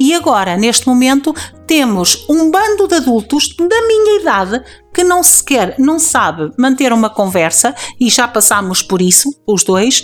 E 0.00 0.12
agora, 0.14 0.56
neste 0.56 0.86
momento, 0.86 1.34
temos 1.66 2.26
um 2.28 2.50
bando 2.50 2.88
de 2.88 2.96
adultos 2.96 3.54
da 3.56 3.86
minha 3.86 4.20
idade 4.20 4.62
que 4.92 5.04
não 5.04 5.22
sequer 5.22 5.76
não 5.78 5.98
sabe 5.98 6.50
manter 6.58 6.92
uma 6.92 7.08
conversa, 7.08 7.74
e 8.00 8.10
já 8.10 8.26
passámos 8.26 8.82
por 8.82 9.00
isso, 9.00 9.32
os 9.46 9.62
dois, 9.62 10.02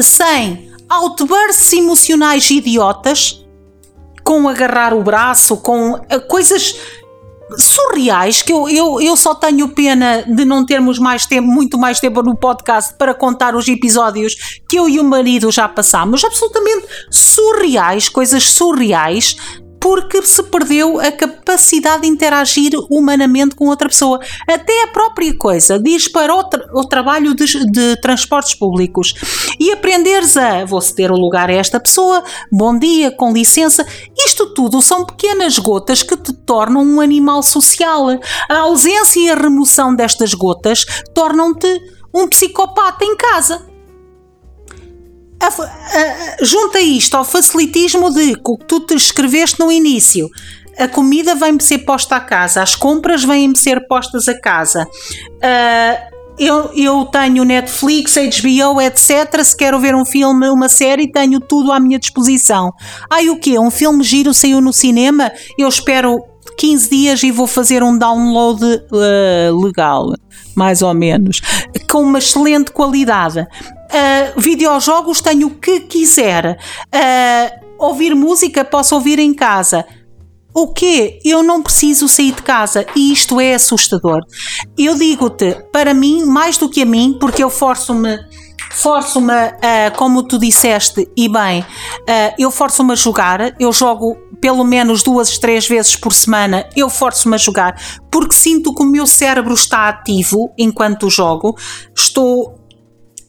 sem 0.00 0.70
outbursts 0.88 1.72
emocionais 1.74 2.50
idiotas 2.50 3.39
com 4.24 4.48
agarrar 4.48 4.94
o 4.94 5.02
braço, 5.02 5.56
com 5.56 5.98
eh, 6.08 6.18
coisas 6.18 6.76
surreais 7.58 8.42
que 8.42 8.52
eu, 8.52 8.68
eu, 8.68 9.00
eu 9.00 9.16
só 9.16 9.34
tenho 9.34 9.68
pena 9.68 10.22
de 10.22 10.44
não 10.44 10.64
termos 10.64 10.98
mais 10.98 11.26
tempo, 11.26 11.48
muito 11.48 11.78
mais 11.78 11.98
tempo 11.98 12.22
no 12.22 12.36
podcast 12.36 12.94
para 12.94 13.14
contar 13.14 13.54
os 13.54 13.66
episódios 13.66 14.60
que 14.68 14.78
eu 14.78 14.88
e 14.88 15.00
o 15.00 15.04
marido 15.04 15.50
já 15.50 15.68
passámos, 15.68 16.24
absolutamente 16.24 16.86
surreais, 17.10 18.08
coisas 18.08 18.44
surreais 18.44 19.36
porque 19.80 20.22
se 20.22 20.42
perdeu 20.42 21.00
a 21.00 21.10
capacidade 21.10 22.02
de 22.02 22.08
interagir 22.08 22.72
humanamente 22.90 23.54
com 23.54 23.66
outra 23.66 23.88
pessoa. 23.88 24.20
Até 24.46 24.82
a 24.84 24.88
própria 24.88 25.34
coisa 25.36 25.76
o, 25.78 26.44
tra 26.44 26.66
o 26.74 26.84
trabalho 26.86 27.34
de, 27.34 27.46
de, 27.70 27.96
transportes 28.00 28.54
públicos 28.54 29.14
e 29.58 29.72
aprenderes 29.72 30.36
a 30.36 30.64
vou 30.64 30.80
ceder 30.80 31.10
o 31.10 31.18
lugar 31.18 31.48
a 31.48 31.54
esta 31.54 31.80
pessoa, 31.80 32.22
bom 32.52 32.78
dia, 32.78 33.10
com 33.10 33.32
licença. 33.32 33.86
Isto 34.16 34.52
tudo 34.52 34.82
são 34.82 35.04
pequenas 35.04 35.58
gotas 35.58 36.02
que 36.02 36.16
te 36.16 36.32
tornam 36.32 36.82
um 36.82 37.00
animal 37.00 37.42
social. 37.42 38.06
A 38.48 38.58
ausência 38.58 39.20
e 39.20 39.30
a 39.30 39.34
remoção 39.34 39.94
destas 39.94 40.34
gotas 40.34 40.84
tornam-te 41.14 41.80
um 42.14 42.28
psicopata 42.28 43.04
em 43.04 43.16
casa 43.16 43.69
a, 45.40 45.46
a, 45.46 46.44
junta 46.44 46.80
isto 46.80 47.16
ao 47.16 47.24
facilitismo 47.24 48.12
de 48.12 48.34
que 48.34 48.66
tu 48.66 48.80
te 48.80 48.94
escreveste 48.94 49.58
no 49.58 49.72
início. 49.72 50.28
A 50.78 50.86
comida 50.88 51.34
vem-me 51.34 51.62
ser 51.62 51.78
posta 51.78 52.16
a 52.16 52.20
casa, 52.20 52.62
as 52.62 52.74
compras 52.74 53.24
vêm-me 53.24 53.56
ser 53.56 53.86
postas 53.86 54.28
a 54.28 54.40
casa. 54.40 54.84
Uh, 54.84 56.10
eu, 56.38 56.70
eu 56.74 57.04
tenho 57.04 57.44
Netflix, 57.44 58.14
HBO, 58.14 58.80
etc. 58.80 59.42
Se 59.44 59.54
quero 59.54 59.78
ver 59.78 59.94
um 59.94 60.06
filme, 60.06 60.48
uma 60.48 60.70
série, 60.70 61.12
tenho 61.12 61.38
tudo 61.38 61.70
à 61.70 61.78
minha 61.78 61.98
disposição. 61.98 62.72
Ai, 63.10 63.28
o 63.28 63.38
quê? 63.38 63.58
Um 63.58 63.70
filme 63.70 64.02
giro 64.02 64.32
saiu 64.32 64.60
no 64.60 64.72
cinema? 64.72 65.30
Eu 65.58 65.68
espero 65.68 66.18
15 66.56 66.88
dias 66.88 67.22
e 67.22 67.30
vou 67.30 67.46
fazer 67.46 67.82
um 67.82 67.96
download 67.96 68.64
uh, 68.64 69.62
legal, 69.62 70.14
mais 70.54 70.80
ou 70.80 70.94
menos, 70.94 71.42
com 71.90 72.02
uma 72.02 72.18
excelente 72.18 72.70
qualidade. 72.70 73.46
Uh, 73.90 74.40
videojogos 74.40 75.20
tenho 75.20 75.48
o 75.48 75.50
que 75.50 75.80
quiser. 75.80 76.58
Uh, 76.94 77.66
ouvir 77.78 78.14
música 78.14 78.64
posso 78.64 78.94
ouvir 78.94 79.18
em 79.18 79.34
casa. 79.34 79.84
O 80.54 80.72
quê? 80.72 81.20
Eu 81.24 81.42
não 81.42 81.62
preciso 81.62 82.08
sair 82.08 82.32
de 82.32 82.42
casa 82.42 82.84
e 82.96 83.12
isto 83.12 83.40
é 83.40 83.54
assustador. 83.54 84.20
Eu 84.76 84.96
digo-te, 84.96 85.56
para 85.72 85.94
mim, 85.94 86.24
mais 86.24 86.58
do 86.58 86.68
que 86.68 86.82
a 86.82 86.86
mim, 86.86 87.16
porque 87.20 87.42
eu 87.42 87.50
forço-me 87.50 88.18
forço-me, 88.70 89.32
uh, 89.32 89.96
como 89.96 90.22
tu 90.22 90.38
disseste, 90.38 91.10
e 91.16 91.28
bem, 91.28 91.60
uh, 91.60 92.34
eu 92.38 92.50
forço-me 92.50 92.92
a 92.92 92.94
jogar, 92.94 93.54
eu 93.58 93.72
jogo 93.72 94.16
pelo 94.40 94.64
menos 94.64 95.02
duas, 95.02 95.38
três 95.38 95.66
vezes 95.66 95.96
por 95.96 96.12
semana, 96.12 96.66
eu 96.76 96.88
forço-me 96.88 97.34
a 97.34 97.38
jogar, 97.38 97.74
porque 98.10 98.34
sinto 98.34 98.72
que 98.72 98.82
o 98.82 98.86
meu 98.86 99.06
cérebro 99.06 99.52
está 99.52 99.88
ativo 99.88 100.52
enquanto 100.56 101.10
jogo, 101.10 101.56
estou 101.94 102.59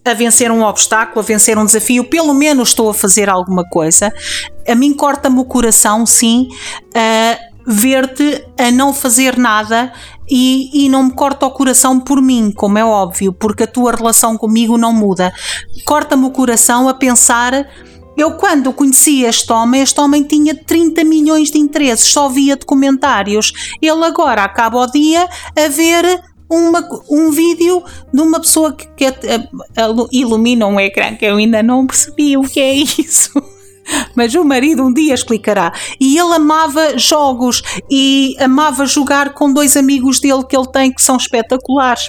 a 0.04 0.14
vencer 0.14 0.52
um 0.52 0.64
obstáculo, 0.64 1.20
a 1.20 1.24
vencer 1.24 1.58
um 1.58 1.66
desafio, 1.66 2.04
pelo 2.04 2.34
menos 2.34 2.70
estou 2.70 2.90
a 2.90 2.94
fazer 2.94 3.30
alguma 3.30 3.64
coisa. 3.70 4.12
A 4.68 4.76
mim 4.76 4.94
corta-me 4.94 5.40
o 5.40 5.46
coração, 5.46 6.06
sim, 6.06 6.48
a 6.96 7.38
ver-te 7.66 8.44
a 8.58 8.72
não 8.72 8.94
fazer 8.94 9.38
nada 9.38 9.94
e, 10.30 10.86
e, 10.86 10.90
não 10.90 11.04
me 11.04 11.12
corta 11.12 11.46
o 11.46 11.52
coração 11.52 12.00
por 12.00 12.22
mim, 12.22 12.52
como 12.56 12.78
é 12.78 12.86
óbvio, 12.86 13.34
porque 13.34 13.64
a 13.64 13.68
tua 13.68 13.92
relação 13.92 14.38
comigo 14.38 14.78
não 14.78 14.94
muda. 14.94 15.32
Corta-me 15.86 16.26
o 16.26 16.32
coração 16.32 16.88
a 16.88 16.94
pensar. 16.94 17.68
Eu, 18.16 18.32
quando 18.38 18.74
conheci 18.74 19.24
este 19.24 19.52
homem, 19.52 19.82
este 19.82 20.00
homem 20.00 20.24
tinha 20.24 20.56
30 20.56 21.04
milhões 21.04 21.52
de 21.52 21.58
interesses, 21.58 22.12
só 22.12 22.30
via 22.30 22.56
documentários. 22.56 23.76
Ele 23.82 24.04
agora 24.06 24.44
acaba 24.44 24.80
o 24.80 24.88
dia 24.88 25.28
a 25.58 25.68
ver 25.68 26.22
uma, 26.52 26.88
um 27.10 27.32
vídeo 27.32 27.82
de 28.14 28.22
uma 28.22 28.40
pessoa 28.40 28.74
que, 28.74 28.86
que 28.88 29.06
a, 29.06 29.10
a, 29.10 29.86
a, 29.86 30.08
ilumina 30.12 30.68
um 30.68 30.80
ecrã 30.80 31.16
que 31.16 31.26
eu 31.26 31.38
ainda 31.38 31.64
não 31.64 31.88
percebi 31.88 32.36
o 32.36 32.44
que 32.44 32.60
é 32.60 32.74
isso. 32.76 33.32
Mas 34.16 34.36
o 34.36 34.44
marido 34.44 34.84
um 34.84 34.94
dia 34.94 35.14
explicará. 35.14 35.74
E 36.00 36.18
ele 36.18 36.34
amava 36.34 36.98
jogos 36.98 37.64
e 37.90 38.36
amava 38.40 38.86
jogar 38.86 39.34
com 39.34 39.52
dois 39.52 39.76
amigos 39.78 40.20
dele 40.20 40.44
que 40.44 40.56
ele 40.56 40.68
tem 40.68 40.94
que 40.94 41.02
são 41.02 41.16
espetaculares. 41.16 42.04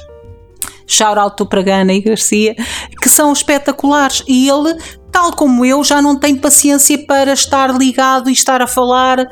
Shout 0.86 1.18
out 1.18 1.45
para 1.47 1.62
Gana 1.62 1.93
e 1.93 2.01
Garcia, 2.01 2.55
que 3.01 3.09
são 3.09 3.32
espetaculares. 3.32 4.22
E 4.26 4.49
ele, 4.49 4.76
tal 5.11 5.32
como 5.32 5.64
eu, 5.64 5.82
já 5.82 6.03
não 6.03 6.18
tem 6.18 6.36
paciência 6.36 6.99
para 7.07 7.32
estar 7.32 7.74
ligado 7.74 8.28
e 8.28 8.32
estar 8.32 8.61
a 8.61 8.66
falar. 8.66 9.26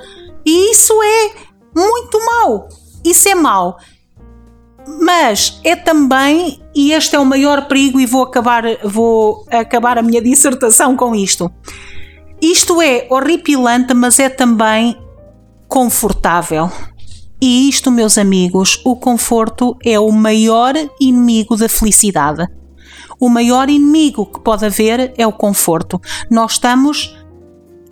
E 0.46 0.70
isso 0.70 0.94
é 1.02 1.30
muito 1.76 2.24
mau. 2.24 2.68
Isso 3.04 3.28
é 3.28 3.34
mau. 3.34 3.76
Mas 4.87 5.61
é 5.64 5.76
também, 5.76 6.61
e 6.74 6.93
este 6.93 7.16
é 7.16 7.18
o 7.18 7.24
maior 7.24 7.66
perigo, 7.66 8.01
e 8.01 8.07
vou 8.07 8.22
acabar, 8.22 8.64
vou 8.85 9.47
acabar 9.51 9.99
a 9.99 10.03
minha 10.03 10.20
dissertação 10.22 10.97
com 10.97 11.14
isto. 11.14 11.51
Isto 12.41 12.81
é 12.81 13.07
horripilante, 13.11 13.93
mas 13.93 14.18
é 14.18 14.28
também 14.28 14.97
confortável. 15.68 16.70
E 17.41 17.68
isto, 17.68 17.91
meus 17.91 18.18
amigos, 18.18 18.81
o 18.85 18.97
conforto 18.97 19.76
é 19.85 19.99
o 19.99 20.11
maior 20.11 20.74
inimigo 21.01 21.57
da 21.57 21.68
felicidade. 21.68 22.47
O 23.18 23.28
maior 23.28 23.68
inimigo 23.68 24.26
que 24.26 24.41
pode 24.41 24.64
haver 24.64 25.12
é 25.16 25.26
o 25.26 25.33
conforto. 25.33 26.01
Nós 26.31 26.53
estamos. 26.53 27.16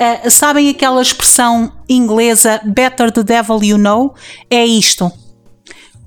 Uh, 0.01 0.31
sabem 0.31 0.69
aquela 0.69 1.03
expressão 1.03 1.73
inglesa 1.89 2.61
better 2.65 3.11
the 3.11 3.23
devil 3.23 3.63
you 3.63 3.77
know? 3.77 4.15
É 4.49 4.65
isto 4.65 5.13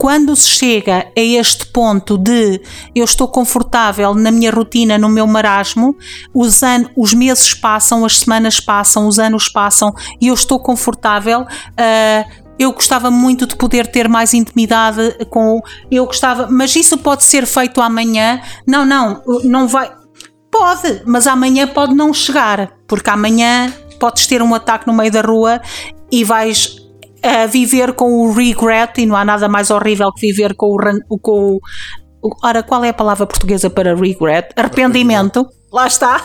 quando 0.01 0.35
se 0.35 0.49
chega 0.49 1.05
a 1.15 1.21
este 1.21 1.67
ponto 1.67 2.17
de 2.17 2.59
eu 2.95 3.05
estou 3.05 3.27
confortável 3.27 4.15
na 4.15 4.31
minha 4.31 4.49
rotina, 4.49 4.97
no 4.97 5.07
meu 5.07 5.27
marasmo, 5.27 5.95
os, 6.33 6.59
os 6.97 7.13
meses 7.13 7.53
passam, 7.53 8.03
as 8.03 8.17
semanas 8.21 8.59
passam, 8.59 9.07
os 9.07 9.19
anos 9.19 9.47
passam 9.47 9.93
e 10.19 10.29
eu 10.29 10.33
estou 10.33 10.59
confortável. 10.59 11.41
Uh, 11.41 12.31
eu 12.57 12.73
gostava 12.73 13.11
muito 13.11 13.45
de 13.45 13.55
poder 13.55 13.85
ter 13.91 14.09
mais 14.09 14.33
intimidade 14.33 15.23
com. 15.29 15.61
Eu 15.91 16.07
gostava, 16.07 16.47
mas 16.49 16.75
isso 16.75 16.97
pode 16.97 17.23
ser 17.23 17.45
feito 17.45 17.79
amanhã. 17.79 18.41
Não, 18.65 18.83
não, 18.83 19.21
não 19.43 19.67
vai. 19.67 19.91
Pode, 20.49 21.03
mas 21.05 21.27
amanhã 21.27 21.67
pode 21.67 21.93
não 21.93 22.11
chegar, 22.11 22.71
porque 22.87 23.09
amanhã 23.11 23.71
podes 23.99 24.25
ter 24.25 24.41
um 24.41 24.55
ataque 24.55 24.87
no 24.87 24.93
meio 24.93 25.11
da 25.11 25.21
rua 25.21 25.61
e 26.11 26.23
vais 26.23 26.80
a 27.23 27.45
viver 27.45 27.93
com 27.93 28.21
o 28.21 28.33
regret, 28.33 28.99
e 28.99 29.05
não 29.05 29.15
há 29.15 29.23
nada 29.23 29.47
mais 29.47 29.69
horrível 29.69 30.11
que 30.11 30.27
viver 30.27 30.55
com 30.55 30.75
o. 30.75 31.19
Com 31.19 31.59
o 32.21 32.29
ora, 32.43 32.61
qual 32.61 32.83
é 32.83 32.89
a 32.89 32.93
palavra 32.93 33.25
portuguesa 33.25 33.69
para 33.69 33.95
regret? 33.95 34.49
Arrependimento. 34.55 35.47
Lá 35.71 35.87
está. 35.87 36.21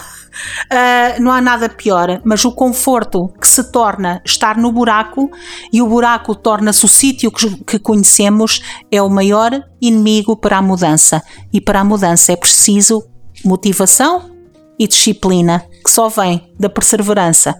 Uh, 0.66 1.22
não 1.22 1.32
há 1.32 1.40
nada 1.40 1.68
pior, 1.68 2.20
mas 2.22 2.44
o 2.44 2.52
conforto 2.52 3.32
que 3.40 3.48
se 3.48 3.72
torna 3.72 4.20
estar 4.24 4.58
no 4.58 4.70
buraco 4.70 5.30
e 5.72 5.80
o 5.80 5.86
buraco 5.86 6.34
torna-se 6.34 6.84
o 6.84 6.88
sítio 6.88 7.30
que, 7.30 7.64
que 7.64 7.78
conhecemos 7.78 8.60
é 8.90 9.00
o 9.00 9.08
maior 9.08 9.52
inimigo 9.80 10.36
para 10.36 10.58
a 10.58 10.62
mudança. 10.62 11.22
E 11.52 11.60
para 11.60 11.80
a 11.80 11.84
mudança 11.84 12.32
é 12.32 12.36
preciso 12.36 13.02
motivação 13.44 14.30
e 14.78 14.86
disciplina, 14.86 15.64
que 15.82 15.90
só 15.90 16.08
vem 16.08 16.52
da 16.58 16.68
perseverança. 16.68 17.54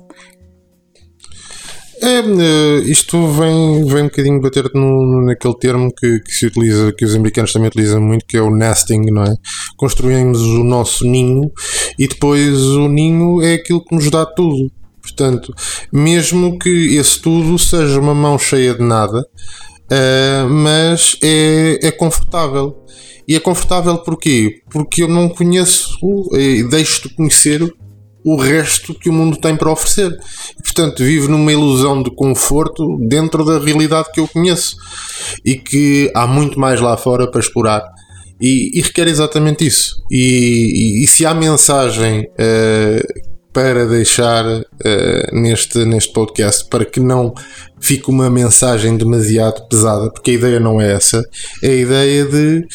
É, 2.03 2.19
eh, 2.19 2.79
isto 2.87 3.27
vem, 3.29 3.85
vem 3.87 4.03
um 4.03 4.09
bocadinho 4.09 4.41
bater 4.41 4.71
no, 4.75 5.25
naquele 5.25 5.55
termo 5.55 5.91
que, 5.95 6.21
que, 6.21 6.33
se 6.33 6.47
utiliza, 6.47 6.93
que 6.93 7.05
os 7.05 7.15
americanos 7.15 7.53
também 7.53 7.69
utilizam 7.69 8.01
muito, 8.01 8.27
que 8.27 8.37
é 8.37 8.43
o 8.43 8.51
nesting, 8.51 9.11
não 9.11 9.25
é? 9.25 9.35
Construímos 9.77 10.41
o 10.41 10.63
nosso 10.63 11.07
ninho 11.07 11.51
e 11.99 12.07
depois 12.07 12.59
o 12.63 12.89
ninho 12.89 13.43
é 13.43 13.55
aquilo 13.55 13.85
que 13.85 13.95
nos 13.95 14.11
dá 14.11 14.27
tudo. 14.27 14.71
Portanto, 15.01 15.55
mesmo 15.93 16.59
que 16.59 16.97
esse 16.97 17.21
tudo 17.21 17.59
seja 17.59 18.01
uma 18.01 18.15
mão 18.15 18.39
cheia 18.39 18.75
de 18.75 18.83
nada, 18.83 19.21
uh, 19.21 20.51
mas 20.51 21.17
é, 21.23 21.79
é 21.87 21.91
confortável. 21.93 22.85
E 23.27 23.35
é 23.35 23.41
confortável 23.41 23.99
porquê? 23.99 24.63
Porque 24.71 25.03
eu 25.03 25.09
não 25.09 25.29
conheço 25.29 25.99
e 26.33 26.63
deixo 26.65 27.09
de 27.09 27.15
conhecer 27.15 27.63
o 28.27 28.35
resto 28.35 28.93
que 28.93 29.09
o 29.09 29.12
mundo 29.12 29.37
tem 29.37 29.57
para 29.57 29.70
oferecer. 29.70 30.18
Portanto, 30.61 31.05
vivo 31.05 31.29
numa 31.29 31.53
ilusão 31.53 32.03
de 32.03 32.11
conforto 32.11 32.99
dentro 32.99 33.45
da 33.45 33.61
realidade 33.61 34.11
que 34.12 34.18
eu 34.18 34.27
conheço 34.27 34.77
e 35.45 35.55
que 35.55 36.11
há 36.12 36.27
muito 36.27 36.59
mais 36.59 36.81
lá 36.81 36.97
fora 36.97 37.31
para 37.31 37.39
explorar. 37.39 37.85
E, 38.41 38.77
e 38.77 38.83
requer 38.83 39.07
exatamente 39.07 39.64
isso. 39.64 40.03
E, 40.11 40.99
e, 40.99 41.05
e 41.05 41.07
se 41.07 41.24
há 41.24 41.33
mensagem 41.33 42.22
uh, 42.22 43.27
para 43.53 43.87
deixar 43.87 44.45
uh, 44.45 44.64
neste, 45.33 45.85
neste 45.85 46.12
podcast, 46.12 46.68
para 46.68 46.85
que 46.85 46.99
não 46.99 47.33
fique 47.79 48.11
uma 48.11 48.29
mensagem 48.29 48.97
demasiado 48.97 49.68
pesada, 49.68 50.11
porque 50.11 50.33
a 50.33 50.35
ideia 50.35 50.59
não 50.59 50.81
é 50.81 50.95
essa, 50.95 51.22
é 51.62 51.68
a 51.68 51.74
ideia 51.74 52.24
de 52.24 52.66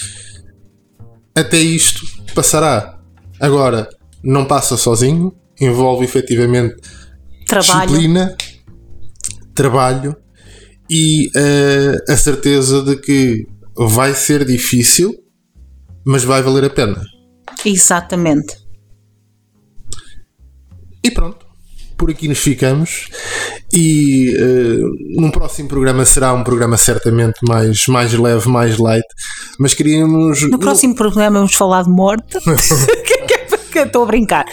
até 1.35 1.57
isto 1.57 2.05
passará. 2.33 2.97
Agora, 3.37 3.89
não 4.23 4.45
passa 4.45 4.77
sozinho, 4.77 5.33
envolve 5.61 6.03
efetivamente 6.03 6.75
trabalho. 7.47 7.87
disciplina, 7.87 8.35
trabalho 9.53 10.15
e 10.89 11.27
uh, 11.27 12.11
a 12.11 12.17
certeza 12.17 12.81
de 12.81 12.97
que 12.97 13.47
vai 13.77 14.13
ser 14.13 14.43
difícil, 14.43 15.13
mas 16.05 16.23
vai 16.23 16.41
valer 16.41 16.65
a 16.65 16.69
pena. 16.69 17.01
Exatamente. 17.63 18.57
E 21.03 21.09
pronto, 21.11 21.45
por 21.97 22.09
aqui 22.09 22.27
nos 22.27 22.39
ficamos. 22.39 23.07
E 23.73 24.35
uh, 24.35 25.21
num 25.21 25.31
próximo 25.31 25.69
programa 25.69 26.03
será 26.05 26.33
um 26.33 26.43
programa 26.43 26.75
certamente 26.75 27.39
mais, 27.47 27.87
mais 27.87 28.13
leve, 28.13 28.49
mais 28.49 28.77
light. 28.77 29.05
Mas 29.57 29.73
queríamos. 29.73 30.41
No 30.49 30.59
próximo 30.59 30.93
no... 30.93 30.97
programa 30.97 31.39
vamos 31.39 31.55
falar 31.55 31.83
de 31.83 31.89
morte. 31.89 32.37
Estou 33.79 34.03
a 34.03 34.05
brincar. 34.05 34.45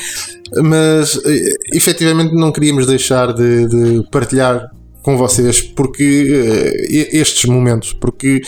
Mas 0.63 1.17
eh, 1.25 1.55
efetivamente 1.75 2.35
não 2.35 2.53
queríamos 2.53 2.87
deixar 2.87 3.33
de, 3.33 3.67
de 3.67 4.11
partilhar 4.11 4.71
com 5.03 5.17
vocês 5.17 5.63
porque 5.63 6.05
uh, 6.05 7.17
estes 7.17 7.45
momentos, 7.47 7.93
porque 7.93 8.43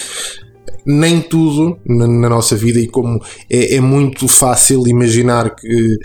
nem 0.85 1.21
tudo 1.21 1.79
na, 1.87 2.07
na, 2.07 2.29
nossa 2.29 2.57
vida 2.57 2.81
e 2.81 2.87
como 2.87 3.23
é, 3.49 3.77
é, 3.77 3.81
muito 3.81 4.27
fácil 4.27 4.87
imaginar 4.87 5.55
que 5.55 5.97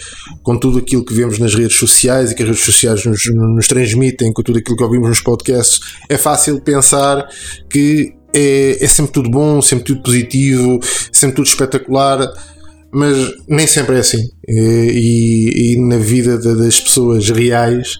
com 0.43 0.57
tudo 0.57 0.79
aquilo 0.79 1.03
que 1.03 1.13
vemos 1.13 1.39
nas 1.39 1.53
redes 1.55 1.77
sociais 1.77 2.31
e 2.31 2.35
que 2.35 2.43
as 2.43 2.49
redes 2.49 2.65
sociais 2.65 3.05
nos, 3.05 3.25
nos 3.33 3.67
transmitem, 3.67 4.31
com 4.33 4.43
tudo 4.43 4.59
aquilo 4.59 4.77
que 4.77 4.83
ouvimos 4.83 5.09
nos 5.09 5.21
podcasts, 5.21 5.79
é 6.09 6.17
fácil 6.17 6.61
pensar 6.61 7.27
que 7.69 8.13
é, 8.33 8.83
é 8.83 8.87
sempre 8.87 9.13
tudo 9.13 9.29
bom, 9.29 9.61
sempre 9.61 9.85
tudo 9.85 10.03
positivo, 10.03 10.79
sempre 11.11 11.37
tudo 11.37 11.47
espetacular 11.47 12.19
mas 12.95 13.17
nem 13.45 13.67
sempre 13.67 13.97
é 13.97 13.99
assim. 13.99 14.29
E, 14.47 15.73
e 15.73 15.79
na 15.79 15.97
vida 15.97 16.37
das 16.37 16.79
pessoas 16.79 17.29
reais 17.29 17.95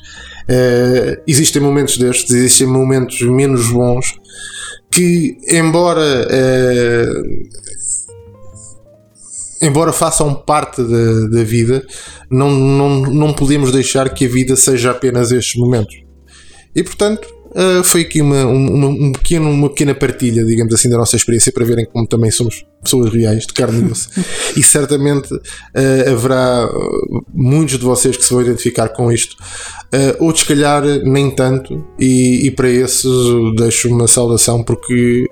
uh, 0.50 1.22
existem 1.28 1.62
momentos 1.62 1.98
destes, 1.98 2.34
existem 2.34 2.66
momentos 2.66 3.22
menos 3.22 3.70
bons 3.70 4.16
que, 4.90 5.38
embora 5.50 6.26
uh, 6.26 7.26
embora 9.62 9.92
façam 9.92 10.34
parte 10.34 10.82
da, 10.82 11.28
da 11.30 11.44
vida, 11.44 11.86
não, 12.32 12.50
não, 12.52 13.02
não 13.02 13.34
podemos 13.34 13.74
deixar 13.74 14.14
que 14.14 14.26
a 14.26 14.30
vida 14.30 14.56
seja 14.56 14.92
apenas 14.92 15.30
estes 15.32 15.60
momentos. 15.60 15.96
E 16.74 16.82
portanto, 16.82 17.28
uh, 17.56 17.84
foi 17.84 18.02
aqui 18.02 18.22
uma, 18.22 18.46
uma, 18.46 18.88
um 18.88 19.12
pequeno, 19.12 19.50
uma 19.50 19.70
pequena 19.70 19.96
partilha, 19.96 20.44
digamos 20.44 20.74
assim, 20.74 20.90
da 20.90 20.98
nossa 20.98 21.16
experiência 21.16 21.52
para 21.52 21.66
verem 21.66 21.86
como 21.86 22.06
também 22.06 22.30
somos 22.30 22.66
pessoas 22.84 23.12
reais, 23.12 23.48
de 23.48 23.54
carne 23.54 23.92
e 24.56 24.60
e 24.60 24.64
certamente 24.64 25.34
uh, 25.34 26.12
haverá 26.12 26.70
muitos 27.34 27.80
de 27.80 27.86
vocês 27.86 28.16
que 28.16 28.24
se 28.24 28.32
vão 28.32 28.42
identificar 28.42 28.90
com 28.90 29.12
isto, 29.12 29.36
uh, 29.94 30.24
outros, 30.24 30.42
se 30.44 30.50
calhar, 30.50 30.84
nem 31.04 31.32
tanto, 31.32 31.84
e, 31.98 32.46
e, 32.46 32.52
para 32.52 32.70
esses 32.70 33.12
deixo 33.58 33.90
uma 33.90 34.08
saudação, 34.08 34.64
porque 34.64 35.26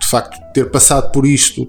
de 0.00 0.08
facto 0.08 0.38
ter 0.52 0.70
passado 0.70 1.12
por 1.12 1.24
isto 1.24 1.68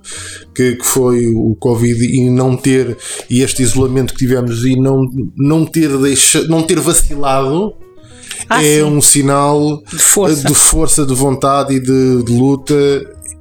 que, 0.56 0.76
que, 0.76 0.86
foi 0.86 1.28
o 1.28 1.56
Covid 1.56 2.04
e 2.04 2.30
não 2.30 2.58
ter 2.58 2.98
e 3.30 3.42
este 3.42 3.62
isolamento 3.62 4.14
que 4.14 4.20
tivemos 4.20 4.66
e 4.66 4.76
não, 4.76 5.06
não 5.38 5.66
ter 5.66 5.96
deixado, 5.98 6.48
não 6.48 6.64
ter 6.64 6.80
vacilado 6.80 7.76
ah, 8.50 8.64
é 8.64 8.78
sim. 8.78 8.84
um 8.84 9.02
sinal 9.02 9.82
de 9.84 10.00
força. 10.00 10.48
de 10.48 10.56
força, 10.56 11.06
de 11.06 11.14
vontade 11.14 11.76
e 11.76 11.80
de, 11.80 12.24
de 12.24 12.32
luta 12.32 12.76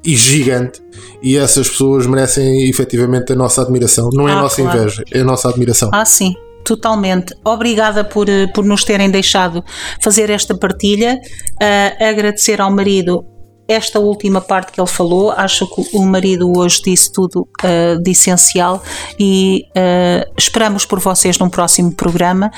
e 0.05 0.16
gigante. 0.16 0.80
E 1.22 1.36
essas 1.36 1.68
pessoas 1.68 2.07
merecem 2.07 2.68
efetivamente 2.68 3.32
a 3.32 3.36
nossa 3.36 3.62
admiração. 3.62 4.09
Não 4.12 4.28
é 4.28 4.32
ah, 4.32 4.38
a 4.38 4.43
nossa 4.43 4.62
claro. 4.62 4.78
inveja, 4.78 5.05
é 5.12 5.20
a 5.20 5.24
nossa 5.24 5.49
admiração. 5.49 5.91
Ah, 5.93 6.05
sim. 6.05 6.34
Totalmente. 6.64 7.34
Obrigada 7.45 8.05
por, 8.05 8.28
eh, 8.28 8.47
por 8.49 8.64
nos 8.64 8.84
terem 8.84 9.11
deixado 9.11 9.64
fazer 10.01 10.28
esta 10.30 10.55
partilha. 10.55 11.18
Uh, 11.55 12.05
agradecer 12.05 12.61
ao 12.61 12.70
marido 12.70 13.24
esta 13.66 14.01
última 14.01 14.41
parte 14.41 14.72
que 14.72 14.80
ele 14.80 14.88
falou, 14.88 15.30
acho 15.30 15.64
que 15.66 15.97
o 15.97 16.05
marido 16.05 16.53
hoje 16.57 16.82
disse 16.82 17.12
tudo 17.12 17.49
uh, 17.62 18.03
de 18.03 18.11
essencial 18.11 18.82
e 19.18 19.62
uh, 19.68 20.32
esperamos 20.36 20.84
por 20.84 20.99
vocês 20.99 21.38
num 21.38 21.49
próximo 21.49 21.95
programa 21.95 22.51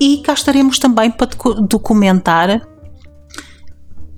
e 0.00 0.18
cá 0.18 0.32
estaremos 0.34 0.78
também 0.78 1.10
para 1.10 1.28
documentar 1.68 2.66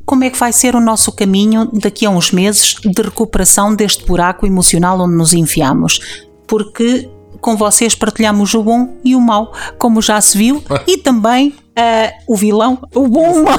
como 0.04 0.24
é 0.24 0.30
que 0.30 0.38
vai 0.38 0.52
ser 0.52 0.74
o 0.74 0.80
nosso 0.80 1.12
caminho 1.12 1.68
daqui 1.72 2.06
a 2.06 2.10
uns 2.10 2.32
meses 2.32 2.76
de 2.82 3.02
recuperação 3.02 3.74
deste 3.74 4.06
buraco 4.06 4.46
emocional 4.46 4.98
onde 5.00 5.14
nos 5.14 5.34
enfiamos. 5.34 6.00
Porque 6.46 7.10
com 7.40 7.56
vocês 7.56 7.94
partilhamos 7.94 8.54
o 8.54 8.62
bom 8.62 8.96
e 9.04 9.14
o 9.14 9.20
mau, 9.20 9.52
como 9.78 10.00
já 10.00 10.20
se 10.20 10.36
viu, 10.36 10.62
e 10.86 10.98
também 10.98 11.48
uh, 11.50 12.12
o 12.26 12.36
vilão, 12.36 12.78
o 12.94 13.06
bom 13.06 13.40
o 13.40 13.44
mau. 13.44 13.58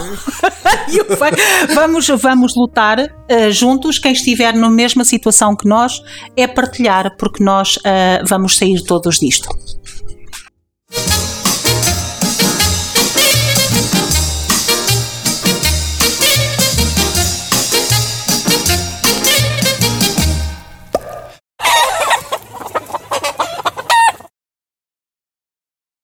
vamos, 1.73 2.07
vamos 2.07 2.55
lutar 2.55 2.99
uh, 2.99 3.51
juntos. 3.51 3.99
Quem 3.99 4.11
estiver 4.11 4.53
na 4.53 4.69
mesma 4.69 5.05
situação 5.05 5.55
que 5.55 5.67
nós 5.67 6.01
é 6.35 6.47
partilhar, 6.47 7.15
porque 7.17 7.43
nós 7.43 7.77
uh, 7.77 8.25
vamos 8.27 8.57
sair 8.57 8.83
todos 8.83 9.19
disto. 9.19 9.47